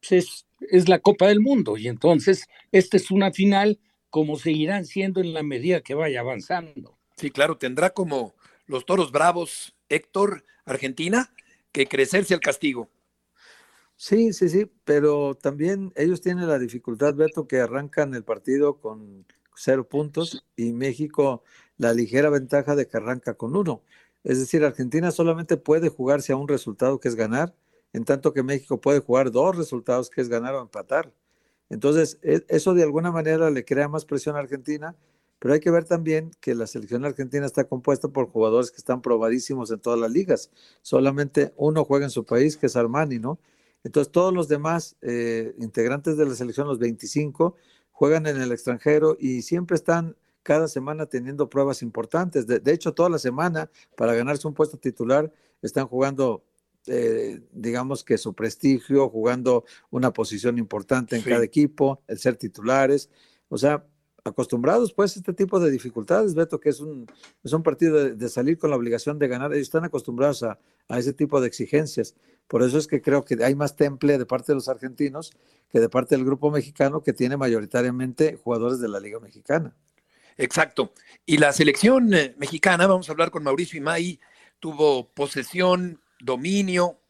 pues 0.00 0.12
es 0.12 0.46
es 0.70 0.88
la 0.88 1.00
Copa 1.00 1.26
del 1.26 1.40
Mundo 1.40 1.76
y 1.76 1.88
entonces 1.88 2.46
esta 2.70 2.96
es 2.96 3.10
una 3.10 3.32
final 3.32 3.80
como 4.10 4.38
seguirán 4.38 4.84
siendo 4.84 5.20
en 5.20 5.34
la 5.34 5.42
medida 5.42 5.80
que 5.80 5.94
vaya 5.94 6.20
avanzando. 6.20 6.96
Sí, 7.16 7.30
claro, 7.30 7.56
tendrá 7.56 7.90
como 7.90 8.34
los 8.66 8.86
toros 8.86 9.10
bravos 9.10 9.74
Héctor, 9.88 10.44
Argentina, 10.64 11.34
que 11.72 11.86
crecerse 11.86 12.34
al 12.34 12.40
castigo. 12.40 12.88
Sí, 14.04 14.32
sí, 14.32 14.48
sí, 14.48 14.66
pero 14.84 15.36
también 15.36 15.92
ellos 15.94 16.20
tienen 16.20 16.48
la 16.48 16.58
dificultad, 16.58 17.14
Beto, 17.14 17.46
que 17.46 17.60
arrancan 17.60 18.14
el 18.14 18.24
partido 18.24 18.80
con 18.80 19.24
cero 19.54 19.88
puntos 19.88 20.44
y 20.56 20.72
México 20.72 21.44
la 21.76 21.94
ligera 21.94 22.28
ventaja 22.28 22.74
de 22.74 22.88
que 22.88 22.96
arranca 22.96 23.34
con 23.34 23.54
uno. 23.54 23.84
Es 24.24 24.40
decir, 24.40 24.64
Argentina 24.64 25.12
solamente 25.12 25.56
puede 25.56 25.88
jugarse 25.88 26.32
a 26.32 26.36
un 26.36 26.48
resultado 26.48 26.98
que 26.98 27.06
es 27.06 27.14
ganar 27.14 27.54
en 27.92 28.04
tanto 28.04 28.32
que 28.32 28.42
México 28.42 28.80
puede 28.80 28.98
jugar 28.98 29.30
dos 29.30 29.56
resultados, 29.56 30.10
que 30.10 30.20
es 30.20 30.28
ganar 30.28 30.54
o 30.56 30.62
empatar. 30.62 31.12
Entonces, 31.70 32.18
e, 32.22 32.44
eso 32.48 32.74
de 32.74 32.82
alguna 32.82 33.12
manera 33.12 33.50
le 33.50 33.64
crea 33.64 33.86
más 33.88 34.04
presión 34.04 34.34
a 34.34 34.40
Argentina, 34.40 34.96
pero 35.38 35.54
hay 35.54 35.60
que 35.60 35.70
ver 35.70 35.84
también 35.84 36.32
que 36.40 36.56
la 36.56 36.66
selección 36.66 37.04
argentina 37.04 37.46
está 37.46 37.64
compuesta 37.68 38.08
por 38.08 38.28
jugadores 38.30 38.72
que 38.72 38.78
están 38.78 39.00
probadísimos 39.00 39.70
en 39.70 39.78
todas 39.78 40.00
las 40.00 40.10
ligas. 40.10 40.50
Solamente 40.82 41.52
uno 41.56 41.84
juega 41.84 42.06
en 42.06 42.10
su 42.10 42.24
país, 42.24 42.56
que 42.56 42.66
es 42.66 42.74
Armani, 42.74 43.20
¿no? 43.20 43.38
Entonces, 43.84 44.12
todos 44.12 44.32
los 44.32 44.48
demás 44.48 44.96
eh, 45.02 45.54
integrantes 45.58 46.16
de 46.16 46.26
la 46.26 46.34
selección, 46.34 46.66
los 46.66 46.78
25, 46.78 47.56
juegan 47.90 48.26
en 48.26 48.40
el 48.40 48.52
extranjero 48.52 49.16
y 49.18 49.42
siempre 49.42 49.76
están 49.76 50.16
cada 50.42 50.68
semana 50.68 51.06
teniendo 51.06 51.48
pruebas 51.48 51.82
importantes. 51.82 52.46
De, 52.46 52.58
de 52.58 52.72
hecho, 52.72 52.94
toda 52.94 53.08
la 53.08 53.18
semana, 53.18 53.70
para 53.96 54.14
ganarse 54.14 54.46
un 54.46 54.54
puesto 54.54 54.76
titular, 54.76 55.32
están 55.62 55.86
jugando 55.86 56.44
eh, 56.86 57.40
digamos 57.52 58.02
que 58.02 58.18
su 58.18 58.34
prestigio, 58.34 59.08
jugando 59.08 59.64
una 59.90 60.12
posición 60.12 60.58
importante 60.58 61.16
en 61.16 61.22
cada 61.22 61.44
equipo, 61.44 62.02
el 62.08 62.18
ser 62.18 62.36
titulares. 62.36 63.08
O 63.48 63.56
sea, 63.56 63.86
acostumbrados 64.24 64.92
pues 64.92 65.16
a 65.16 65.20
este 65.20 65.32
tipo 65.32 65.60
de 65.60 65.70
dificultades, 65.70 66.34
Beto, 66.34 66.58
que 66.58 66.70
es 66.70 66.80
un, 66.80 67.06
es 67.42 67.52
un 67.52 67.62
partido 67.62 68.02
de, 68.02 68.14
de 68.16 68.28
salir 68.28 68.58
con 68.58 68.70
la 68.70 68.76
obligación 68.76 69.18
de 69.18 69.28
ganar, 69.28 69.52
ellos 69.52 69.62
están 69.62 69.84
acostumbrados 69.84 70.42
a, 70.42 70.58
a, 70.88 70.98
ese 70.98 71.12
tipo 71.12 71.40
de 71.40 71.48
exigencias. 71.48 72.14
Por 72.48 72.62
eso 72.62 72.78
es 72.78 72.86
que 72.86 73.00
creo 73.00 73.24
que 73.24 73.42
hay 73.42 73.54
más 73.54 73.76
temple 73.76 74.18
de 74.18 74.26
parte 74.26 74.52
de 74.52 74.56
los 74.56 74.68
argentinos 74.68 75.32
que 75.70 75.80
de 75.80 75.88
parte 75.88 76.16
del 76.16 76.24
grupo 76.24 76.50
mexicano 76.50 77.02
que 77.02 77.14
tiene 77.14 77.36
mayoritariamente 77.36 78.36
jugadores 78.36 78.78
de 78.78 78.88
la 78.88 79.00
Liga 79.00 79.20
Mexicana. 79.20 79.74
Exacto. 80.36 80.92
Y 81.24 81.38
la 81.38 81.52
selección 81.52 82.12
eh, 82.12 82.34
mexicana, 82.36 82.86
vamos 82.86 83.08
a 83.08 83.12
hablar 83.12 83.30
con 83.30 83.42
Mauricio 83.42 83.78
Imay, 83.78 84.20
tuvo 84.60 85.08
posesión, 85.12 86.00
dominio, 86.20 87.00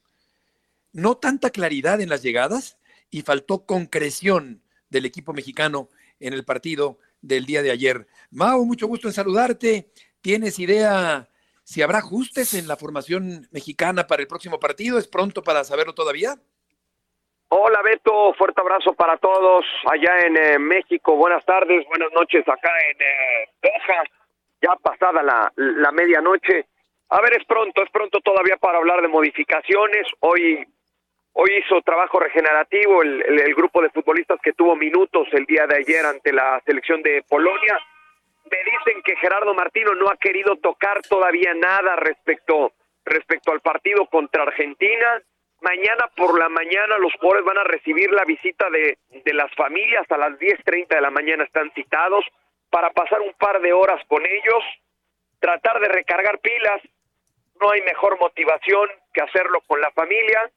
no 0.92 1.16
tanta 1.16 1.50
claridad 1.50 2.00
en 2.00 2.08
las 2.08 2.22
llegadas 2.22 2.78
y 3.10 3.22
faltó 3.22 3.66
concreción 3.66 4.62
del 4.90 5.06
equipo 5.06 5.32
mexicano 5.32 5.88
en 6.20 6.34
el 6.34 6.44
partido 6.44 6.98
del 7.20 7.46
día 7.46 7.62
de 7.62 7.70
ayer. 7.70 8.06
Mau, 8.30 8.64
mucho 8.64 8.86
gusto 8.86 9.08
en 9.08 9.14
saludarte. 9.14 9.90
¿Tienes 10.20 10.58
idea 10.58 11.28
si 11.62 11.82
habrá 11.82 11.98
ajustes 11.98 12.54
en 12.54 12.68
la 12.68 12.76
formación 12.76 13.48
mexicana 13.52 14.06
para 14.06 14.22
el 14.22 14.28
próximo 14.28 14.58
partido? 14.58 14.98
¿Es 14.98 15.08
pronto 15.08 15.42
para 15.42 15.64
saberlo 15.64 15.94
todavía? 15.94 16.34
Hola 17.48 17.82
Beto, 17.82 18.32
fuerte 18.34 18.60
abrazo 18.60 18.94
para 18.94 19.18
todos 19.18 19.64
allá 19.90 20.26
en 20.26 20.36
eh, 20.36 20.58
México. 20.58 21.16
Buenas 21.16 21.44
tardes, 21.44 21.86
buenas 21.86 22.10
noches 22.12 22.48
acá 22.48 22.70
en 22.90 23.02
eh, 23.02 24.08
ya 24.62 24.76
pasada 24.76 25.22
la, 25.22 25.52
la 25.56 25.92
medianoche. 25.92 26.66
A 27.10 27.20
ver, 27.20 27.36
es 27.36 27.44
pronto, 27.44 27.82
es 27.82 27.90
pronto 27.90 28.20
todavía 28.20 28.56
para 28.56 28.78
hablar 28.78 29.02
de 29.02 29.08
modificaciones. 29.08 30.06
Hoy 30.20 30.66
Hoy 31.34 31.50
hizo 31.64 31.80
trabajo 31.80 32.20
regenerativo 32.20 33.02
el, 33.02 33.54
grupo 33.54 33.80
de 33.80 33.88
futbolistas 33.90 34.38
que 34.42 34.52
tuvo 34.52 34.76
minutos 34.76 35.28
el 35.32 35.46
día 35.46 35.66
de 35.66 35.76
ayer 35.76 36.04
ante 36.04 36.32
la 36.32 36.60
selección 36.66 37.02
de 37.02 37.22
Polonia. 37.26 37.78
Me 38.50 38.58
dicen 38.64 39.02
que 39.02 39.16
Gerardo 39.16 39.54
Martino 39.54 39.94
no 39.94 40.08
ha 40.08 40.16
querido 40.16 40.56
tocar 40.56 41.02
todavía 41.02 41.54
nada 41.54 41.96
respecto, 41.96 42.72
respecto 43.04 43.52
al 43.52 43.60
partido 43.60 44.06
contra 44.06 44.42
Argentina. 44.42 45.22
Mañana 45.60 46.10
por 46.16 46.38
la 46.38 46.48
mañana 46.48 46.98
los 46.98 47.12
jugadores 47.14 47.44
van 47.44 47.58
a 47.58 47.64
recibir 47.64 48.10
la 48.10 48.24
visita 48.24 48.68
de, 48.70 48.98
de 49.10 49.34
las 49.34 49.54
familias. 49.54 50.10
A 50.10 50.18
las 50.18 50.32
10.30 50.38 50.88
de 50.88 51.00
la 51.00 51.10
mañana 51.10 51.44
están 51.44 51.70
citados 51.72 52.24
para 52.70 52.90
pasar 52.90 53.20
un 53.20 53.32
par 53.34 53.60
de 53.60 53.72
horas 53.72 54.02
con 54.08 54.24
ellos, 54.24 54.64
tratar 55.38 55.78
de 55.80 55.88
recargar 55.88 56.40
pilas. 56.40 56.82
No 57.60 57.70
hay 57.70 57.82
mejor 57.82 58.18
motivación 58.18 58.90
que 59.12 59.22
hacerlo 59.22 59.60
con 59.66 59.80
la 59.80 59.90
familia 59.92 60.50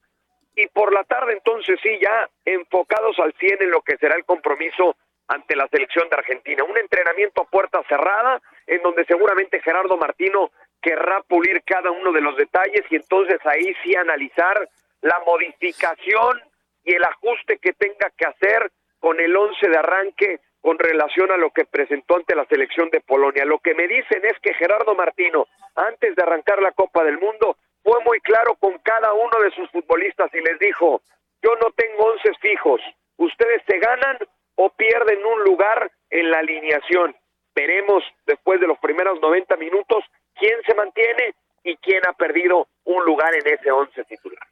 y 0.56 0.68
por 0.68 0.94
la 0.94 1.04
tarde 1.04 1.34
entonces 1.34 1.80
sí, 1.84 2.00
ya 2.02 2.30
enfocados 2.46 3.20
al 3.20 3.34
100 3.34 3.64
en 3.64 3.72
lo 3.72 3.82
que 3.82 3.98
será 3.98 4.16
el 4.16 4.26
compromiso 4.26 4.96
ante 5.28 5.56
la 5.56 5.68
selección 5.68 6.08
de 6.10 6.18
Argentina. 6.18 6.64
Un 6.64 6.78
entrenamiento 6.78 7.42
a 7.42 7.50
puerta 7.50 7.82
cerrada 7.88 8.42
en 8.68 8.82
donde 8.82 9.06
seguramente 9.06 9.62
Gerardo 9.62 9.98
Martino 9.98 10.52
querrá 10.82 11.22
pulir 11.24 11.64
cada 11.64 11.92
uno 11.92 12.12
de 12.12 12.22
los 12.22 12.36
detalles 12.38 12.84
y 12.90 12.96
entonces 12.96 13.40
ahí 13.46 13.76
sí 13.84 13.96
analizar 13.96 14.68
la 15.02 15.20
modificación 15.26 16.42
y 16.84 16.94
el 16.94 17.04
ajuste 17.04 17.58
que 17.58 17.74
tenga 17.74 18.12
que 18.16 18.26
hacer 18.26 18.72
con 19.00 19.20
el 19.20 19.36
11 19.36 19.70
de 19.70 19.78
arranque 19.78 20.40
con 20.62 20.80
relación 20.80 21.32
a 21.32 21.38
lo 21.38 21.52
que 21.52 21.66
presentó 21.66 22.16
ante 22.16 22.36
la 22.36 22.46
selección 22.46 22.90
de 22.90 23.02
Polonia. 23.02 23.46
Lo 23.46 23.60
que 23.60 23.76
me 23.76 23.88
dicen 23.88 24.26
es 24.26 24.34
que 24.42 24.54
Gerardo 24.56 24.96
Martino, 24.96 25.48
antes 25.76 26.16
de 26.16 26.24
arrancar 26.24 26.62
la 26.62 26.72
Copa 26.72 27.04
del 27.04 27.20
Mundo, 27.20 27.58
fue 27.84 28.04
muy 28.04 28.20
claro 28.22 28.56
con 28.56 28.80
cada 28.80 29.14
uno 29.14 29.40
de 29.44 29.52
sus 29.52 29.70
futbolistas 29.70 30.34
y 30.34 30.42
les 30.42 30.58
dijo, 30.58 31.02
yo 31.44 31.56
no 31.62 31.70
tengo 31.76 32.06
once 32.06 32.32
fijos, 32.42 32.82
ustedes 33.18 33.62
se 33.68 33.78
ganan 33.78 34.18
o 34.56 34.70
pierden 34.70 35.20
un 35.26 35.44
lugar 35.44 35.92
en 36.10 36.32
la 36.32 36.40
alineación. 36.40 37.16
Veremos 37.56 38.04
después 38.26 38.60
de 38.60 38.68
los 38.68 38.78
primeros 38.80 39.20
90 39.22 39.56
minutos 39.58 40.04
quién 40.34 40.54
se 40.66 40.74
mantiene 40.76 41.36
y 41.64 41.76
quién 41.78 42.02
ha 42.08 42.14
perdido 42.14 42.68
un 42.84 43.06
lugar 43.06 43.34
en 43.36 43.48
ese 43.48 43.72
once 43.72 44.04
titular. 44.06 44.48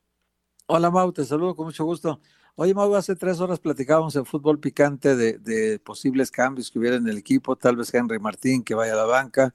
Hola 0.68 0.90
Mau, 0.90 1.12
te 1.12 1.24
saludo 1.24 1.56
con 1.56 1.66
mucho 1.66 1.84
gusto. 1.84 2.20
Oye 2.56 2.74
Mau, 2.74 2.94
hace 2.96 3.16
tres 3.16 3.40
horas 3.40 3.60
platicábamos 3.60 4.16
en 4.16 4.26
fútbol 4.26 4.60
picante 4.60 5.16
de, 5.16 5.38
de 5.40 5.80
posibles 5.80 6.32
cambios 6.32 6.72
que 6.72 6.80
hubiera 6.80 6.96
en 6.96 7.08
el 7.08 7.18
equipo, 7.18 7.56
tal 7.56 7.76
vez 7.76 7.94
Henry 7.94 8.20
Martín 8.20 8.64
que 8.64 8.76
vaya 8.76 8.94
a 8.94 8.98
la 8.98 9.06
banca, 9.06 9.54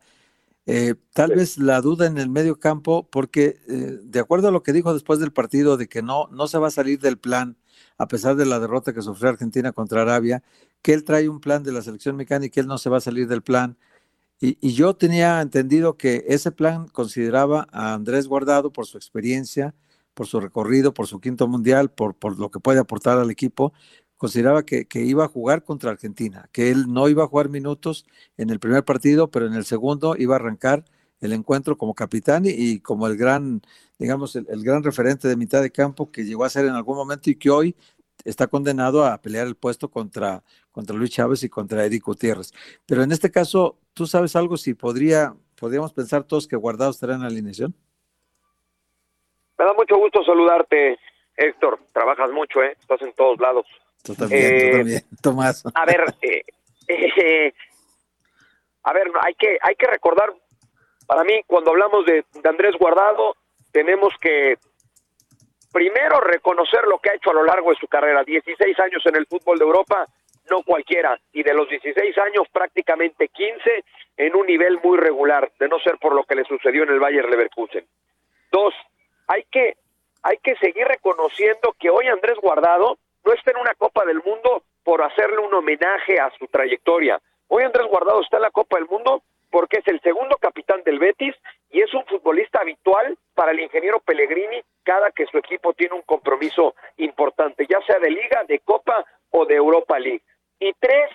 eh, 0.71 0.97
tal 1.15 1.35
vez 1.35 1.57
la 1.57 1.81
duda 1.81 2.07
en 2.07 2.19
el 2.19 2.29
medio 2.29 2.61
campo, 2.61 3.09
porque 3.11 3.57
eh, 3.69 3.99
de 4.03 4.21
acuerdo 4.21 4.49
a 4.49 4.51
lo 4.51 4.63
que 4.63 4.75
dijo 4.75 4.93
después 4.93 5.19
del 5.19 5.33
partido 5.33 5.79
de 5.79 5.89
que 5.89 6.03
no, 6.03 6.29
no 6.31 6.47
se 6.47 6.59
va 6.59 6.69
a 6.69 6.71
salir 6.71 6.99
del 6.99 7.17
plan, 7.17 7.57
a 7.99 8.07
pesar 8.09 8.37
de 8.37 8.47
la 8.47 8.61
derrota 8.61 8.95
que 8.95 9.03
sufrió 9.03 9.29
Argentina 9.31 9.73
contra 9.73 10.03
Arabia, 10.03 10.43
que 10.83 10.95
él 10.95 11.05
trae 11.05 11.29
un 11.29 11.41
plan 11.41 11.63
de 11.65 11.73
la 11.73 11.83
selección 11.83 12.17
mexicana 12.17 12.47
y 12.47 12.51
que 12.51 12.61
él 12.61 12.69
no 12.69 12.79
se 12.79 12.89
va 12.89 12.99
a 12.99 13.01
salir 13.01 13.27
del 13.29 13.43
plan. 13.43 13.77
Y, 14.41 14.73
yo 14.73 14.95
tenía 14.95 15.41
entendido 15.41 15.97
que 15.97 16.25
ese 16.29 16.53
plan 16.53 16.87
consideraba 16.89 17.67
a 17.73 17.95
Andrés 17.95 18.29
Guardado 18.29 18.73
por 18.73 18.87
su 18.87 18.97
experiencia, 18.97 19.75
por 20.15 20.29
su 20.29 20.39
recorrido, 20.41 20.95
por 20.95 21.09
su 21.09 21.21
quinto 21.21 21.49
mundial, 21.49 21.91
por, 21.91 22.15
lo 22.39 22.51
que 22.51 22.61
puede 22.61 22.79
aportar 22.79 23.19
al 23.19 23.31
equipo, 23.33 23.73
consideraba 24.17 24.65
que, 24.65 24.87
iba 24.95 25.25
a 25.25 25.29
jugar 25.29 25.65
contra 25.65 25.91
Argentina, 25.91 26.49
que 26.53 26.71
él 26.71 26.87
no 26.89 27.09
iba 27.09 27.25
a 27.25 27.27
jugar 27.27 27.49
minutos 27.49 28.07
en 28.37 28.51
el 28.51 28.61
primer 28.61 28.85
partido, 28.85 29.31
pero 29.31 29.47
en 29.47 29.55
el 29.55 29.65
segundo 29.65 30.15
iba 30.17 30.37
a 30.37 30.39
arrancar 30.39 30.85
el 31.21 31.33
encuentro 31.33 31.77
como 31.77 31.95
capitán 31.95 32.47
y, 32.47 32.51
y 32.51 32.81
como 32.81 33.07
el 33.07 33.17
gran, 33.17 33.63
digamos, 33.99 34.37
el, 34.37 34.47
el, 34.49 34.63
gran 34.63 34.83
referente 34.83 35.29
de 35.29 35.37
mitad 35.37 35.63
de 35.63 35.71
campo 35.71 36.11
que 36.11 36.25
llegó 36.25 36.45
a 36.45 36.51
ser 36.51 36.67
en 36.67 36.75
algún 36.75 36.97
momento 36.97 37.31
y 37.31 37.37
que 37.37 37.51
hoy 37.51 37.77
está 38.25 38.47
condenado 38.47 39.05
a 39.05 39.19
pelear 39.19 39.47
el 39.47 39.57
puesto 39.57 39.89
contra, 39.89 40.43
contra 40.73 40.97
Luis 40.97 41.11
Chávez 41.11 41.43
y 41.43 41.49
contra 41.49 41.85
Eric 41.85 42.05
Gutiérrez. 42.05 42.53
Pero 42.87 43.03
en 43.03 43.13
este 43.13 43.31
caso, 43.31 43.79
¿tú 43.95 44.07
sabes 44.07 44.37
algo 44.37 44.57
si 44.57 44.75
podría, 44.75 45.35
podríamos 45.59 45.93
pensar 45.93 46.25
todos 46.25 46.47
que 46.47 46.57
Guardado 46.57 46.91
estará 46.91 47.15
en 47.15 47.23
la 47.23 47.29
alineación? 47.29 47.75
Me 49.59 49.65
da 49.65 49.73
mucho 49.75 49.97
gusto 49.97 50.23
saludarte, 50.25 50.99
Héctor. 51.37 51.81
Trabajas 51.93 52.31
mucho, 52.31 52.63
¿eh? 52.63 52.77
Estás 52.79 53.03
en 53.03 53.13
todos 53.15 53.41
lados. 53.41 53.67
Tú 54.05 54.15
también, 54.15 54.43
eh, 54.43 54.71
tú 54.71 54.77
también, 54.77 55.03
Tomás. 55.23 55.65
A 55.75 55.85
ver, 55.85 56.05
eh, 56.23 56.43
eh, 56.89 57.55
a 58.85 58.93
ver, 58.93 59.11
hay 59.23 59.35
que, 59.35 59.59
hay 59.61 59.75
que 59.75 59.87
recordar, 59.87 60.33
para 61.09 61.25
mí, 61.25 61.40
cuando 61.47 61.71
hablamos 61.71 62.05
de, 62.05 62.23
Andrés 62.44 62.77
Guardado, 62.79 63.35
tenemos 63.73 64.12
que 64.21 64.59
primero 65.73 66.21
reconocer 66.21 66.85
lo 66.87 66.99
que 66.99 67.09
ha 67.09 67.14
hecho 67.14 67.31
a 67.31 67.35
lo 67.35 67.44
largo 67.44 67.71
de 67.71 67.77
su 67.77 67.88
carrera. 67.88 68.25
16 68.25 68.79
años 68.79 69.03
en 69.07 69.16
el 69.16 69.27
fútbol 69.27 69.59
de 69.59 69.64
Europa, 69.64 70.07
no 70.51 70.62
cualquiera. 70.62 71.18
Y 71.33 71.42
de 71.42 71.55
los 71.55 71.66
16 71.66 72.18
años, 72.18 72.47
prácticamente 72.53 73.29
15 73.29 73.85
en 74.18 74.37
un 74.37 74.47
nivel 74.47 74.81
muy 74.85 74.99
regular, 74.99 75.51
de 75.59 75.68
no 75.68 75.79
ser 75.79 75.97
por 75.97 76.14
lo 76.14 76.25
que 76.25 76.35
le 76.35 76.44
sucedió 76.44 76.83
en 76.83 76.90
el 76.90 77.01
Bayer 77.01 77.27
Leverkusen. 77.27 77.87
Dos, 78.53 78.75
hay 79.29 79.44
que, 79.44 79.79
hay 80.23 80.37
que 80.42 80.57
seguir 80.57 80.87
reconociendo 80.87 81.75
que 81.81 81.88
hoy 81.88 82.07
Andrés 82.09 82.37
Guardado 82.42 82.99
no 83.25 83.33
está 83.33 83.53
en 83.53 83.57
una 83.57 83.75
Copa 83.77 84.05
del 84.05 84.23
Mundo 84.23 84.62
por 84.85 85.03
hacerle 85.03 85.38
un 85.38 85.55
homenaje 85.55 86.21
a 86.21 86.31
su 86.38 86.49
trayectoria. 86.49 87.18
Hoy 87.47 87.62
Andrés 87.62 87.87
Guardado 87.87 88.21
está 88.21 88.37
en 88.37 88.42
la 88.42 88.51
Copa 88.51 88.77
del 88.77 88.88
Mundo 88.88 89.23
porque 89.51 89.79
es 89.79 89.89
el 89.89 90.01
segundo 90.01 90.37
capitán 90.37 90.83
del 90.85 90.99
Betis 90.99 91.35
y 91.71 91.81
es 91.81 91.93
un 91.95 92.05
futbolista 92.07 92.61
habitual 92.61 93.17
para 93.35 93.53
el 93.53 93.61
ingeniero 93.61 94.01
Pellegrini 94.01 94.63
cada 94.83 95.11
que 95.11 95.27
su 95.27 95.39
equipo 95.39 95.75
tiene 95.75 95.95
un 95.95 96.03
compromiso 96.03 96.75
importante, 96.97 97.67
ya 97.69 97.81
sea 97.83 97.99
de 97.99 98.11
liga, 98.11 98.45
de 98.45 98.59
copa 98.61 99.05
o 99.31 99.45
de 99.45 99.57
Europa 99.57 99.99
League. 99.99 100.23
Y 100.59 100.73
tres, 100.81 101.11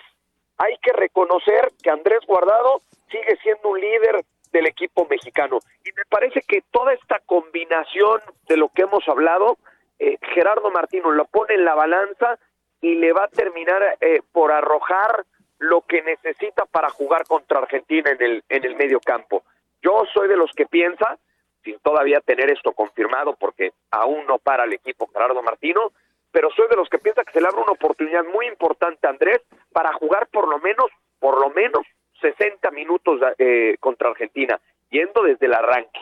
hay 0.58 0.76
que 0.78 0.92
reconocer 0.92 1.72
que 1.82 1.90
Andrés 1.90 2.20
Guardado 2.26 2.82
sigue 3.10 3.36
siendo 3.42 3.70
un 3.70 3.80
líder 3.80 4.24
del 4.52 4.66
equipo 4.66 5.06
mexicano. 5.10 5.58
Y 5.84 5.92
me 5.92 6.04
parece 6.08 6.40
que 6.46 6.62
toda 6.70 6.92
esta 6.92 7.18
combinación 7.26 8.20
de 8.48 8.56
lo 8.56 8.68
que 8.68 8.82
hemos 8.82 9.06
hablado 9.08 9.58
eh, 9.98 10.18
Gerardo 10.34 10.70
Martino 10.70 11.10
lo 11.10 11.24
pone 11.26 11.54
en 11.54 11.64
la 11.64 11.74
balanza 11.74 12.38
y 12.80 12.96
le 12.96 13.12
va 13.12 13.24
a 13.24 13.28
terminar 13.28 13.96
eh, 14.00 14.20
por 14.32 14.52
arrojar 14.52 15.24
lo 15.68 15.82
que 15.82 16.02
necesita 16.02 16.64
para 16.66 16.90
jugar 16.90 17.26
contra 17.26 17.58
Argentina 17.58 18.10
en 18.10 18.22
el, 18.22 18.44
en 18.48 18.64
el 18.64 18.76
medio 18.76 19.00
campo. 19.00 19.42
Yo 19.82 20.02
soy 20.12 20.28
de 20.28 20.36
los 20.36 20.50
que 20.52 20.66
piensa, 20.66 21.18
sin 21.62 21.78
todavía 21.80 22.20
tener 22.20 22.50
esto 22.50 22.72
confirmado, 22.72 23.34
porque 23.36 23.72
aún 23.90 24.26
no 24.26 24.38
para 24.38 24.64
el 24.64 24.72
equipo 24.72 25.08
Gerardo 25.12 25.42
Martino, 25.42 25.92
pero 26.30 26.50
soy 26.50 26.68
de 26.68 26.76
los 26.76 26.88
que 26.88 26.98
piensa 26.98 27.24
que 27.24 27.32
se 27.32 27.40
le 27.40 27.46
abre 27.46 27.62
una 27.62 27.72
oportunidad 27.72 28.24
muy 28.24 28.46
importante 28.46 29.06
a 29.06 29.10
Andrés 29.10 29.40
para 29.72 29.92
jugar 29.92 30.26
por 30.28 30.48
lo 30.48 30.58
menos, 30.58 30.86
por 31.18 31.40
lo 31.40 31.50
menos 31.50 31.86
60 32.20 32.70
minutos 32.70 33.20
eh, 33.38 33.76
contra 33.80 34.10
Argentina, 34.10 34.60
yendo 34.90 35.22
desde 35.22 35.46
el 35.46 35.54
arranque. 35.54 36.00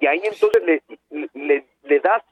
Y 0.00 0.06
ahí 0.06 0.20
entonces 0.24 0.62
le, 0.64 0.82
le, 1.32 1.64
le 1.82 2.00
das 2.00 2.22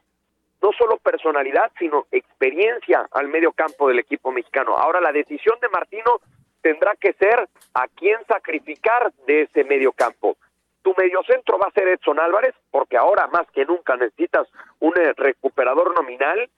no 0.61 0.71
solo 0.77 0.97
personalidad, 0.97 1.71
sino 1.77 2.05
experiencia 2.11 3.07
al 3.11 3.27
medio 3.27 3.51
campo 3.51 3.89
del 3.89 3.99
equipo 3.99 4.31
mexicano. 4.31 4.77
Ahora 4.77 5.01
la 5.01 5.11
decisión 5.11 5.57
de 5.59 5.69
Martino 5.69 6.21
tendrá 6.63 6.95
que 6.95 7.13
ser 7.13 7.47
a 7.75 7.87
quién 7.89 8.17
sacrificar 8.25 9.13
de 9.27 9.43
ese 9.43 9.63
medio 9.65 9.91
campo. 9.91 10.37
Tu 10.81 10.95
mediocentro 10.97 11.59
va 11.59 11.67
a 11.67 11.71
ser 11.71 11.87
Edson 11.89 12.19
Álvarez, 12.19 12.55
porque 12.71 12.97
ahora 12.97 13.27
más 13.27 13.45
que 13.51 13.65
nunca 13.65 13.95
necesitas 13.95 14.47
un 14.79 14.97
eh, 14.97 15.13
recuperador 15.15 15.93
nominal. 15.93 16.49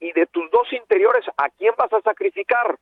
Y 0.00 0.12
de 0.12 0.26
tus 0.26 0.50
dos 0.50 0.72
interiores, 0.72 1.24
¿a 1.36 1.48
quién 1.50 1.74
vas 1.76 1.92
a 1.92 2.00
sacrificar? 2.00 2.76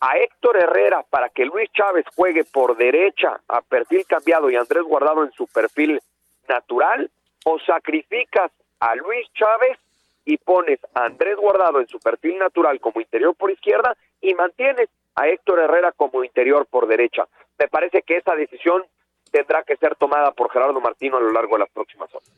a 0.00 0.16
Héctor 0.16 0.56
Herrera 0.56 1.04
para 1.08 1.28
que 1.28 1.44
Luis 1.44 1.70
Chávez 1.72 2.06
juegue 2.16 2.44
por 2.44 2.74
derecha 2.76 3.38
a 3.48 3.60
perfil 3.60 4.06
cambiado 4.06 4.50
y 4.50 4.56
Andrés 4.56 4.82
Guardado 4.82 5.24
en 5.24 5.32
su 5.32 5.46
perfil 5.46 6.00
natural 6.48 7.10
o 7.44 7.58
sacrificas 7.58 8.50
a 8.80 8.94
Luis 8.94 9.26
Chávez 9.34 9.78
y 10.24 10.38
pones 10.38 10.80
a 10.94 11.04
Andrés 11.04 11.36
Guardado 11.36 11.80
en 11.80 11.86
su 11.86 11.98
perfil 12.00 12.38
natural 12.38 12.80
como 12.80 13.00
interior 13.00 13.34
por 13.34 13.50
izquierda 13.50 13.94
y 14.22 14.34
mantienes 14.34 14.88
a 15.14 15.28
Héctor 15.28 15.60
Herrera 15.60 15.92
como 15.92 16.24
interior 16.24 16.66
por 16.66 16.86
derecha. 16.86 17.26
Me 17.58 17.68
parece 17.68 18.02
que 18.02 18.16
esa 18.16 18.34
decisión 18.34 18.82
tendrá 19.30 19.62
que 19.62 19.76
ser 19.76 19.94
tomada 19.96 20.32
por 20.32 20.50
Gerardo 20.50 20.80
Martino 20.80 21.16
a 21.18 21.20
lo 21.20 21.32
largo 21.32 21.54
de 21.56 21.60
las 21.60 21.70
próximas 21.70 22.08
horas. 22.14 22.28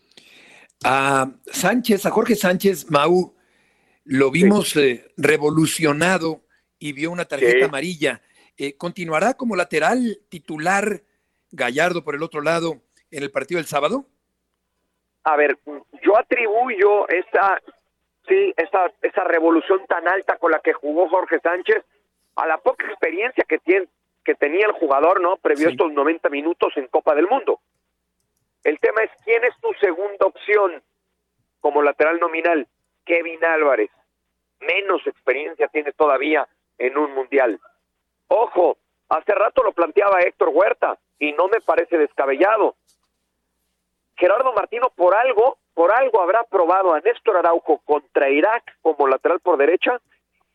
A 0.85 1.29
Sánchez, 1.47 2.07
a 2.07 2.11
Jorge 2.11 2.35
Sánchez, 2.35 2.91
Mau, 2.91 3.35
lo 4.05 4.31
vimos 4.31 4.77
eh, 4.77 5.13
revolucionado 5.17 6.41
y 6.79 6.93
vio 6.93 7.11
una 7.13 7.25
tarjeta 7.25 7.59
Sí. 7.59 7.65
amarilla. 7.65 8.21
Eh, 8.57 8.77
¿Continuará 8.77 9.35
como 9.35 9.55
lateral 9.57 10.19
titular 10.29 11.03
Gallardo 11.53 12.03
por 12.03 12.15
el 12.15 12.23
otro 12.23 12.41
lado 12.43 12.83
en 13.11 13.23
el 13.23 13.31
partido 13.31 13.59
del 13.59 13.67
sábado? 13.67 14.07
A 15.25 15.37
ver, 15.37 15.57
yo 16.03 16.19
atribuyo 16.19 17.09
esa, 17.09 17.61
sí, 18.27 18.53
esa, 18.57 18.93
esa 19.03 19.25
revolución 19.25 19.81
tan 19.87 20.09
alta 20.09 20.37
con 20.39 20.51
la 20.51 20.59
que 20.59 20.73
jugó 20.73 21.09
Jorge 21.09 21.39
Sánchez 21.41 21.85
a 22.37 22.47
la 22.47 22.59
poca 22.59 22.87
experiencia 22.87 23.45
que 23.49 23.59
tiene, 23.59 23.89
que 24.25 24.35
tenía 24.35 24.67
el 24.67 24.73
jugador, 24.73 25.21
¿no? 25.21 25.37
Previo 25.37 25.69
estos 25.69 25.93
90 25.93 26.29
minutos 26.29 26.73
en 26.77 26.87
Copa 26.89 27.15
del 27.15 27.29
Mundo. 27.29 27.61
El 28.65 28.79
tema 28.79 29.03
es 29.03 29.11
quién 29.25 29.43
es 29.45 29.55
tu 29.61 29.73
segunda 29.75 30.27
opción 30.27 30.83
como 31.61 31.83
lateral 31.83 32.19
nominal. 32.21 32.67
Kevin 33.05 33.45
Álvarez. 33.45 33.91
Menos 34.61 35.05
experiencia 35.07 35.67
tiene 35.69 35.93
todavía 35.93 36.47
en 36.79 36.97
un 36.97 37.13
mundial. 37.15 37.61
Ojo, 38.29 38.79
hace 39.09 39.35
rato 39.35 39.63
lo 39.63 39.73
planteaba 39.73 40.21
Héctor 40.21 40.51
Huerta 40.53 40.99
y 41.19 41.33
no 41.33 41.49
me 41.49 41.61
parece 41.61 41.99
descabellado. 41.99 42.77
Gerardo 44.17 44.53
Martino 44.53 44.91
por 44.95 45.17
algo, 45.17 45.59
por 45.75 45.93
algo 45.93 46.21
habrá 46.21 46.45
probado 46.45 46.95
a 46.95 47.01
Néstor 47.01 47.37
Araujo 47.39 47.79
contra 47.79 48.31
Irak 48.31 48.77
como 48.83 49.09
lateral 49.09 49.41
por 49.41 49.57
derecha 49.57 50.01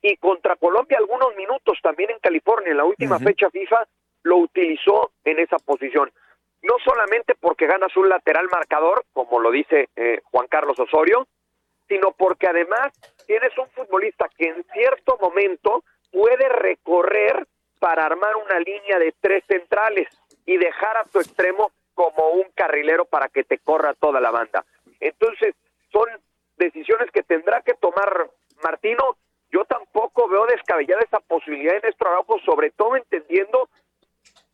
y 0.01 0.17
contra 0.17 0.55
Colombia 0.55 0.97
algunos 0.97 1.35
minutos 1.35 1.79
también 1.81 2.11
en 2.11 2.19
California 2.19 2.71
en 2.71 2.77
la 2.77 2.85
última 2.85 3.19
fecha 3.19 3.49
FIFA 3.49 3.87
lo 4.23 4.37
utilizó 4.37 5.11
en 5.23 5.39
esa 5.39 5.57
posición. 5.57 6.11
No 6.61 6.75
solamente 6.83 7.35
porque 7.39 7.67
ganas 7.67 7.95
un 7.95 8.09
lateral 8.09 8.47
marcador, 8.49 9.05
como 9.13 9.39
lo 9.39 9.51
dice 9.51 9.89
eh, 9.95 10.21
Juan 10.31 10.47
Carlos 10.47 10.79
Osorio, 10.79 11.27
sino 11.87 12.11
porque 12.11 12.47
además 12.47 12.91
tienes 13.25 13.57
un 13.57 13.69
futbolista 13.69 14.29
que 14.37 14.49
en 14.49 14.63
cierto 14.73 15.17
momento 15.21 15.83
puede 16.11 16.49
recorrer 16.49 17.47
para 17.79 18.05
armar 18.05 18.35
una 18.35 18.59
línea 18.59 18.99
de 18.99 19.13
tres 19.19 19.43
centrales 19.47 20.07
y 20.45 20.57
dejar 20.57 20.97
a 20.97 21.03
tu 21.05 21.19
extremo 21.19 21.71
como 21.93 22.29
un 22.29 22.45
carrilero 22.55 23.05
para 23.05 23.29
que 23.29 23.43
te 23.43 23.59
corra 23.59 23.93
toda 23.93 24.19
la 24.19 24.31
banda. 24.31 24.65
Entonces, 24.99 25.55
son 25.91 26.07
decisiones 26.57 27.09
que 27.11 27.23
tendrá 27.23 27.61
que 27.61 27.73
tomar 27.73 28.29
Martino. 28.63 29.17
Yo 29.51 29.65
tampoco 29.65 30.27
veo 30.27 30.45
descabellada 30.45 31.01
esa 31.01 31.19
posibilidad 31.19 31.73
de 31.73 31.87
Néstor 31.87 32.09
Araujo, 32.09 32.39
sobre 32.45 32.71
todo 32.71 32.95
entendiendo 32.95 33.69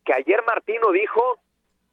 que 0.04 0.12
ayer 0.12 0.42
Martino 0.46 0.92
dijo, 0.92 1.38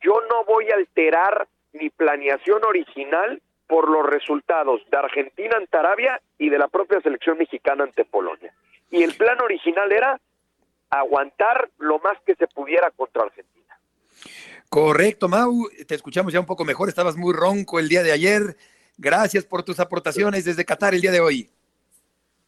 yo 0.02 0.14
no 0.30 0.44
voy 0.46 0.70
a 0.70 0.76
alterar 0.76 1.48
mi 1.74 1.90
planeación 1.90 2.64
original 2.66 3.42
por 3.68 3.90
los 3.90 4.06
resultados 4.06 4.82
de 4.92 4.98
Argentina 4.98 5.56
ante 5.58 5.78
Arabia 5.78 6.22
y 6.38 6.50
de 6.50 6.58
la 6.58 6.68
propia 6.68 7.00
selección 7.02 7.38
mexicana 7.38 7.86
ante 7.86 8.04
Polonia. 8.04 8.54
Y 8.90 9.04
el 9.04 9.16
plan 9.16 9.40
original 9.42 9.92
era 9.92 10.20
aguantar 10.90 11.70
lo 11.78 12.00
más 12.00 12.18
que 12.26 12.36
se 12.36 12.48
pudiera 12.48 12.92
contra 12.92 13.24
Argentina. 13.24 13.80
Correcto, 14.70 15.30
Mau. 15.30 15.70
Te 15.88 15.96
escuchamos 15.96 16.34
ya 16.34 16.40
un 16.40 16.46
poco 16.46 16.66
mejor. 16.66 16.90
Estabas 16.90 17.16
muy 17.16 17.34
ronco 17.34 17.80
el 17.80 17.88
día 17.88 18.04
de 18.04 18.12
ayer. 18.12 18.58
Gracias 18.98 19.46
por 19.46 19.64
tus 19.64 19.80
aportaciones 19.80 20.46
desde 20.46 20.66
Qatar 20.66 20.94
el 20.94 21.02
día 21.02 21.12
de 21.12 21.22
hoy. 21.22 21.50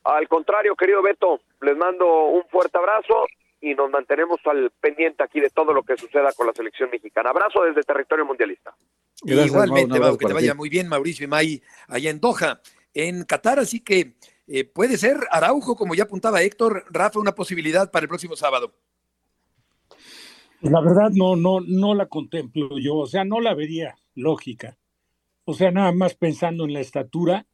Al 0.03 0.27
contrario, 0.27 0.75
querido 0.75 1.01
Beto, 1.01 1.39
les 1.61 1.77
mando 1.77 2.25
un 2.25 2.43
fuerte 2.49 2.77
abrazo 2.77 3.25
y 3.61 3.73
nos 3.73 3.89
mantenemos 3.89 4.39
al 4.45 4.71
pendiente 4.81 5.23
aquí 5.23 5.39
de 5.39 5.49
todo 5.49 5.73
lo 5.73 5.83
que 5.83 5.95
suceda 5.95 6.33
con 6.33 6.47
la 6.47 6.53
selección 6.53 6.89
mexicana. 6.89 7.29
Abrazo 7.29 7.63
desde 7.63 7.81
territorio 7.83 8.25
mundialista. 8.25 8.75
Gracias, 9.21 9.47
Igualmente, 9.47 9.99
Mau, 9.99 10.17
que 10.17 10.25
te 10.25 10.33
vaya 10.33 10.51
ti. 10.51 10.57
muy 10.57 10.69
bien, 10.69 10.89
Mauricio 10.89 11.23
y 11.23 11.27
May, 11.27 11.61
allá 11.87 12.09
en 12.09 12.19
Doha, 12.19 12.59
en 12.93 13.23
Qatar. 13.23 13.59
Así 13.59 13.79
que 13.79 14.15
eh, 14.47 14.65
puede 14.65 14.97
ser 14.97 15.15
Araujo, 15.31 15.77
como 15.77 15.95
ya 15.95 16.03
apuntaba 16.03 16.41
Héctor, 16.41 16.83
Rafa, 16.89 17.19
una 17.19 17.33
posibilidad 17.33 17.89
para 17.89 18.03
el 18.03 18.09
próximo 18.09 18.35
sábado. 18.35 18.73
La 20.59 20.81
verdad 20.81 21.11
no, 21.11 21.37
no, 21.37 21.59
no 21.61 21.95
la 21.95 22.07
contemplo 22.07 22.77
yo, 22.79 22.95
o 22.95 23.07
sea, 23.07 23.23
no 23.23 23.39
la 23.39 23.53
vería 23.53 23.95
lógica. 24.15 24.77
O 25.45 25.53
sea, 25.53 25.71
nada 25.71 25.91
más 25.93 26.15
pensando 26.15 26.65
en 26.65 26.73
la 26.73 26.79
estatura, 26.81 27.45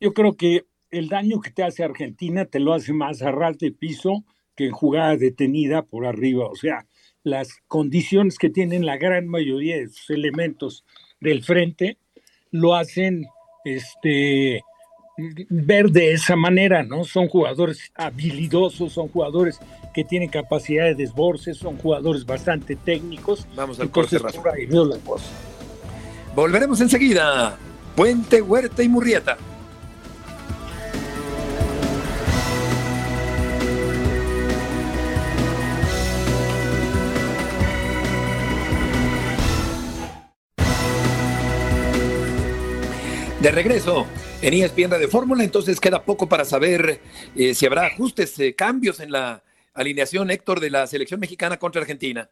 yo 0.00 0.12
creo 0.12 0.36
que 0.36 0.66
el 0.94 1.08
daño 1.08 1.40
que 1.40 1.50
te 1.50 1.62
hace 1.62 1.84
Argentina 1.84 2.44
te 2.44 2.60
lo 2.60 2.72
hace 2.72 2.92
más 2.92 3.22
a 3.22 3.32
ras 3.32 3.58
de 3.58 3.72
piso 3.72 4.24
que 4.54 4.66
en 4.66 4.72
jugada 4.72 5.16
detenida 5.16 5.82
por 5.82 6.06
arriba. 6.06 6.46
O 6.46 6.54
sea, 6.54 6.86
las 7.22 7.56
condiciones 7.66 8.38
que 8.38 8.50
tienen 8.50 8.86
la 8.86 8.96
gran 8.96 9.26
mayoría 9.26 9.76
de 9.76 9.88
sus 9.88 10.10
elementos 10.10 10.84
del 11.20 11.42
frente 11.42 11.98
lo 12.50 12.76
hacen 12.76 13.26
este 13.64 14.62
ver 15.48 15.90
de 15.90 16.12
esa 16.12 16.36
manera, 16.36 16.82
¿no? 16.82 17.04
Son 17.04 17.28
jugadores 17.28 17.92
habilidosos, 17.94 18.92
son 18.92 19.08
jugadores 19.08 19.60
que 19.92 20.04
tienen 20.04 20.28
capacidad 20.28 20.84
de 20.84 20.94
desbordes, 20.94 21.56
son 21.56 21.76
jugadores 21.78 22.26
bastante 22.26 22.76
técnicos. 22.76 23.46
Vamos 23.54 23.78
al 23.78 23.86
Entonces, 23.86 24.20
corte, 24.20 24.38
por 24.38 24.50
ahí 24.50 24.66
veo 24.66 24.84
la 24.84 24.98
cosa. 24.98 25.26
Volveremos 26.34 26.80
enseguida. 26.80 27.56
Puente, 27.94 28.42
Huerta 28.42 28.82
y 28.82 28.88
Murrieta. 28.88 29.36
De 43.44 43.50
regreso 43.50 44.06
en 44.40 44.54
ESPN 44.54 44.98
de 44.98 45.06
Fórmula, 45.06 45.44
entonces 45.44 45.78
queda 45.78 46.02
poco 46.02 46.26
para 46.26 46.46
saber 46.46 47.02
eh, 47.36 47.54
si 47.54 47.66
habrá 47.66 47.84
ajustes, 47.84 48.38
eh, 48.38 48.54
cambios 48.54 49.00
en 49.00 49.12
la 49.12 49.44
alineación, 49.74 50.30
Héctor, 50.30 50.60
de 50.60 50.70
la 50.70 50.86
selección 50.86 51.20
mexicana 51.20 51.58
contra 51.58 51.82
Argentina. 51.82 52.30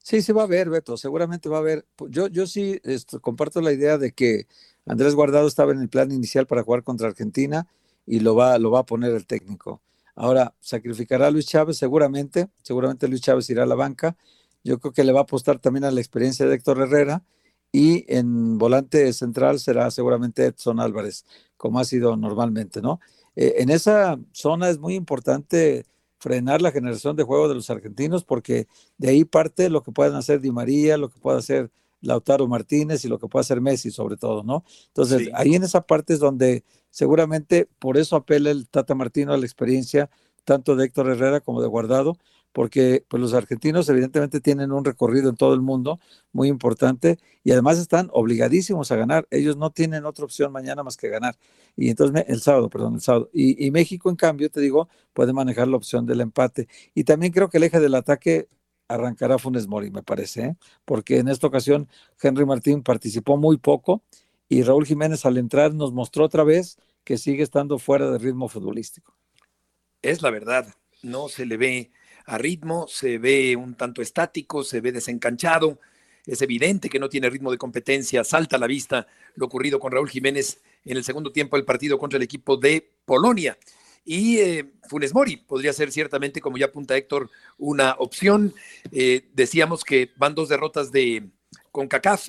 Sí, 0.00 0.22
sí 0.22 0.30
va 0.30 0.42
a 0.42 0.44
haber, 0.44 0.70
Beto, 0.70 0.96
seguramente 0.96 1.48
va 1.48 1.56
a 1.56 1.60
haber. 1.60 1.86
Yo, 2.08 2.28
yo 2.28 2.46
sí 2.46 2.78
esto, 2.84 3.20
comparto 3.20 3.60
la 3.60 3.72
idea 3.72 3.98
de 3.98 4.12
que 4.12 4.46
Andrés 4.86 5.16
Guardado 5.16 5.48
estaba 5.48 5.72
en 5.72 5.80
el 5.80 5.88
plan 5.88 6.12
inicial 6.12 6.46
para 6.46 6.62
jugar 6.62 6.84
contra 6.84 7.08
Argentina 7.08 7.66
y 8.06 8.20
lo 8.20 8.36
va, 8.36 8.56
lo 8.58 8.70
va 8.70 8.78
a 8.78 8.86
poner 8.86 9.12
el 9.14 9.26
técnico. 9.26 9.82
Ahora, 10.14 10.54
sacrificará 10.60 11.26
a 11.26 11.30
Luis 11.32 11.46
Chávez 11.48 11.78
seguramente, 11.78 12.46
seguramente 12.62 13.08
Luis 13.08 13.22
Chávez 13.22 13.50
irá 13.50 13.64
a 13.64 13.66
la 13.66 13.74
banca. 13.74 14.16
Yo 14.62 14.78
creo 14.78 14.92
que 14.92 15.02
le 15.02 15.10
va 15.10 15.18
a 15.18 15.22
apostar 15.24 15.58
también 15.58 15.82
a 15.82 15.90
la 15.90 15.98
experiencia 15.98 16.46
de 16.46 16.54
Héctor 16.54 16.80
Herrera 16.80 17.24
y 17.72 18.04
en 18.14 18.58
volante 18.58 19.12
central 19.12 19.60
será 19.60 19.90
seguramente 19.90 20.46
Edson 20.46 20.80
Álvarez, 20.80 21.24
como 21.56 21.78
ha 21.80 21.84
sido 21.84 22.16
normalmente, 22.16 22.80
¿no? 22.80 23.00
Eh, 23.36 23.56
en 23.58 23.70
esa 23.70 24.18
zona 24.32 24.68
es 24.70 24.78
muy 24.78 24.94
importante 24.94 25.84
frenar 26.18 26.60
la 26.62 26.72
generación 26.72 27.14
de 27.14 27.22
juego 27.22 27.48
de 27.48 27.54
los 27.54 27.70
argentinos 27.70 28.24
porque 28.24 28.66
de 28.96 29.10
ahí 29.10 29.24
parte 29.24 29.70
lo 29.70 29.82
que 29.82 29.92
pueden 29.92 30.14
hacer 30.14 30.40
Di 30.40 30.50
María, 30.50 30.96
lo 30.96 31.10
que 31.10 31.20
puede 31.20 31.38
hacer 31.38 31.70
Lautaro 32.00 32.48
Martínez 32.48 33.04
y 33.04 33.08
lo 33.08 33.18
que 33.18 33.28
puede 33.28 33.42
hacer 33.42 33.60
Messi 33.60 33.90
sobre 33.90 34.16
todo, 34.16 34.42
¿no? 34.42 34.64
Entonces, 34.88 35.26
Sí. 35.26 35.30
ahí 35.34 35.54
en 35.54 35.62
esa 35.64 35.82
parte 35.82 36.14
es 36.14 36.20
donde 36.20 36.64
seguramente 36.90 37.68
por 37.78 37.96
eso 37.98 38.16
apela 38.16 38.50
el 38.50 38.68
Tata 38.68 38.94
Martino 38.94 39.32
a 39.32 39.36
la 39.36 39.44
experiencia 39.44 40.10
tanto 40.44 40.74
de 40.74 40.86
Héctor 40.86 41.10
Herrera 41.10 41.40
como 41.40 41.60
de 41.60 41.68
Guardado, 41.68 42.16
porque 42.58 43.04
pues 43.06 43.20
los 43.20 43.34
argentinos 43.34 43.88
evidentemente 43.88 44.40
tienen 44.40 44.72
un 44.72 44.84
recorrido 44.84 45.30
en 45.30 45.36
todo 45.36 45.54
el 45.54 45.60
mundo 45.60 46.00
muy 46.32 46.48
importante 46.48 47.16
y 47.44 47.52
además 47.52 47.78
están 47.78 48.10
obligadísimos 48.12 48.90
a 48.90 48.96
ganar. 48.96 49.28
Ellos 49.30 49.56
no 49.56 49.70
tienen 49.70 50.04
otra 50.04 50.24
opción 50.24 50.50
mañana 50.50 50.82
más 50.82 50.96
que 50.96 51.08
ganar. 51.08 51.36
Y 51.76 51.88
entonces 51.88 52.24
el 52.26 52.40
sábado, 52.40 52.68
perdón, 52.68 52.96
el 52.96 53.00
sábado. 53.00 53.30
Y, 53.32 53.64
y 53.64 53.70
México, 53.70 54.10
en 54.10 54.16
cambio, 54.16 54.50
te 54.50 54.60
digo, 54.60 54.88
puede 55.12 55.32
manejar 55.32 55.68
la 55.68 55.76
opción 55.76 56.04
del 56.04 56.20
empate. 56.20 56.66
Y 56.94 57.04
también 57.04 57.32
creo 57.32 57.48
que 57.48 57.58
el 57.58 57.62
eje 57.62 57.78
del 57.78 57.94
ataque 57.94 58.48
arrancará 58.88 59.38
Funes 59.38 59.68
Mori, 59.68 59.92
me 59.92 60.02
parece, 60.02 60.42
¿eh? 60.42 60.56
porque 60.84 61.18
en 61.18 61.28
esta 61.28 61.46
ocasión 61.46 61.88
Henry 62.20 62.44
Martín 62.44 62.82
participó 62.82 63.36
muy 63.36 63.58
poco 63.58 64.02
y 64.48 64.64
Raúl 64.64 64.84
Jiménez 64.84 65.24
al 65.26 65.38
entrar 65.38 65.74
nos 65.74 65.92
mostró 65.92 66.24
otra 66.24 66.42
vez 66.42 66.76
que 67.04 67.18
sigue 67.18 67.44
estando 67.44 67.78
fuera 67.78 68.10
de 68.10 68.18
ritmo 68.18 68.48
futbolístico. 68.48 69.14
Es 70.02 70.22
la 70.22 70.32
verdad, 70.32 70.74
no 71.04 71.28
se 71.28 71.46
le 71.46 71.56
ve 71.56 71.92
a 72.28 72.36
ritmo, 72.36 72.86
se 72.88 73.18
ve 73.18 73.56
un 73.56 73.74
tanto 73.74 74.02
estático, 74.02 74.62
se 74.62 74.80
ve 74.80 74.92
desencanchado, 74.92 75.80
es 76.26 76.42
evidente 76.42 76.90
que 76.90 76.98
no 76.98 77.08
tiene 77.08 77.30
ritmo 77.30 77.50
de 77.50 77.56
competencia, 77.56 78.22
salta 78.22 78.56
a 78.56 78.58
la 78.58 78.66
vista 78.66 79.06
lo 79.34 79.46
ocurrido 79.46 79.80
con 79.80 79.92
Raúl 79.92 80.10
Jiménez 80.10 80.60
en 80.84 80.98
el 80.98 81.04
segundo 81.04 81.32
tiempo 81.32 81.56
del 81.56 81.64
partido 81.64 81.98
contra 81.98 82.18
el 82.18 82.22
equipo 82.22 82.58
de 82.58 82.92
Polonia. 83.06 83.56
Y 84.04 84.38
eh, 84.38 84.72
Funes 84.88 85.14
Mori 85.14 85.36
podría 85.36 85.72
ser 85.72 85.90
ciertamente, 85.90 86.42
como 86.42 86.58
ya 86.58 86.66
apunta 86.66 86.96
Héctor, 86.96 87.30
una 87.56 87.94
opción. 87.98 88.54
Eh, 88.92 89.28
decíamos 89.32 89.82
que 89.84 90.10
van 90.16 90.34
dos 90.34 90.50
derrotas 90.50 90.92
de 90.92 91.30
CONCACAF, 91.72 92.28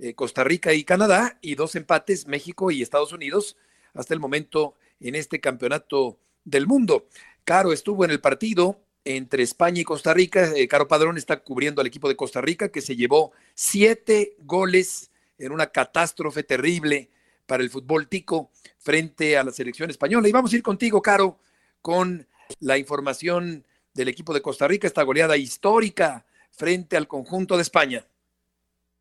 eh, 0.00 0.14
Costa 0.14 0.42
Rica 0.42 0.74
y 0.74 0.82
Canadá, 0.82 1.38
y 1.40 1.54
dos 1.54 1.76
empates, 1.76 2.26
México 2.26 2.72
y 2.72 2.82
Estados 2.82 3.12
Unidos, 3.12 3.56
hasta 3.94 4.14
el 4.14 4.20
momento 4.20 4.74
en 4.98 5.14
este 5.14 5.40
campeonato 5.40 6.18
del 6.44 6.66
mundo. 6.66 7.06
Caro 7.44 7.72
estuvo 7.72 8.04
en 8.04 8.10
el 8.10 8.20
partido 8.20 8.80
entre 9.08 9.42
España 9.42 9.80
y 9.80 9.84
Costa 9.84 10.12
Rica. 10.12 10.52
Caro 10.68 10.86
Padrón 10.86 11.16
está 11.16 11.38
cubriendo 11.38 11.80
al 11.80 11.86
equipo 11.86 12.08
de 12.08 12.16
Costa 12.16 12.42
Rica, 12.42 12.68
que 12.68 12.82
se 12.82 12.94
llevó 12.94 13.32
siete 13.54 14.36
goles 14.40 15.10
en 15.38 15.52
una 15.52 15.68
catástrofe 15.68 16.42
terrible 16.42 17.08
para 17.46 17.62
el 17.62 17.70
fútbol 17.70 18.06
tico 18.06 18.50
frente 18.76 19.38
a 19.38 19.44
la 19.44 19.50
selección 19.50 19.88
española. 19.88 20.28
Y 20.28 20.32
vamos 20.32 20.52
a 20.52 20.56
ir 20.56 20.62
contigo, 20.62 21.00
Caro, 21.00 21.38
con 21.80 22.26
la 22.60 22.76
información 22.76 23.64
del 23.94 24.08
equipo 24.08 24.34
de 24.34 24.42
Costa 24.42 24.68
Rica, 24.68 24.86
esta 24.86 25.02
goleada 25.04 25.38
histórica 25.38 26.26
frente 26.50 26.98
al 26.98 27.08
conjunto 27.08 27.56
de 27.56 27.62
España. 27.62 28.04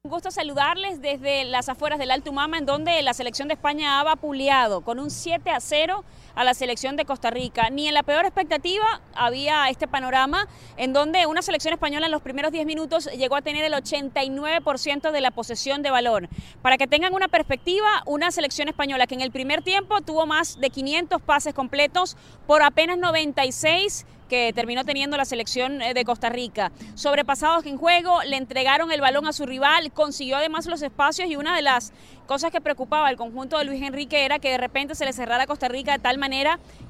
Un 0.03 0.11
gusto 0.11 0.31
saludarles 0.31 1.01
desde 1.01 1.43
las 1.43 1.67
afueras 1.67 1.99
del 1.99 2.11
Alto 2.11 2.31
Mama, 2.31 2.59
en 2.59 2.65
donde 2.65 3.01
la 3.01 3.13
selección 3.13 3.49
de 3.49 3.55
España 3.55 3.99
ha 3.99 4.03
vapuleado 4.03 4.79
con 4.79 4.99
un 4.99 5.11
7 5.11 5.49
a 5.49 5.59
0 5.59 6.05
a 6.37 6.43
la 6.43 6.53
selección 6.53 6.95
de 6.95 7.03
Costa 7.03 7.31
Rica. 7.31 7.69
Ni 7.71 7.87
en 7.87 7.95
la 7.95 8.03
peor 8.03 8.23
expectativa 8.23 9.01
había 9.15 9.67
este 9.69 9.87
panorama 9.87 10.47
en 10.77 10.93
donde 10.93 11.25
una 11.25 11.41
selección 11.41 11.73
española 11.73 12.05
en 12.05 12.11
los 12.11 12.21
primeros 12.21 12.51
10 12.51 12.65
minutos 12.67 13.09
llegó 13.17 13.35
a 13.35 13.41
tener 13.41 13.65
el 13.65 13.73
89% 13.73 15.11
de 15.11 15.21
la 15.21 15.31
posesión 15.31 15.81
de 15.81 15.89
balón. 15.89 16.29
Para 16.61 16.77
que 16.77 16.85
tengan 16.85 17.15
una 17.15 17.27
perspectiva, 17.27 18.03
una 18.05 18.29
selección 18.29 18.69
española 18.69 19.07
que 19.07 19.15
en 19.15 19.21
el 19.21 19.31
primer 19.31 19.63
tiempo 19.63 20.01
tuvo 20.01 20.27
más 20.27 20.59
de 20.59 20.69
500 20.69 21.21
pases 21.23 21.55
completos 21.55 22.15
por 22.45 22.61
apenas 22.61 22.99
96 22.99 24.05
que 24.27 24.51
terminó 24.53 24.83
teniendo 24.85 25.17
la 25.17 25.25
selección 25.25 25.81
eh, 25.81 25.93
de 25.93 26.05
Costa 26.05 26.29
Rica. 26.29 26.71
Sobrepasados 26.95 27.65
en 27.65 27.77
juego, 27.77 28.21
le 28.23 28.37
entregaron 28.37 28.91
el 28.91 29.01
balón 29.01 29.25
a 29.25 29.33
su 29.33 29.45
rival, 29.45 29.91
consiguió 29.91 30.37
además 30.37 30.65
los 30.67 30.81
espacios 30.81 31.29
y 31.29 31.35
una 31.35 31.55
de 31.55 31.61
las 31.61 31.93
cosas 32.25 32.51
que 32.51 32.59
preocupaba 32.59 33.07
al 33.07 33.15
conjunto 33.15 33.57
de 33.57 33.63
Luis 33.63 33.81
Enrique 33.81 34.25
era 34.25 34.39
que 34.39 34.49
de 34.49 34.57
repente 34.57 34.95
se 34.95 35.05
le 35.05 35.13
cerrara 35.13 35.43
a 35.43 35.47
Costa 35.47 35.69
Rica 35.69 35.93
de 35.93 35.99
tal 35.99 36.17
manera 36.17 36.26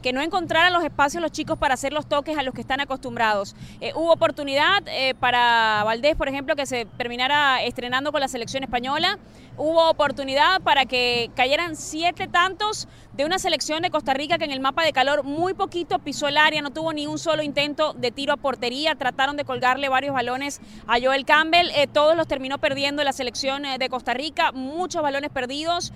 que 0.02 0.14
no 0.14 0.22
encontraran 0.22 0.72
los 0.72 0.84
espacios 0.84 1.22
los 1.22 1.32
chicos 1.32 1.58
para 1.58 1.74
hacer 1.74 1.94
los 1.94 2.08
toques 2.08 2.38
a 2.38 2.44
los 2.44 2.54
que 2.54 2.62
están 2.62 2.80
acostumbrados. 2.80 3.56
Eh, 3.82 3.92
hubo 3.96 4.14
oportunidad 4.14 4.84
eh, 4.88 5.16
para 5.20 5.84
Valdés, 5.84 6.16
por 6.16 6.30
ejemplo, 6.30 6.56
que 6.56 6.66
se 6.66 6.86
terminara 6.86 7.62
estrenando 7.64 8.12
con 8.14 8.22
la 8.22 8.28
selección 8.30 8.64
española. 8.64 9.20
Hubo 9.58 9.90
oportunidad 9.90 10.62
para 10.62 10.86
que 10.86 11.32
cayeran 11.36 11.76
siete 11.76 12.28
tantos 12.28 12.88
de 13.14 13.26
una 13.26 13.40
selección 13.40 13.82
de 13.82 13.90
Costa 13.90 14.14
Rica 14.14 14.38
que 14.38 14.46
en 14.46 14.52
el 14.52 14.60
mapa 14.60 14.84
de 14.84 14.94
calor 14.94 15.24
muy 15.24 15.56
poquito 15.56 15.98
pisó 15.98 16.28
el 16.28 16.38
área, 16.38 16.62
no 16.62 16.70
tuvo 16.70 16.94
ni 16.94 17.08
un 17.08 17.18
solo 17.18 17.42
intento 17.42 17.94
de 17.94 18.12
tiro 18.12 18.34
a 18.34 18.38
portería, 18.38 18.94
trataron 18.94 19.36
de 19.36 19.46
colgarle 19.46 19.90
varios 19.90 20.14
balones 20.14 20.62
a 20.86 21.02
Joel 21.02 21.26
Campbell, 21.26 21.72
eh, 21.76 21.88
todos 21.88 22.16
los 22.16 22.28
terminó 22.28 22.60
perdiendo 22.60 23.04
la 23.04 23.14
selección 23.14 23.64
de 23.80 23.90
Costa 23.90 24.14
Rica, 24.14 24.52
muchos 24.52 25.02
balones 25.02 25.32
perdidos, 25.32 25.92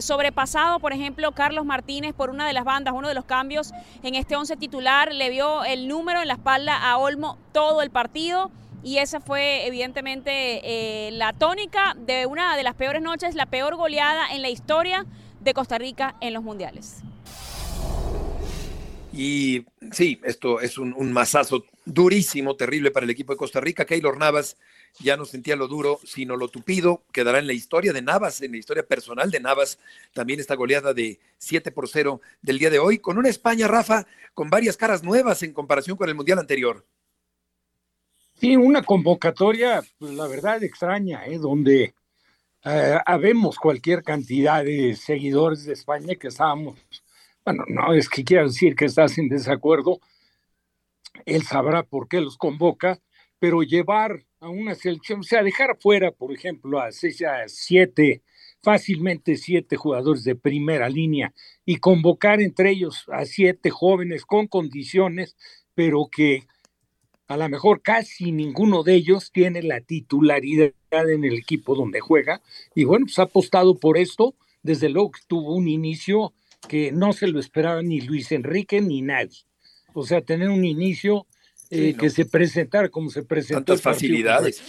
sobrepasado 0.00 0.78
por 0.78 0.92
ejemplo 0.92 1.32
Carlos 1.32 1.64
Martínez 1.64 2.14
por 2.14 2.30
una 2.30 2.46
de 2.46 2.52
las 2.52 2.64
bandas, 2.64 2.79
uno 2.88 3.08
de 3.08 3.14
los 3.14 3.24
cambios 3.24 3.72
en 4.02 4.14
este 4.14 4.36
once 4.36 4.56
titular, 4.56 5.12
le 5.12 5.30
vio 5.30 5.64
el 5.64 5.88
número 5.88 6.22
en 6.22 6.28
la 6.28 6.34
espalda 6.34 6.76
a 6.76 6.96
Olmo 6.96 7.38
todo 7.52 7.82
el 7.82 7.90
partido 7.90 8.50
y 8.82 8.98
esa 8.98 9.20
fue 9.20 9.66
evidentemente 9.66 10.30
eh, 10.64 11.10
la 11.12 11.32
tónica 11.32 11.94
de 11.98 12.26
una 12.26 12.56
de 12.56 12.62
las 12.62 12.74
peores 12.74 13.02
noches, 13.02 13.34
la 13.34 13.46
peor 13.46 13.76
goleada 13.76 14.30
en 14.32 14.42
la 14.42 14.48
historia 14.48 15.04
de 15.40 15.54
Costa 15.54 15.78
Rica 15.78 16.16
en 16.20 16.32
los 16.32 16.42
mundiales. 16.42 17.02
Y 19.12 19.66
sí, 19.92 20.20
esto 20.24 20.60
es 20.60 20.78
un, 20.78 20.94
un 20.96 21.12
masazo 21.12 21.64
durísimo, 21.84 22.54
terrible 22.54 22.90
para 22.90 23.04
el 23.04 23.10
equipo 23.10 23.32
de 23.32 23.38
Costa 23.38 23.60
Rica. 23.60 23.84
Keylor 23.84 24.16
Navas 24.16 24.56
ya 24.98 25.16
no 25.16 25.24
sentía 25.24 25.56
lo 25.56 25.68
duro, 25.68 25.98
sino 26.04 26.36
lo 26.36 26.48
tupido. 26.48 27.02
Quedará 27.12 27.38
en 27.38 27.46
la 27.46 27.52
historia 27.52 27.92
de 27.92 28.02
Navas, 28.02 28.42
en 28.42 28.52
la 28.52 28.58
historia 28.58 28.86
personal 28.86 29.30
de 29.30 29.40
Navas, 29.40 29.78
también 30.12 30.40
esta 30.40 30.56
goleada 30.56 30.92
de 30.92 31.18
7 31.38 31.70
por 31.70 31.88
0 31.88 32.20
del 32.42 32.58
día 32.58 32.70
de 32.70 32.78
hoy, 32.78 32.98
con 32.98 33.18
una 33.18 33.28
España, 33.28 33.68
Rafa, 33.68 34.06
con 34.34 34.50
varias 34.50 34.76
caras 34.76 35.02
nuevas 35.02 35.42
en 35.42 35.52
comparación 35.52 35.96
con 35.96 36.08
el 36.08 36.14
Mundial 36.14 36.38
anterior. 36.38 36.84
Sí, 38.34 38.56
una 38.56 38.82
convocatoria, 38.82 39.82
pues, 39.98 40.14
la 40.14 40.26
verdad, 40.26 40.62
extraña, 40.62 41.26
¿eh? 41.26 41.38
donde 41.38 41.94
eh, 42.64 42.98
habemos 43.04 43.58
cualquier 43.58 44.02
cantidad 44.02 44.64
de 44.64 44.96
seguidores 44.96 45.64
de 45.64 45.74
España 45.74 46.14
que 46.14 46.28
estábamos, 46.28 46.78
bueno, 47.44 47.64
no 47.68 47.92
es 47.92 48.08
que 48.08 48.24
quiera 48.24 48.44
decir 48.44 48.74
que 48.74 48.86
estás 48.86 49.18
en 49.18 49.28
desacuerdo, 49.28 50.00
él 51.26 51.42
sabrá 51.42 51.82
por 51.82 52.08
qué 52.08 52.20
los 52.20 52.36
convoca, 52.36 52.98
pero 53.38 53.62
llevar 53.62 54.24
a 54.40 54.48
una 54.48 54.74
selección, 54.74 55.20
o 55.20 55.22
sea, 55.22 55.42
dejar 55.42 55.76
fuera, 55.78 56.12
por 56.12 56.32
ejemplo, 56.32 56.80
a, 56.80 56.90
seis, 56.92 57.22
a 57.22 57.46
siete, 57.46 58.22
fácilmente 58.62 59.36
siete 59.36 59.76
jugadores 59.76 60.24
de 60.24 60.34
primera 60.34 60.88
línea 60.88 61.34
y 61.66 61.76
convocar 61.76 62.40
entre 62.40 62.70
ellos 62.70 63.04
a 63.12 63.26
siete 63.26 63.70
jóvenes 63.70 64.24
con 64.24 64.46
condiciones, 64.46 65.36
pero 65.74 66.08
que 66.10 66.46
a 67.28 67.36
lo 67.36 67.48
mejor 67.48 67.82
casi 67.82 68.32
ninguno 68.32 68.82
de 68.82 68.94
ellos 68.94 69.30
tiene 69.30 69.62
la 69.62 69.80
titularidad 69.80 70.72
en 70.90 71.24
el 71.24 71.34
equipo 71.34 71.76
donde 71.76 72.00
juega. 72.00 72.42
Y 72.74 72.84
bueno, 72.84 73.06
pues 73.06 73.18
ha 73.20 73.22
apostado 73.22 73.78
por 73.78 73.98
esto. 73.98 74.34
Desde 74.62 74.88
luego 74.88 75.12
que 75.12 75.20
tuvo 75.28 75.54
un 75.54 75.68
inicio 75.68 76.32
que 76.68 76.90
no 76.90 77.12
se 77.12 77.28
lo 77.28 77.38
esperaba 77.38 77.82
ni 77.82 78.00
Luis 78.00 78.32
Enrique 78.32 78.80
ni 78.80 79.00
nadie. 79.00 79.44
O 79.94 80.04
sea, 80.04 80.22
tener 80.22 80.48
un 80.48 80.64
inicio 80.64 81.26
eh, 81.70 81.94
que 81.98 82.10
se 82.10 82.24
presentara 82.24 82.88
como 82.88 83.10
se 83.10 83.22
presentó. 83.22 83.64
Tantas 83.64 83.82
facilidades. 83.82 84.62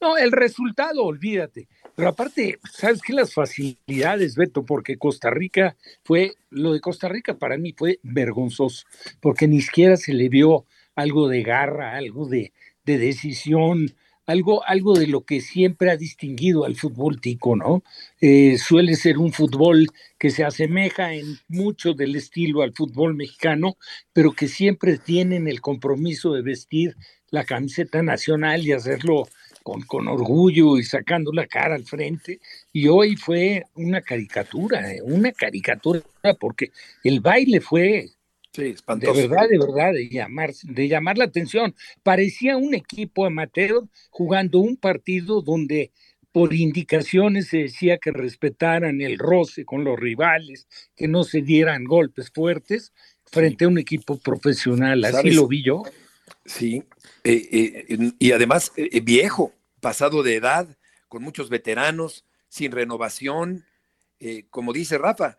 No, 0.00 0.16
el 0.16 0.32
resultado, 0.32 1.04
olvídate. 1.04 1.68
Pero 1.94 2.08
aparte, 2.08 2.58
¿sabes 2.72 3.02
qué? 3.02 3.12
Las 3.12 3.34
facilidades, 3.34 4.34
Beto, 4.34 4.64
porque 4.64 4.96
Costa 4.96 5.28
Rica 5.30 5.76
fue, 6.04 6.32
lo 6.48 6.72
de 6.72 6.80
Costa 6.80 7.08
Rica 7.08 7.36
para 7.36 7.58
mí 7.58 7.74
fue 7.76 8.00
vergonzoso, 8.02 8.86
porque 9.20 9.46
ni 9.46 9.60
siquiera 9.60 9.96
se 9.96 10.14
le 10.14 10.28
vio 10.28 10.64
algo 10.94 11.28
de 11.28 11.42
garra, 11.42 11.96
algo 11.96 12.26
de, 12.26 12.52
de 12.84 12.98
decisión, 12.98 13.94
algo, 14.26 14.66
algo 14.66 14.94
de 14.94 15.06
lo 15.06 15.22
que 15.22 15.40
siempre 15.40 15.90
ha 15.90 15.96
distinguido 15.96 16.64
al 16.64 16.76
fútbol 16.76 17.20
tico, 17.20 17.56
¿no? 17.56 17.82
Eh, 18.20 18.58
suele 18.58 18.94
ser 18.94 19.18
un 19.18 19.32
fútbol 19.32 19.88
que 20.18 20.30
se 20.30 20.44
asemeja 20.44 21.14
en 21.14 21.38
mucho 21.48 21.94
del 21.94 22.16
estilo 22.16 22.62
al 22.62 22.72
fútbol 22.72 23.14
mexicano, 23.14 23.76
pero 24.12 24.32
que 24.32 24.48
siempre 24.48 24.98
tienen 24.98 25.48
el 25.48 25.60
compromiso 25.60 26.32
de 26.32 26.42
vestir 26.42 26.96
la 27.30 27.44
camiseta 27.44 28.02
nacional 28.02 28.66
y 28.66 28.72
hacerlo 28.72 29.28
con, 29.62 29.82
con 29.82 30.08
orgullo 30.08 30.78
y 30.78 30.84
sacando 30.84 31.32
la 31.32 31.46
cara 31.46 31.74
al 31.74 31.84
frente. 31.84 32.40
Y 32.72 32.88
hoy 32.88 33.16
fue 33.16 33.64
una 33.74 34.00
caricatura, 34.00 34.92
¿eh? 34.92 35.00
una 35.02 35.32
caricatura, 35.32 36.02
porque 36.38 36.72
el 37.04 37.20
baile 37.20 37.60
fue 37.60 38.10
Sí, 38.52 38.74
De 38.96 39.12
verdad, 39.12 39.48
de 39.48 39.58
verdad, 39.58 39.92
de 39.92 40.08
llamar, 40.08 40.52
de 40.52 40.88
llamar 40.88 41.18
la 41.18 41.24
atención. 41.24 41.74
Parecía 42.02 42.56
un 42.56 42.74
equipo 42.74 43.24
amateur 43.24 43.84
jugando 44.10 44.58
un 44.58 44.76
partido 44.76 45.40
donde 45.40 45.92
por 46.32 46.52
indicaciones 46.54 47.48
se 47.48 47.58
decía 47.58 47.98
que 47.98 48.10
respetaran 48.10 49.00
el 49.00 49.18
roce 49.18 49.64
con 49.64 49.84
los 49.84 49.98
rivales, 49.98 50.66
que 50.96 51.08
no 51.08 51.22
se 51.24 51.42
dieran 51.42 51.84
golpes 51.84 52.30
fuertes 52.30 52.92
frente 53.24 53.64
a 53.64 53.68
un 53.68 53.78
equipo 53.78 54.18
profesional. 54.18 55.04
Así 55.04 55.30
lo 55.30 55.46
vi 55.46 55.62
yo. 55.62 55.82
Sí, 56.44 56.82
eh, 57.22 57.86
eh, 57.88 58.12
y 58.18 58.32
además 58.32 58.72
eh, 58.76 59.00
viejo, 59.00 59.52
pasado 59.80 60.22
de 60.22 60.36
edad, 60.36 60.76
con 61.08 61.22
muchos 61.22 61.50
veteranos, 61.50 62.24
sin 62.48 62.72
renovación. 62.72 63.64
como 64.50 64.72
dice 64.72 64.98
Rafa, 64.98 65.38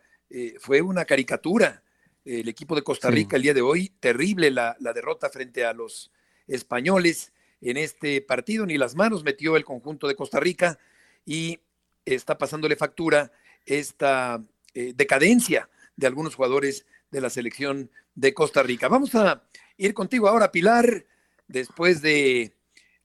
fue 0.58 0.80
una 0.80 1.04
caricatura 1.04 1.82
el 2.24 2.48
equipo 2.48 2.74
de 2.74 2.82
Costa 2.82 3.10
Rica 3.10 3.36
el 3.36 3.42
día 3.42 3.54
de 3.54 3.62
hoy. 3.62 3.92
Terrible 4.00 4.50
la, 4.50 4.76
derrota 4.94 5.30
frente 5.30 5.64
a 5.64 5.72
los 5.72 6.10
españoles 6.46 7.32
en 7.60 7.76
este 7.76 8.20
partido. 8.20 8.66
Ni 8.66 8.78
las 8.78 8.94
manos 8.94 9.24
metió 9.24 9.56
el 9.56 9.64
conjunto 9.64 10.08
de 10.08 10.16
Costa 10.16 10.40
Rica 10.40 10.78
y 11.24 11.60
está 12.04 12.38
pasándole 12.38 12.76
factura 12.76 13.32
esta 13.66 14.42
eh, 14.74 14.92
decadencia 14.94 15.68
de 15.96 16.06
algunos 16.06 16.34
jugadores 16.34 16.86
de 17.10 17.20
la 17.20 17.30
selección 17.30 17.90
de 18.14 18.34
Costa 18.34 18.62
Rica. 18.62 18.88
Vamos 18.88 19.14
a 19.14 19.44
ir 19.76 19.94
contigo 19.94 20.28
ahora, 20.28 20.50
Pilar, 20.50 21.06
después 21.46 22.02
de 22.02 22.54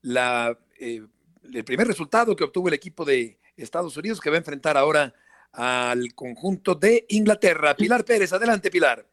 la, 0.01 0.57
eh, 0.79 1.05
el 1.53 1.63
primer 1.63 1.87
resultado 1.87 2.35
que 2.35 2.43
obtuvo 2.43 2.67
el 2.67 2.73
equipo 2.73 3.05
de 3.05 3.37
Estados 3.55 3.97
Unidos, 3.97 4.19
que 4.19 4.29
va 4.29 4.35
a 4.35 4.39
enfrentar 4.39 4.77
ahora 4.77 5.13
al 5.57 6.13
conjunto 6.13 6.75
de 6.75 7.05
Inglaterra. 7.09 7.75
Pilar 7.75 8.05
Pérez, 8.05 8.31
adelante 8.31 8.69
Pilar. 8.69 9.05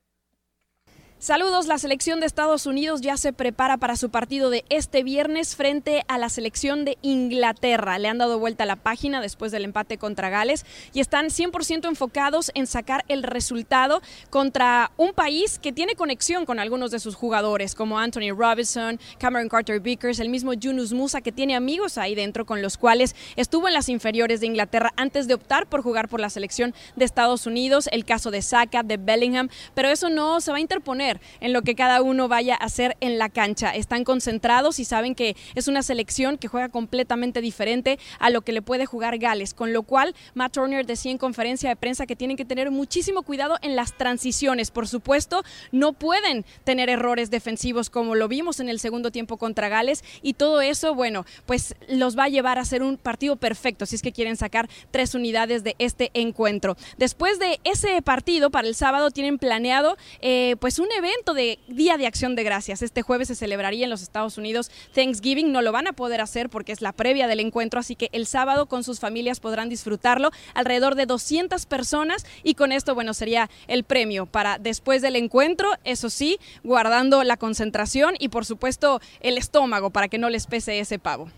Saludos, 1.25 1.69
la 1.69 1.79
selección 1.79 2.21
de 2.21 2.27
Estados 2.27 2.67
Unidos 2.67 3.01
ya 3.01 3.17
se 3.17 3.33
prepara 3.33 3.79
para 3.79 3.97
su 3.97 4.11
partido 4.11 4.51
de 4.51 4.63
este 4.69 5.03
viernes 5.03 5.57
frente 5.57 6.05
a 6.07 6.19
la 6.19 6.29
selección 6.29 6.85
de 6.85 6.99
Inglaterra. 7.01 7.99
Le 7.99 8.09
han 8.09 8.19
dado 8.19 8.39
vuelta 8.39 8.67
la 8.67 8.77
página 8.77 9.23
después 9.23 9.51
del 9.51 9.65
empate 9.65 9.97
contra 9.97 10.29
Gales 10.29 10.67
y 10.93 11.01
están 11.01 11.29
100% 11.29 11.89
enfocados 11.89 12.51
en 12.55 12.67
sacar 12.67 13.07
el 13.09 13.23
resultado 13.23 14.03
contra 14.29 14.91
un 14.99 15.15
país 15.15 15.59
que 15.59 15.73
tiene 15.73 15.95
conexión 15.95 16.45
con 16.45 16.59
algunos 16.59 16.91
de 16.91 17.01
sus 17.01 17.15
jugadores, 17.15 17.75
como 17.75 17.99
Anthony 17.99 18.37
Robinson, 18.37 19.01
Cameron 19.17 19.49
Carter 19.49 19.81
Vickers, 19.81 20.21
el 20.21 20.29
mismo 20.29 20.53
Yunus 20.53 20.93
Musa, 20.93 21.23
que 21.23 21.33
tiene 21.33 21.57
amigos 21.57 21.97
ahí 21.97 22.15
dentro 22.15 22.45
con 22.45 22.61
los 22.61 22.77
cuales 22.77 23.17
estuvo 23.37 23.67
en 23.67 23.73
las 23.73 23.89
inferiores 23.89 24.41
de 24.41 24.47
Inglaterra 24.47 24.93
antes 24.99 25.27
de 25.27 25.33
optar 25.33 25.69
por 25.69 25.81
jugar 25.81 26.11
por 26.11 26.21
la 26.21 26.29
selección 26.29 26.75
de 26.97 27.07
Estados 27.07 27.47
Unidos, 27.47 27.89
el 27.93 28.05
caso 28.05 28.31
de 28.31 28.43
Saka, 28.43 28.83
de 28.83 28.99
Bellingham, 28.99 29.49
pero 29.73 29.89
eso 29.89 30.11
no 30.11 30.43
se 30.43 30.51
va 30.51 30.59
a 30.59 30.61
interponer 30.61 31.14
en 31.41 31.53
lo 31.53 31.63
que 31.63 31.75
cada 31.75 32.03
uno 32.03 32.29
vaya 32.29 32.55
a 32.55 32.65
hacer 32.65 32.97
en 33.01 33.19
la 33.19 33.29
cancha. 33.29 33.71
Están 33.71 34.05
concentrados 34.05 34.79
y 34.79 34.85
saben 34.85 35.15
que 35.15 35.37
es 35.55 35.69
una 35.69 35.83
selección 35.83 36.39
que 36.39 36.49
juega 36.49 36.69
completamente 36.69 37.41
diferente 37.41 37.99
a 38.19 38.31
lo 38.31 38.43
que 38.43 38.53
le 38.53 38.63
puede 38.63 38.87
jugar 38.87 39.19
Gales, 39.19 39.55
con 39.55 39.73
lo 39.73 39.83
cual 39.83 40.15
Matt 40.35 40.53
Turner 40.55 40.87
decía 40.87 41.11
en 41.11 41.19
conferencia 41.19 41.69
de 41.69 41.77
prensa 41.77 42.07
que 42.07 42.17
tienen 42.17 42.37
que 42.37 42.45
tener 42.45 42.71
muchísimo 42.71 43.23
cuidado 43.23 43.57
en 43.63 43.77
las 43.77 43.97
transiciones. 43.97 44.71
Por 44.71 44.89
supuesto, 44.89 45.43
no 45.73 45.93
pueden 45.93 46.45
tener 46.65 46.89
errores 46.89 47.31
defensivos 47.31 47.91
como 47.91 48.15
lo 48.15 48.29
vimos 48.29 48.61
en 48.61 48.69
el 48.69 48.81
segundo 48.81 49.11
tiempo 49.11 49.37
contra 49.37 49.69
Gales 49.69 50.05
y 50.23 50.35
todo 50.35 50.61
eso, 50.61 50.95
bueno, 50.95 51.25
pues 51.47 51.75
los 51.89 52.19
va 52.19 52.25
a 52.25 52.29
llevar 52.29 52.59
a 52.59 52.65
ser 52.65 52.83
un 52.83 52.97
partido 52.97 53.37
perfecto 53.37 53.87
si 53.87 53.97
es 53.97 54.03
que 54.03 54.13
quieren 54.13 54.37
sacar 54.37 54.69
tres 54.91 55.15
unidades 55.15 55.65
de 55.65 55.77
este 55.79 56.11
encuentro. 56.15 56.77
Después 56.99 57.39
de 57.39 57.61
ese 57.65 58.01
partido, 58.03 58.51
para 58.51 58.69
el 58.69 58.75
sábado 58.75 59.11
tienen 59.11 59.39
planeado 59.39 59.97
eh, 60.21 60.57
pues 60.61 60.79
un 60.79 60.89
evento 60.99 61.35
de 61.35 61.59
Día 61.69 61.97
de 61.97 62.07
Acción 62.07 62.37
de 62.37 62.45
Gracias. 62.45 62.83
Este 62.83 63.03
jueves 63.03 63.29
se 63.29 63.35
celebraría 63.35 63.85
en 63.85 63.91
los 63.91 64.03
Estados 64.03 64.39
Unidos 64.39 64.71
Thanksgiving. 64.95 65.53
No 65.53 65.63
lo 65.63 65.73
van 65.73 65.87
a 65.87 65.93
poder 65.93 66.21
hacer 66.21 66.49
porque 66.49 66.73
es 66.73 66.81
la 66.81 66.93
previa 66.93 67.27
del 67.27 67.41
encuentro, 67.41 67.81
así 67.81 67.97
que 67.97 68.09
el 68.13 68.27
sábado 68.27 68.67
con 68.67 68.85
sus 68.85 69.01
familias 69.01 69.41
podrán 69.41 69.69
disfrutarlo. 69.69 70.31
Alrededor 70.55 70.95
de 70.95 71.07
200 71.07 71.67
personas 71.67 72.27
y 72.43 72.55
con 72.55 72.73
esto, 72.73 72.95
bueno, 72.95 73.15
sería 73.15 73.51
el 73.67 73.85
premio 73.85 74.27
para 74.27 74.59
después 74.59 75.03
del 75.03 75.17
encuentro, 75.17 75.71
eso 75.85 76.11
sí, 76.11 76.39
guardando 76.63 77.25
la 77.25 77.37
concentración 77.37 78.15
y 78.19 78.29
por 78.29 78.45
supuesto 78.45 79.01
el 79.21 79.39
estómago 79.39 79.91
para 79.91 80.09
que 80.09 80.19
no 80.19 80.31
les 80.31 80.47
pese 80.47 80.79
ese 80.79 80.99
pavo. 80.99 81.31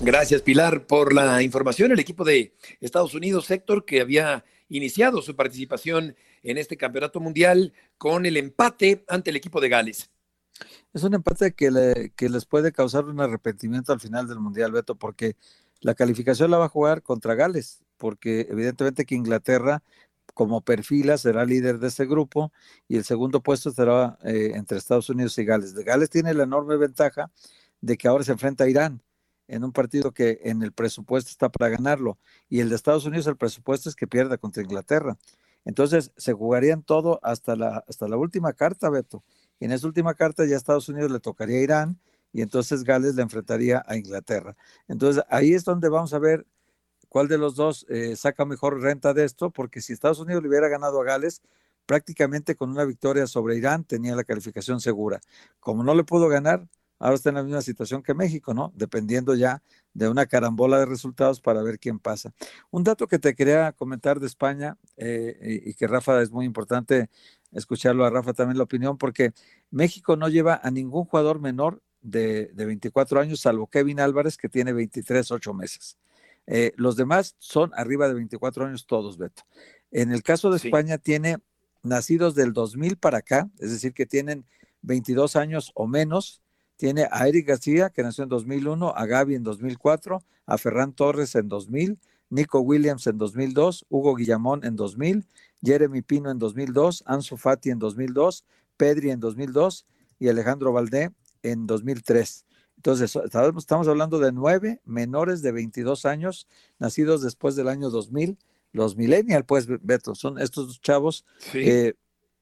Gracias, 0.00 0.42
Pilar, 0.42 0.86
por 0.86 1.12
la 1.12 1.42
información. 1.42 1.90
El 1.90 1.98
equipo 1.98 2.24
de 2.24 2.54
Estados 2.80 3.14
Unidos, 3.14 3.50
Héctor, 3.50 3.84
que 3.84 4.00
había 4.00 4.44
iniciado 4.68 5.22
su 5.22 5.34
participación 5.34 6.14
en 6.42 6.58
este 6.58 6.76
campeonato 6.76 7.20
mundial 7.20 7.72
con 7.96 8.26
el 8.26 8.36
empate 8.36 9.04
ante 9.08 9.30
el 9.30 9.36
equipo 9.36 9.60
de 9.60 9.68
Gales. 9.68 10.10
Es 10.92 11.02
un 11.02 11.14
empate 11.14 11.52
que, 11.52 11.70
les 11.70 12.46
puede 12.46 12.72
causar 12.72 13.04
un 13.04 13.20
arrepentimiento 13.20 13.92
al 13.92 14.00
final 14.00 14.26
del 14.26 14.40
mundial, 14.40 14.72
Beto, 14.72 14.96
porque 14.96 15.36
la 15.80 15.94
calificación 15.94 16.50
la 16.50 16.58
va 16.58 16.66
a 16.66 16.70
jugar 16.70 17.02
contra 17.02 17.34
Gales, 17.34 17.84
porque 17.96 18.46
evidentemente 18.50 19.04
que 19.04 19.14
Inglaterra 19.14 19.82
como 20.34 20.60
perfila 20.60 21.18
será 21.18 21.44
líder 21.44 21.78
de 21.78 21.88
ese 21.88 22.06
grupo 22.06 22.52
y 22.86 22.96
el 22.96 23.04
segundo 23.04 23.42
puesto 23.42 23.70
será 23.70 24.18
eh, 24.24 24.52
entre 24.54 24.78
Estados 24.78 25.08
Unidos 25.10 25.36
y 25.38 25.44
Gales. 25.44 25.74
Gales 25.74 26.10
tiene 26.10 26.34
la 26.34 26.44
enorme 26.44 26.76
ventaja 26.76 27.30
de 27.80 27.96
que 27.96 28.08
ahora 28.08 28.24
se 28.24 28.32
enfrenta 28.32 28.64
a 28.64 28.68
Irán 28.68 29.02
en 29.48 29.64
un 29.64 29.72
partido 29.72 30.12
que 30.12 30.40
en 30.44 30.62
el 30.62 30.72
presupuesto 30.72 31.30
está 31.30 31.48
para 31.48 31.70
ganarlo 31.70 32.18
y 32.48 32.60
el 32.60 32.68
de 32.68 32.76
Estados 32.76 33.06
Unidos 33.06 33.26
el 33.26 33.36
presupuesto 33.36 33.88
es 33.88 33.96
que 33.96 34.06
pierda 34.06 34.38
contra 34.38 34.62
Inglaterra. 34.62 35.16
Entonces 35.68 36.12
se 36.16 36.32
jugarían 36.32 36.82
todo 36.82 37.20
hasta 37.22 37.54
la, 37.54 37.84
hasta 37.86 38.08
la 38.08 38.16
última 38.16 38.54
carta, 38.54 38.88
Beto. 38.88 39.22
Y 39.60 39.66
en 39.66 39.72
esa 39.72 39.86
última 39.86 40.14
carta 40.14 40.46
ya 40.46 40.56
Estados 40.56 40.88
Unidos 40.88 41.10
le 41.10 41.20
tocaría 41.20 41.58
a 41.58 41.62
Irán 41.62 42.00
y 42.32 42.40
entonces 42.40 42.84
Gales 42.84 43.16
le 43.16 43.22
enfrentaría 43.22 43.84
a 43.86 43.94
Inglaterra. 43.98 44.56
Entonces 44.88 45.22
ahí 45.28 45.52
es 45.52 45.64
donde 45.64 45.90
vamos 45.90 46.14
a 46.14 46.18
ver 46.18 46.46
cuál 47.10 47.28
de 47.28 47.36
los 47.36 47.54
dos 47.54 47.84
eh, 47.90 48.16
saca 48.16 48.46
mejor 48.46 48.80
renta 48.80 49.12
de 49.12 49.24
esto, 49.26 49.50
porque 49.50 49.82
si 49.82 49.92
Estados 49.92 50.20
Unidos 50.20 50.42
le 50.42 50.48
hubiera 50.48 50.68
ganado 50.68 51.02
a 51.02 51.04
Gales, 51.04 51.42
prácticamente 51.84 52.56
con 52.56 52.70
una 52.70 52.86
victoria 52.86 53.26
sobre 53.26 53.56
Irán 53.58 53.84
tenía 53.84 54.16
la 54.16 54.24
calificación 54.24 54.80
segura. 54.80 55.20
Como 55.60 55.84
no 55.84 55.94
le 55.94 56.04
pudo 56.04 56.28
ganar, 56.28 56.66
ahora 56.98 57.16
está 57.16 57.28
en 57.30 57.36
la 57.36 57.42
misma 57.42 57.62
situación 57.62 58.02
que 58.02 58.14
México, 58.14 58.54
¿no? 58.54 58.72
Dependiendo 58.74 59.34
ya 59.34 59.62
de 59.94 60.08
una 60.08 60.26
carambola 60.26 60.78
de 60.78 60.86
resultados 60.86 61.40
para 61.40 61.62
ver 61.62 61.78
quién 61.78 61.98
pasa. 61.98 62.32
Un 62.70 62.84
dato 62.84 63.06
que 63.06 63.18
te 63.18 63.34
quería 63.34 63.72
comentar 63.72 64.20
de 64.20 64.26
España 64.26 64.76
eh, 64.96 65.62
y, 65.66 65.74
que 65.74 65.86
Rafa 65.86 66.20
es 66.22 66.30
muy 66.30 66.44
importante 66.46 67.10
escucharlo 67.52 68.04
a 68.04 68.10
Rafa 68.10 68.32
también 68.32 68.58
la 68.58 68.64
opinión, 68.64 68.98
porque 68.98 69.32
México 69.70 70.16
no 70.16 70.28
lleva 70.28 70.60
a 70.62 70.70
ningún 70.70 71.04
jugador 71.04 71.40
menor 71.40 71.82
de, 72.00 72.50
24 72.54 73.20
años, 73.20 73.40
salvo 73.40 73.66
Kevin 73.68 74.00
Álvarez, 74.00 74.36
que 74.36 74.48
tiene 74.48 74.72
23, 74.72 75.30
8 75.30 75.54
meses. 75.54 75.96
Eh, 76.46 76.72
los 76.76 76.96
demás 76.96 77.36
son 77.38 77.72
arriba 77.74 78.08
de 78.08 78.14
24 78.14 78.66
años 78.66 78.86
todos, 78.86 79.18
Beto. 79.18 79.42
En 79.90 80.12
el 80.12 80.22
caso 80.22 80.50
de 80.50 80.56
España 80.58 80.98
tiene 80.98 81.38
nacidos 81.82 82.34
del 82.34 82.52
2000 82.52 82.96
para 82.96 83.18
acá, 83.18 83.50
es 83.58 83.70
decir, 83.70 83.92
que 83.92 84.06
tienen 84.06 84.46
22 84.82 85.36
años 85.36 85.72
o 85.74 85.86
menos, 85.86 86.42
tiene 86.78 87.08
a 87.10 87.26
Eric 87.28 87.48
García, 87.48 87.90
que 87.90 88.02
nació 88.02 88.22
en 88.22 88.30
2001, 88.30 88.94
a 88.96 89.04
Gaby 89.04 89.34
en 89.34 89.42
2004, 89.42 90.22
a 90.46 90.58
Ferran 90.58 90.92
Torres 90.92 91.34
en 91.34 91.48
2000, 91.48 91.98
Nico 92.30 92.60
Williams 92.60 93.06
en 93.08 93.18
2002, 93.18 93.84
Hugo 93.90 94.14
Guillamón 94.14 94.64
en 94.64 94.76
2000, 94.76 95.26
Jeremy 95.62 96.02
Pino 96.02 96.30
en 96.30 96.38
2002, 96.38 97.02
Ansu 97.04 97.36
Fati 97.36 97.70
en 97.70 97.80
2002, 97.80 98.44
Pedri 98.76 99.10
en 99.10 99.18
2002 99.18 99.86
y 100.20 100.28
Alejandro 100.28 100.72
Valdé 100.72 101.10
en 101.42 101.66
2003. 101.66 102.46
Entonces, 102.76 103.18
estamos 103.56 103.88
hablando 103.88 104.20
de 104.20 104.30
nueve 104.30 104.80
menores 104.84 105.42
de 105.42 105.50
22 105.50 106.06
años, 106.06 106.46
nacidos 106.78 107.22
después 107.22 107.56
del 107.56 107.66
año 107.66 107.90
2000, 107.90 108.38
los 108.70 108.96
millennial, 108.96 109.44
pues, 109.44 109.66
Beto, 109.66 110.14
son 110.14 110.38
estos 110.38 110.80
chavos 110.80 111.24
eh, 111.54 111.94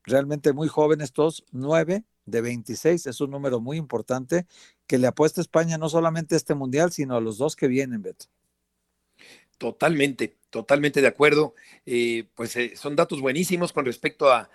realmente 0.04 0.52
muy 0.52 0.68
jóvenes, 0.68 1.12
todos 1.12 1.42
nueve 1.52 2.04
de 2.26 2.40
26 2.40 3.06
es 3.06 3.20
un 3.20 3.30
número 3.30 3.60
muy 3.60 3.76
importante 3.76 4.46
que 4.86 4.98
le 4.98 5.06
apuesta 5.06 5.40
a 5.40 5.42
España 5.42 5.78
no 5.78 5.88
solamente 5.88 6.34
a 6.34 6.38
este 6.38 6.54
mundial, 6.54 6.92
sino 6.92 7.16
a 7.16 7.20
los 7.20 7.38
dos 7.38 7.56
que 7.56 7.68
vienen, 7.68 8.02
Beto. 8.02 8.26
Totalmente, 9.58 10.36
totalmente 10.50 11.00
de 11.00 11.06
acuerdo. 11.06 11.54
Eh, 11.86 12.24
pues 12.34 12.56
eh, 12.56 12.74
son 12.76 12.94
datos 12.94 13.20
buenísimos 13.20 13.72
con 13.72 13.84
respecto 13.84 14.30
a, 14.30 14.50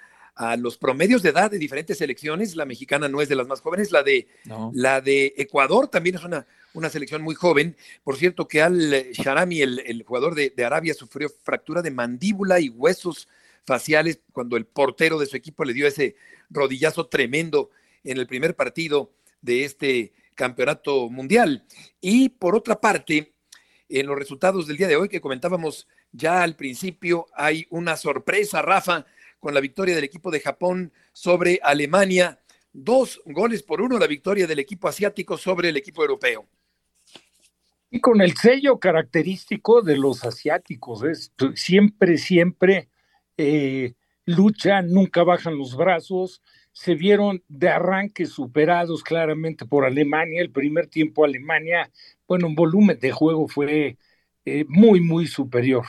los 0.57 0.77
promedios 0.77 1.21
de 1.21 1.29
edad 1.29 1.51
de 1.51 1.59
diferentes 1.59 1.99
selecciones. 1.99 2.55
La 2.55 2.65
mexicana 2.65 3.07
no 3.07 3.21
es 3.21 3.29
de 3.29 3.35
las 3.35 3.47
más 3.47 3.61
jóvenes, 3.61 3.91
la 3.91 4.01
de, 4.01 4.27
la 4.73 4.99
de 4.99 5.35
Ecuador 5.37 5.87
también 5.87 6.15
es 6.15 6.23
una, 6.23 6.47
una 6.73 6.89
selección 6.89 7.21
muy 7.21 7.35
joven. 7.35 7.75
Por 8.03 8.15
cierto, 8.15 8.47
que 8.47 8.61
Al 8.61 9.11
Sharami, 9.11 9.61
el, 9.61 9.79
el 9.79 10.01
jugador 10.01 10.33
de, 10.33 10.49
de, 10.49 10.65
Arabia, 10.65 10.95
sufrió 10.95 11.29
fractura 11.29 11.83
de 11.83 11.91
mandíbula 11.91 12.59
y 12.59 12.69
huesos 12.69 13.27
faciales 13.65 14.21
cuando 14.31 14.57
el 14.57 14.65
portero 14.65 15.19
de 15.19 15.25
su 15.25 15.37
equipo 15.37 15.63
le 15.63 15.73
dio 15.73 15.87
ese 15.87 16.15
rodillazo 16.49 17.07
tremendo 17.07 17.69
en 18.03 18.17
el 18.17 18.27
primer 18.27 18.55
partido 18.55 19.11
de 19.41 19.65
este 19.65 20.13
campeonato 20.35 21.09
mundial. 21.09 21.65
Y 21.99 22.29
por 22.29 22.55
otra 22.55 22.79
parte, 22.79 23.33
en 23.89 24.07
los 24.07 24.17
resultados 24.17 24.67
del 24.67 24.77
día 24.77 24.87
de 24.87 24.95
hoy 24.95 25.09
que 25.09 25.21
comentábamos 25.21 25.87
ya 26.11 26.43
al 26.43 26.55
principio, 26.55 27.27
hay 27.33 27.67
una 27.69 27.95
sorpresa, 27.95 28.61
Rafa, 28.61 29.05
con 29.39 29.53
la 29.53 29.59
victoria 29.59 29.95
del 29.95 30.03
equipo 30.03 30.31
de 30.31 30.39
Japón 30.39 30.93
sobre 31.13 31.59
Alemania. 31.63 32.39
Dos 32.73 33.21
goles 33.25 33.63
por 33.63 33.81
uno 33.81 33.99
la 33.99 34.07
victoria 34.07 34.47
del 34.47 34.59
equipo 34.59 34.87
asiático 34.87 35.37
sobre 35.37 35.69
el 35.69 35.77
equipo 35.77 36.01
europeo. 36.01 36.47
Y 37.89 37.99
con 37.99 38.21
el 38.21 38.37
sello 38.37 38.79
característico 38.79 39.81
de 39.81 39.97
los 39.97 40.23
asiáticos, 40.23 41.03
es 41.03 41.33
siempre, 41.55 42.17
siempre 42.17 42.87
eh, 43.37 43.93
luchan, 44.25 44.89
nunca 44.91 45.23
bajan 45.23 45.57
los 45.57 45.75
brazos, 45.75 46.41
se 46.71 46.95
vieron 46.95 47.43
de 47.47 47.69
arranque 47.69 48.25
superados 48.25 49.03
claramente 49.03 49.65
por 49.65 49.85
Alemania. 49.85 50.41
El 50.41 50.51
primer 50.51 50.87
tiempo 50.87 51.25
Alemania, 51.25 51.91
bueno, 52.27 52.47
un 52.47 52.55
volumen 52.55 52.99
de 52.99 53.11
juego 53.11 53.47
fue 53.47 53.97
eh, 54.45 54.65
muy, 54.67 55.01
muy 55.01 55.27
superior 55.27 55.85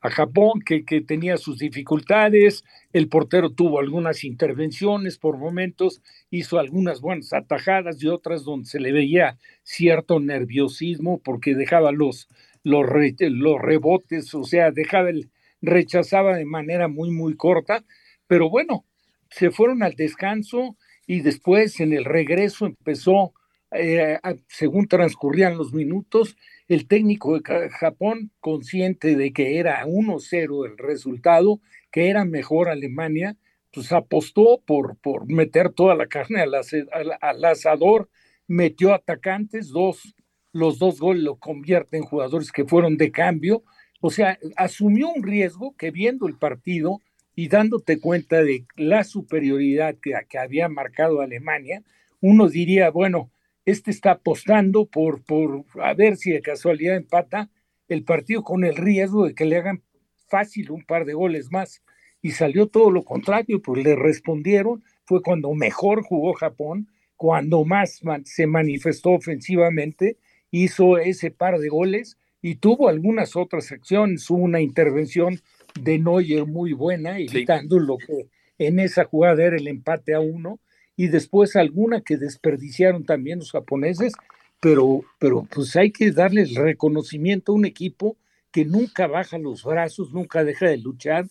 a 0.00 0.10
Japón, 0.10 0.60
que, 0.66 0.84
que, 0.84 1.00
tenía 1.00 1.36
sus 1.36 1.58
dificultades. 1.58 2.64
El 2.92 3.08
portero 3.08 3.50
tuvo 3.50 3.78
algunas 3.78 4.24
intervenciones 4.24 5.16
por 5.18 5.38
momentos, 5.38 6.02
hizo 6.30 6.58
algunas 6.58 7.00
buenas 7.00 7.32
atajadas 7.32 8.02
y 8.02 8.08
otras 8.08 8.42
donde 8.44 8.66
se 8.66 8.80
le 8.80 8.90
veía 8.92 9.38
cierto 9.62 10.18
nerviosismo 10.18 11.20
porque 11.22 11.54
dejaba 11.54 11.92
los, 11.92 12.28
los, 12.64 12.84
los 13.20 13.60
rebotes, 13.60 14.34
o 14.34 14.44
sea, 14.44 14.72
dejaba 14.72 15.10
el, 15.10 15.30
rechazaba 15.62 16.36
de 16.36 16.44
manera 16.44 16.88
muy, 16.88 17.10
muy 17.10 17.36
corta, 17.36 17.84
pero 18.26 18.50
bueno, 18.50 18.84
se 19.30 19.50
fueron 19.50 19.82
al 19.82 19.94
descanso 19.94 20.76
y 21.06 21.20
después 21.20 21.80
en 21.80 21.92
el 21.92 22.04
regreso 22.04 22.66
empezó, 22.66 23.32
eh, 23.70 24.18
según 24.48 24.88
transcurrían 24.88 25.56
los 25.56 25.72
minutos, 25.72 26.36
el 26.68 26.86
técnico 26.86 27.38
de 27.38 27.70
Japón, 27.70 28.30
consciente 28.40 29.16
de 29.16 29.32
que 29.32 29.58
era 29.58 29.84
1-0 29.86 30.66
el 30.66 30.78
resultado, 30.78 31.60
que 31.90 32.08
era 32.08 32.24
mejor 32.24 32.68
Alemania, 32.68 33.36
pues 33.72 33.92
apostó 33.92 34.62
por, 34.66 34.96
por 34.98 35.30
meter 35.30 35.70
toda 35.70 35.94
la 35.94 36.06
carne 36.06 36.42
al, 36.42 36.54
al, 36.54 37.44
asador, 37.44 38.10
metió 38.46 38.94
atacantes, 38.94 39.68
dos, 39.68 40.14
los 40.52 40.78
dos 40.78 41.00
goles 41.00 41.22
lo 41.22 41.36
convierten 41.36 42.02
en 42.02 42.06
jugadores 42.06 42.52
que 42.52 42.64
fueron 42.64 42.96
de 42.96 43.10
cambio, 43.10 43.64
o 44.04 44.10
sea, 44.10 44.36
asumió 44.56 45.10
un 45.10 45.22
riesgo 45.22 45.76
que 45.76 45.92
viendo 45.92 46.26
el 46.26 46.34
partido 46.34 47.00
y 47.36 47.46
dándote 47.46 48.00
cuenta 48.00 48.42
de 48.42 48.66
la 48.74 49.04
superioridad 49.04 49.94
que, 49.94 50.36
había 50.36 50.68
marcado 50.68 51.20
Alemania, 51.20 51.84
uno 52.20 52.48
diría, 52.48 52.90
bueno, 52.90 53.30
este 53.64 53.92
está 53.92 54.10
apostando 54.10 54.86
por, 54.86 55.22
por 55.22 55.64
a 55.80 55.94
ver 55.94 56.16
si 56.16 56.32
de 56.32 56.42
casualidad 56.42 56.96
empata 56.96 57.48
el 57.86 58.02
partido 58.02 58.42
con 58.42 58.64
el 58.64 58.74
riesgo 58.74 59.24
de 59.24 59.36
que 59.36 59.44
le 59.44 59.58
hagan 59.58 59.84
fácil 60.28 60.72
un 60.72 60.82
par 60.82 61.04
de 61.04 61.14
goles 61.14 61.52
más. 61.52 61.84
Y 62.20 62.32
salió 62.32 62.66
todo 62.66 62.90
lo 62.90 63.04
contrario, 63.04 63.62
pues 63.62 63.84
le 63.84 63.94
respondieron, 63.94 64.82
fue 65.04 65.22
cuando 65.22 65.54
mejor 65.54 66.02
jugó 66.02 66.32
Japón, 66.32 66.88
cuando 67.14 67.64
más 67.64 68.00
se 68.24 68.48
manifestó 68.48 69.10
ofensivamente, 69.10 70.16
hizo 70.50 70.98
ese 70.98 71.30
par 71.30 71.60
de 71.60 71.68
goles 71.68 72.18
y 72.42 72.56
tuvo 72.56 72.88
algunas 72.88 73.36
otras 73.36 73.70
acciones, 73.70 74.28
hubo 74.28 74.42
una 74.42 74.60
intervención 74.60 75.40
de 75.80 75.98
Neuer 75.98 76.44
muy 76.44 76.72
buena, 76.72 77.18
evitando 77.18 77.78
lo 77.78 77.96
que 77.96 78.28
en 78.58 78.80
esa 78.80 79.04
jugada 79.04 79.44
era 79.44 79.56
el 79.56 79.68
empate 79.68 80.12
a 80.12 80.20
uno, 80.20 80.58
y 80.96 81.06
después 81.06 81.56
alguna 81.56 82.02
que 82.02 82.16
desperdiciaron 82.16 83.04
también 83.04 83.38
los 83.38 83.52
japoneses, 83.52 84.12
pero, 84.60 85.04
pero 85.18 85.46
pues 85.50 85.74
hay 85.76 85.90
que 85.90 86.10
darle 86.12 86.42
el 86.42 86.54
reconocimiento 86.54 87.52
a 87.52 87.54
un 87.54 87.64
equipo 87.64 88.16
que 88.50 88.64
nunca 88.64 89.06
baja 89.06 89.38
los 89.38 89.64
brazos, 89.64 90.12
nunca 90.12 90.44
deja 90.44 90.66
de 90.66 90.76
luchar 90.76 91.26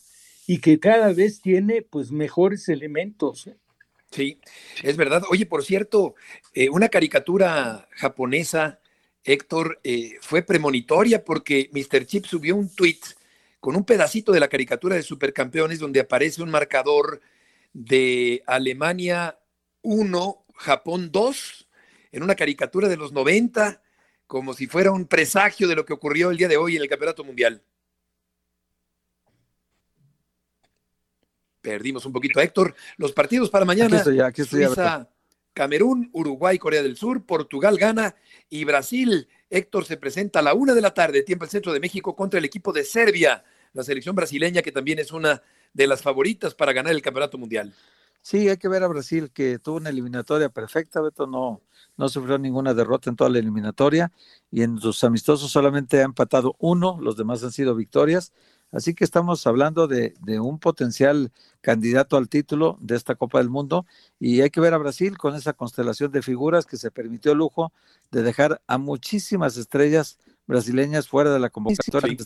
y 0.47 0.57
que 0.57 0.79
cada 0.79 1.13
vez 1.13 1.39
tiene 1.41 1.81
pues 1.83 2.11
mejores 2.11 2.67
elementos. 2.67 3.47
¿eh? 3.47 3.55
Sí, 4.09 4.39
es 4.83 4.97
verdad. 4.97 5.23
Oye, 5.29 5.45
por 5.45 5.63
cierto, 5.63 6.15
eh, 6.53 6.69
una 6.69 6.89
caricatura 6.89 7.87
japonesa, 7.91 8.79
Héctor, 9.23 9.79
eh, 9.83 10.17
fue 10.21 10.41
premonitoria 10.41 11.23
porque 11.23 11.69
Mr. 11.71 12.05
Chip 12.05 12.25
subió 12.25 12.55
un 12.55 12.73
tweet 12.73 12.99
con 13.59 13.75
un 13.75 13.85
pedacito 13.85 14.31
de 14.31 14.39
la 14.39 14.47
caricatura 14.47 14.95
de 14.95 15.03
Supercampeones 15.03 15.79
donde 15.79 15.99
aparece 15.99 16.41
un 16.41 16.49
marcador 16.49 17.21
de 17.73 18.43
Alemania 18.47 19.37
1, 19.83 20.45
Japón 20.55 21.11
2, 21.11 21.67
en 22.11 22.23
una 22.23 22.35
caricatura 22.35 22.89
de 22.89 22.97
los 22.97 23.11
90, 23.11 23.81
como 24.27 24.53
si 24.53 24.67
fuera 24.67 24.91
un 24.91 25.05
presagio 25.05 25.67
de 25.67 25.75
lo 25.75 25.85
que 25.85 25.93
ocurrió 25.93 26.31
el 26.31 26.37
día 26.37 26.47
de 26.47 26.57
hoy 26.57 26.75
en 26.75 26.81
el 26.81 26.89
Campeonato 26.89 27.23
Mundial. 27.23 27.61
Perdimos 31.61 32.05
un 32.05 32.13
poquito 32.13 32.39
a 32.39 32.43
Héctor. 32.43 32.75
Los 32.97 33.13
partidos 33.13 33.49
para 33.49 33.65
mañana. 33.65 34.03
Suiza, 34.33 35.07
Camerún, 35.53 36.09
Uruguay, 36.13 36.57
Corea 36.57 36.83
del 36.83 36.97
Sur, 36.97 37.25
Portugal 37.25 37.77
gana 37.77 38.15
y 38.49 38.63
Brasil. 38.63 39.27
Héctor 39.49 39.85
se 39.85 39.97
presenta 39.97 40.39
a 40.39 40.41
la 40.41 40.53
una 40.53 40.73
de 40.73 40.81
la 40.81 40.93
tarde, 40.93 41.23
tiempo 41.23 41.45
el 41.45 41.51
centro 41.51 41.73
de 41.73 41.79
México, 41.79 42.15
contra 42.15 42.39
el 42.39 42.45
equipo 42.45 42.71
de 42.71 42.83
Serbia, 42.83 43.43
la 43.73 43.83
selección 43.83 44.15
brasileña 44.15 44.61
que 44.61 44.71
también 44.71 44.99
es 44.99 45.11
una 45.11 45.41
de 45.73 45.87
las 45.87 46.01
favoritas 46.01 46.55
para 46.55 46.73
ganar 46.73 46.93
el 46.93 47.01
campeonato 47.01 47.37
mundial. 47.37 47.73
Sí, 48.21 48.49
hay 48.49 48.57
que 48.57 48.67
ver 48.67 48.83
a 48.83 48.87
Brasil 48.87 49.31
que 49.33 49.57
tuvo 49.57 49.77
una 49.77 49.89
eliminatoria 49.89 50.49
perfecta, 50.49 51.01
Beto 51.01 51.25
no, 51.25 51.61
no 51.97 52.07
sufrió 52.07 52.37
ninguna 52.37 52.73
derrota 52.73 53.09
en 53.09 53.15
toda 53.15 53.31
la 53.31 53.39
eliminatoria 53.39 54.11
y 54.51 54.61
en 54.61 54.77
sus 54.77 55.03
amistosos 55.03 55.51
solamente 55.51 56.01
ha 56.01 56.03
empatado 56.03 56.55
uno, 56.59 56.99
los 57.01 57.17
demás 57.17 57.43
han 57.43 57.51
sido 57.51 57.75
victorias. 57.75 58.31
Así 58.71 58.93
que 58.93 59.03
estamos 59.03 59.45
hablando 59.47 59.87
de, 59.87 60.13
de, 60.21 60.39
un 60.39 60.59
potencial 60.59 61.31
candidato 61.59 62.17
al 62.17 62.29
título 62.29 62.77
de 62.79 62.95
esta 62.95 63.15
Copa 63.15 63.39
del 63.39 63.49
Mundo. 63.49 63.85
Y 64.19 64.41
hay 64.41 64.49
que 64.49 64.61
ver 64.61 64.73
a 64.73 64.77
Brasil 64.77 65.17
con 65.17 65.35
esa 65.35 65.53
constelación 65.53 66.11
de 66.11 66.21
figuras 66.21 66.65
que 66.65 66.77
se 66.77 66.91
permitió 66.91 67.33
el 67.33 67.39
lujo 67.39 67.73
de 68.11 68.23
dejar 68.23 68.61
a 68.67 68.77
muchísimas 68.77 69.57
estrellas 69.57 70.17
brasileñas 70.51 71.07
fuera 71.07 71.31
de 71.31 71.39
la 71.39 71.49
convocatoria. 71.49 72.17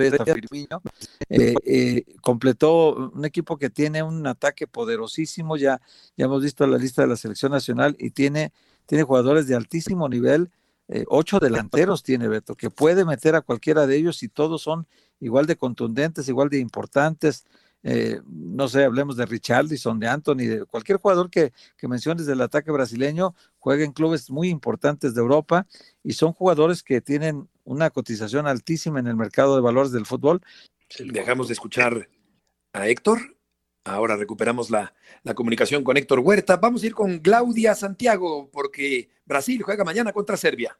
Eh, 1.30 1.54
eh, 1.66 2.06
completó 2.22 3.12
un 3.14 3.24
equipo 3.24 3.58
que 3.58 3.70
tiene 3.70 4.04
un 4.04 4.26
ataque 4.26 4.68
poderosísimo, 4.68 5.58
ya, 5.58 5.80
ya 6.18 6.26
hemos 6.26 6.44
visto 6.44 6.66
la 6.66 6.78
lista 6.78 7.04
de 7.04 7.08
la 7.10 7.18
selección 7.18 7.52
nacional 7.52 7.96
y 8.00 8.10
tiene, 8.10 8.52
tiene 8.86 9.04
jugadores 9.04 9.48
de 9.48 9.56
altísimo 9.56 10.10
nivel, 10.10 10.50
eh, 10.88 11.06
ocho 11.08 11.40
delanteros 11.40 12.04
tiene 12.04 12.28
Beto, 12.28 12.56
que 12.56 12.70
puede 12.70 13.06
meter 13.06 13.36
a 13.36 13.42
cualquiera 13.42 13.88
de 13.88 13.98
ellos 13.98 14.22
y 14.24 14.30
todos 14.30 14.62
son 14.62 14.88
igual 15.20 15.46
de 15.46 15.56
contundentes, 15.56 16.28
igual 16.30 16.50
de 16.50 16.60
importantes. 16.60 17.46
no 18.28 18.68
sé, 18.68 18.84
hablemos 18.84 19.16
de 19.16 19.26
Richarlison, 19.26 20.00
de 20.00 20.08
Anthony, 20.08 20.48
de 20.48 20.66
cualquier 20.66 20.98
jugador 20.98 21.30
que, 21.30 21.54
que 21.78 21.88
menciones 21.88 22.26
del 22.26 22.42
ataque 22.42 22.72
brasileño, 22.72 23.36
juega 23.60 23.84
en 23.84 23.92
clubes 23.92 24.32
muy 24.32 24.50
importantes 24.50 25.14
de 25.14 25.22
Europa 25.22 25.68
y 26.04 26.14
son 26.14 26.34
jugadores 26.34 26.82
que 26.82 27.02
tienen 27.02 27.48
una 27.64 27.90
cotización 27.90 28.48
altísima 28.48 29.00
en 29.00 29.08
el 29.08 29.16
mercado 29.16 29.56
de 29.56 29.62
valores 29.62 29.92
del 29.92 30.06
fútbol. 30.06 30.42
Dejamos 31.00 31.48
de 31.48 31.54
escuchar 31.54 32.10
a 32.74 32.88
Héctor. 32.88 33.35
Ahora 33.88 34.18
recuperamos 34.18 34.72
la, 34.72 34.96
la, 35.22 35.36
comunicación 35.36 35.84
con 35.84 35.96
Héctor 35.96 36.20
Huerta. 36.20 36.58
Vamos 36.58 36.82
a 36.82 36.88
ir 36.88 36.96
con 36.96 37.20
Claudia 37.20 37.76
Santiago 37.76 38.50
porque 38.52 39.10
Brasil 39.26 39.62
juega 39.62 39.84
mañana 39.84 40.12
contra 40.12 40.36
Serbia. 40.38 40.76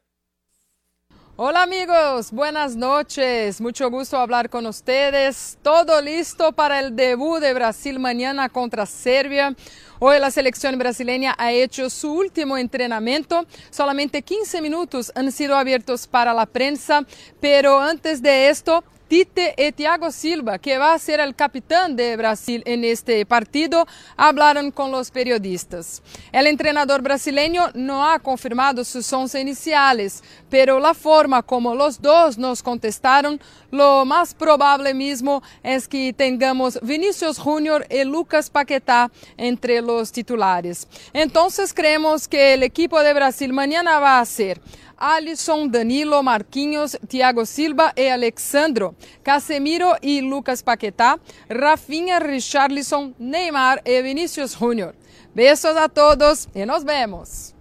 Hola 1.36 1.62
amigos, 1.62 2.32
buenas 2.32 2.74
noches. 2.74 3.60
Mucho 3.60 3.90
gusto 3.90 4.16
hablar 4.16 4.50
con 4.50 4.66
ustedes. 4.66 5.56
Todo 5.62 6.02
listo 6.02 6.50
para 6.50 6.80
el 6.80 6.96
debut 6.96 7.38
de 7.38 7.54
Brasil 7.54 8.00
mañana 8.00 8.48
contra 8.48 8.86
Serbia. 8.86 9.54
Hoy 10.00 10.18
la 10.18 10.32
selección 10.32 10.76
brasileña 10.76 11.36
ha 11.38 11.52
hecho 11.52 11.90
su 11.90 12.12
último 12.12 12.58
entrenamiento. 12.58 13.46
Solamente 13.70 14.22
15 14.22 14.60
minutos 14.62 15.12
han 15.14 15.30
sido 15.30 15.54
abiertos 15.56 16.08
para 16.08 16.34
la 16.34 16.46
prensa, 16.46 17.06
pero 17.38 17.78
antes 17.78 18.20
de 18.20 18.48
esto 18.48 18.82
Tite 19.08 19.54
y 19.56 19.70
Thiago 19.70 20.10
Silva, 20.10 20.58
que 20.58 20.78
va 20.78 20.92
a 20.92 20.98
ser 20.98 21.20
el 21.20 21.36
capitán 21.36 21.94
de 21.94 22.16
Brasil 22.16 22.62
en 22.66 22.82
este 22.82 23.24
partido, 23.24 23.86
hablaron 24.16 24.72
con 24.72 24.90
los 24.90 25.12
periodistas. 25.12 26.02
El 26.32 26.48
entrenador 26.48 27.02
brasileño 27.02 27.70
no 27.74 28.04
ha 28.04 28.18
confirmado 28.18 28.84
sus 28.84 29.12
once 29.12 29.40
iniciales, 29.40 30.24
pero 30.50 30.80
la 30.80 30.92
forma 30.92 31.42
como 31.42 31.74
los 31.74 32.02
dos 32.02 32.36
nos 32.36 32.64
contestaron, 32.64 33.40
lo 33.70 34.04
más 34.04 34.34
probable 34.34 34.92
mismo 34.92 35.42
es 35.62 35.86
que 35.86 36.12
tengamos 36.12 36.80
Vinicius 36.82 37.38
Junior 37.38 37.86
y 37.88 38.02
Lucas 38.02 38.50
Paquetá 38.50 39.10
entre 39.36 39.82
los 39.82 40.10
titulares. 40.10 40.88
Entonces 41.12 41.72
creemos 41.72 42.26
que 42.26 42.54
el 42.54 42.64
equipo 42.64 43.00
de 43.02 43.14
Brasil 43.14 43.52
mañana 43.52 44.00
va 44.00 44.18
a 44.18 44.24
ser 44.24 44.60
Alisson, 44.96 45.70
Danilo, 45.70 46.22
Marquinhos, 46.22 46.98
Thiago 47.08 47.44
Silva 47.44 47.92
e 47.96 48.10
Alexandro, 48.10 48.94
Casemiro 49.22 49.94
e 50.02 50.20
Lucas 50.20 50.62
Paquetá, 50.62 51.20
Rafinha, 51.48 52.18
Richarlison, 52.18 53.14
Neymar 53.18 53.82
e 53.84 54.02
Vinicius 54.02 54.54
Junior. 54.54 54.94
Besos 55.34 55.76
a 55.76 55.88
todos 55.88 56.48
y 56.54 56.64
nos 56.64 56.82
vemos. 56.84 57.54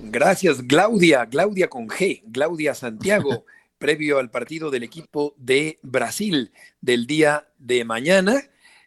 Gracias, 0.00 0.62
Claudia. 0.62 1.26
Claudia 1.26 1.68
con 1.68 1.88
G, 1.88 2.22
Claudia 2.32 2.74
Santiago, 2.74 3.44
previo 3.78 4.18
al 4.18 4.30
partido 4.30 4.70
del 4.70 4.82
equipo 4.82 5.34
de 5.36 5.78
Brasil 5.82 6.52
del 6.80 7.06
día 7.06 7.48
de 7.58 7.84
mañana. 7.84 8.42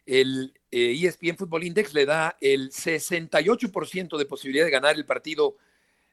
El 0.06 0.54
ESPN 0.70 1.26
eh, 1.26 1.30
e 1.30 1.34
Football 1.34 1.64
Index 1.64 1.94
le 1.94 2.06
da 2.06 2.36
el 2.40 2.70
68% 2.70 4.16
de 4.16 4.26
posibilidad 4.26 4.64
de 4.64 4.70
ganar 4.70 4.96
el 4.96 5.06
partido 5.06 5.56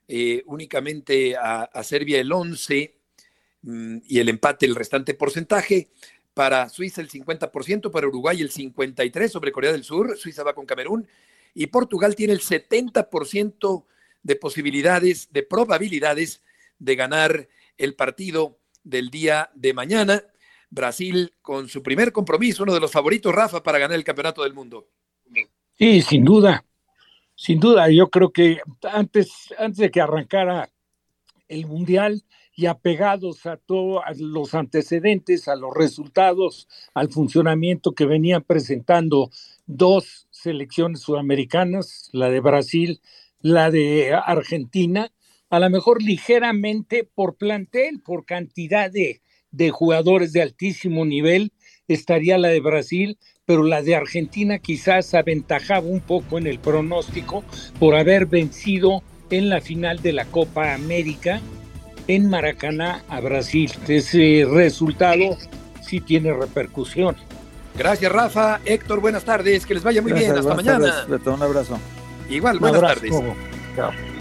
eh, 0.08 0.44
únicamente 0.46 1.36
a, 1.36 1.84
Serbia 1.84 2.20
el 2.20 2.32
11 2.32 2.96
mm, 3.64 3.98
y 4.08 4.20
el 4.20 4.30
empate 4.30 4.66
el 4.66 4.76
restante 4.76 5.14
porcentaje. 5.14 5.90
Para 6.34 6.68
Suiza 6.68 7.02
el 7.02 7.10
50%, 7.10 7.92
para 7.92 8.08
Uruguay 8.08 8.42
el 8.42 8.52
53% 8.52 9.30
sobre 9.30 9.54
Corea 9.54 9.72
del 9.72 9.86
Sur, 9.86 10.18
Suiza 10.18 10.44
va 10.44 10.54
con 10.54 10.66
Camerún 10.66 11.08
y 11.54 11.68
Portugal 11.68 12.14
tiene 12.14 12.34
el 12.34 12.42
70% 12.42 13.86
de 14.22 14.36
posibilidades, 14.36 15.32
de 15.32 15.44
probabilidades 15.44 16.44
de 16.78 16.96
ganar 16.96 17.48
el 17.78 17.96
partido 17.96 18.60
del 18.84 19.10
día 19.10 19.50
de 19.56 19.74
mañana. 19.74 20.24
Brasil 20.70 21.34
con 21.42 21.70
su 21.70 21.82
primer 21.82 22.12
compromiso, 22.12 22.64
uno 22.64 22.74
de 22.74 22.82
los 22.82 22.92
favoritos, 22.92 23.34
Rafa, 23.34 23.64
para 23.64 23.80
ganar 23.80 23.96
el 23.96 24.04
campeonato 24.04 24.44
del 24.44 24.54
mundo. 24.54 24.90
Sí, 25.78 26.02
sin 26.02 26.26
duda. 26.26 26.66
Sin 27.36 27.60
duda, 27.60 27.90
yo 27.90 28.10
creo 28.10 28.32
que 28.32 28.60
antes, 28.84 29.54
antes 29.58 29.78
de 29.78 29.92
que 29.92 30.02
arrancara 30.02 30.72
el 31.50 31.68
Mundial 31.68 32.24
y 32.56 32.68
apegados 32.68 33.46
a 33.46 33.58
todos 33.58 34.02
los 34.18 34.56
antecedentes, 34.56 35.50
a 35.50 35.58
los 35.58 35.74
resultados, 35.74 36.70
al 36.94 37.10
funcionamiento 37.10 37.94
que 37.94 38.06
venían 38.06 38.42
presentando 38.42 39.30
dos 39.66 40.28
selecciones 40.32 41.02
sudamericanas, 41.02 42.10
la 42.14 42.30
de 42.30 42.40
Brasil, 42.40 43.02
la 43.42 43.70
de 43.70 44.14
Argentina, 44.14 45.12
a 45.50 45.60
lo 45.60 45.70
mejor 45.70 46.02
ligeramente 46.02 47.04
por 47.04 47.36
plantel, 47.36 48.02
por 48.02 48.26
cantidad 48.26 48.90
de, 48.90 49.22
de 49.52 49.72
jugadores 49.72 50.32
de 50.32 50.42
altísimo 50.42 51.06
nivel 51.06 51.52
estaría 51.88 52.38
la 52.38 52.48
de 52.48 52.62
Brasil, 52.62 53.20
pero 53.46 53.64
la 53.64 53.82
de 53.82 53.96
Argentina 53.96 54.58
quizás 54.58 55.14
aventajaba 55.14 55.86
un 55.86 56.00
poco 56.02 56.38
en 56.38 56.48
el 56.48 56.58
pronóstico 56.60 57.44
por 57.80 57.96
haber 57.96 58.26
vencido 58.26 59.04
en 59.30 59.50
la 59.50 59.62
final 59.62 60.02
de 60.02 60.14
la 60.14 60.26
Copa 60.26 60.74
América 60.74 61.42
en 62.08 62.30
Maracaná 62.30 63.04
a 63.08 63.20
Brasil. 63.20 63.72
Ese 63.88 64.46
resultado 64.50 65.38
sí 65.82 66.00
tiene 66.02 66.34
repercusión. 66.34 67.16
Gracias, 67.78 68.12
Rafa. 68.12 68.62
Héctor, 68.66 69.00
buenas 69.02 69.24
tardes. 69.26 69.66
Que 69.66 69.74
les 69.76 69.84
vaya 69.84 70.02
muy 70.02 70.12
Gracias, 70.12 70.34
bien. 70.34 70.40
Hasta 70.40 70.56
mañana. 70.56 71.06
tardes, 71.08 71.28
un 71.28 71.44
abrazo. 71.44 71.78
Igual, 72.30 72.56
Un 72.56 72.62
buenas 72.62 72.82
abrazo. 72.82 73.02
tardes. 73.02 73.36
Chao. 73.76 74.15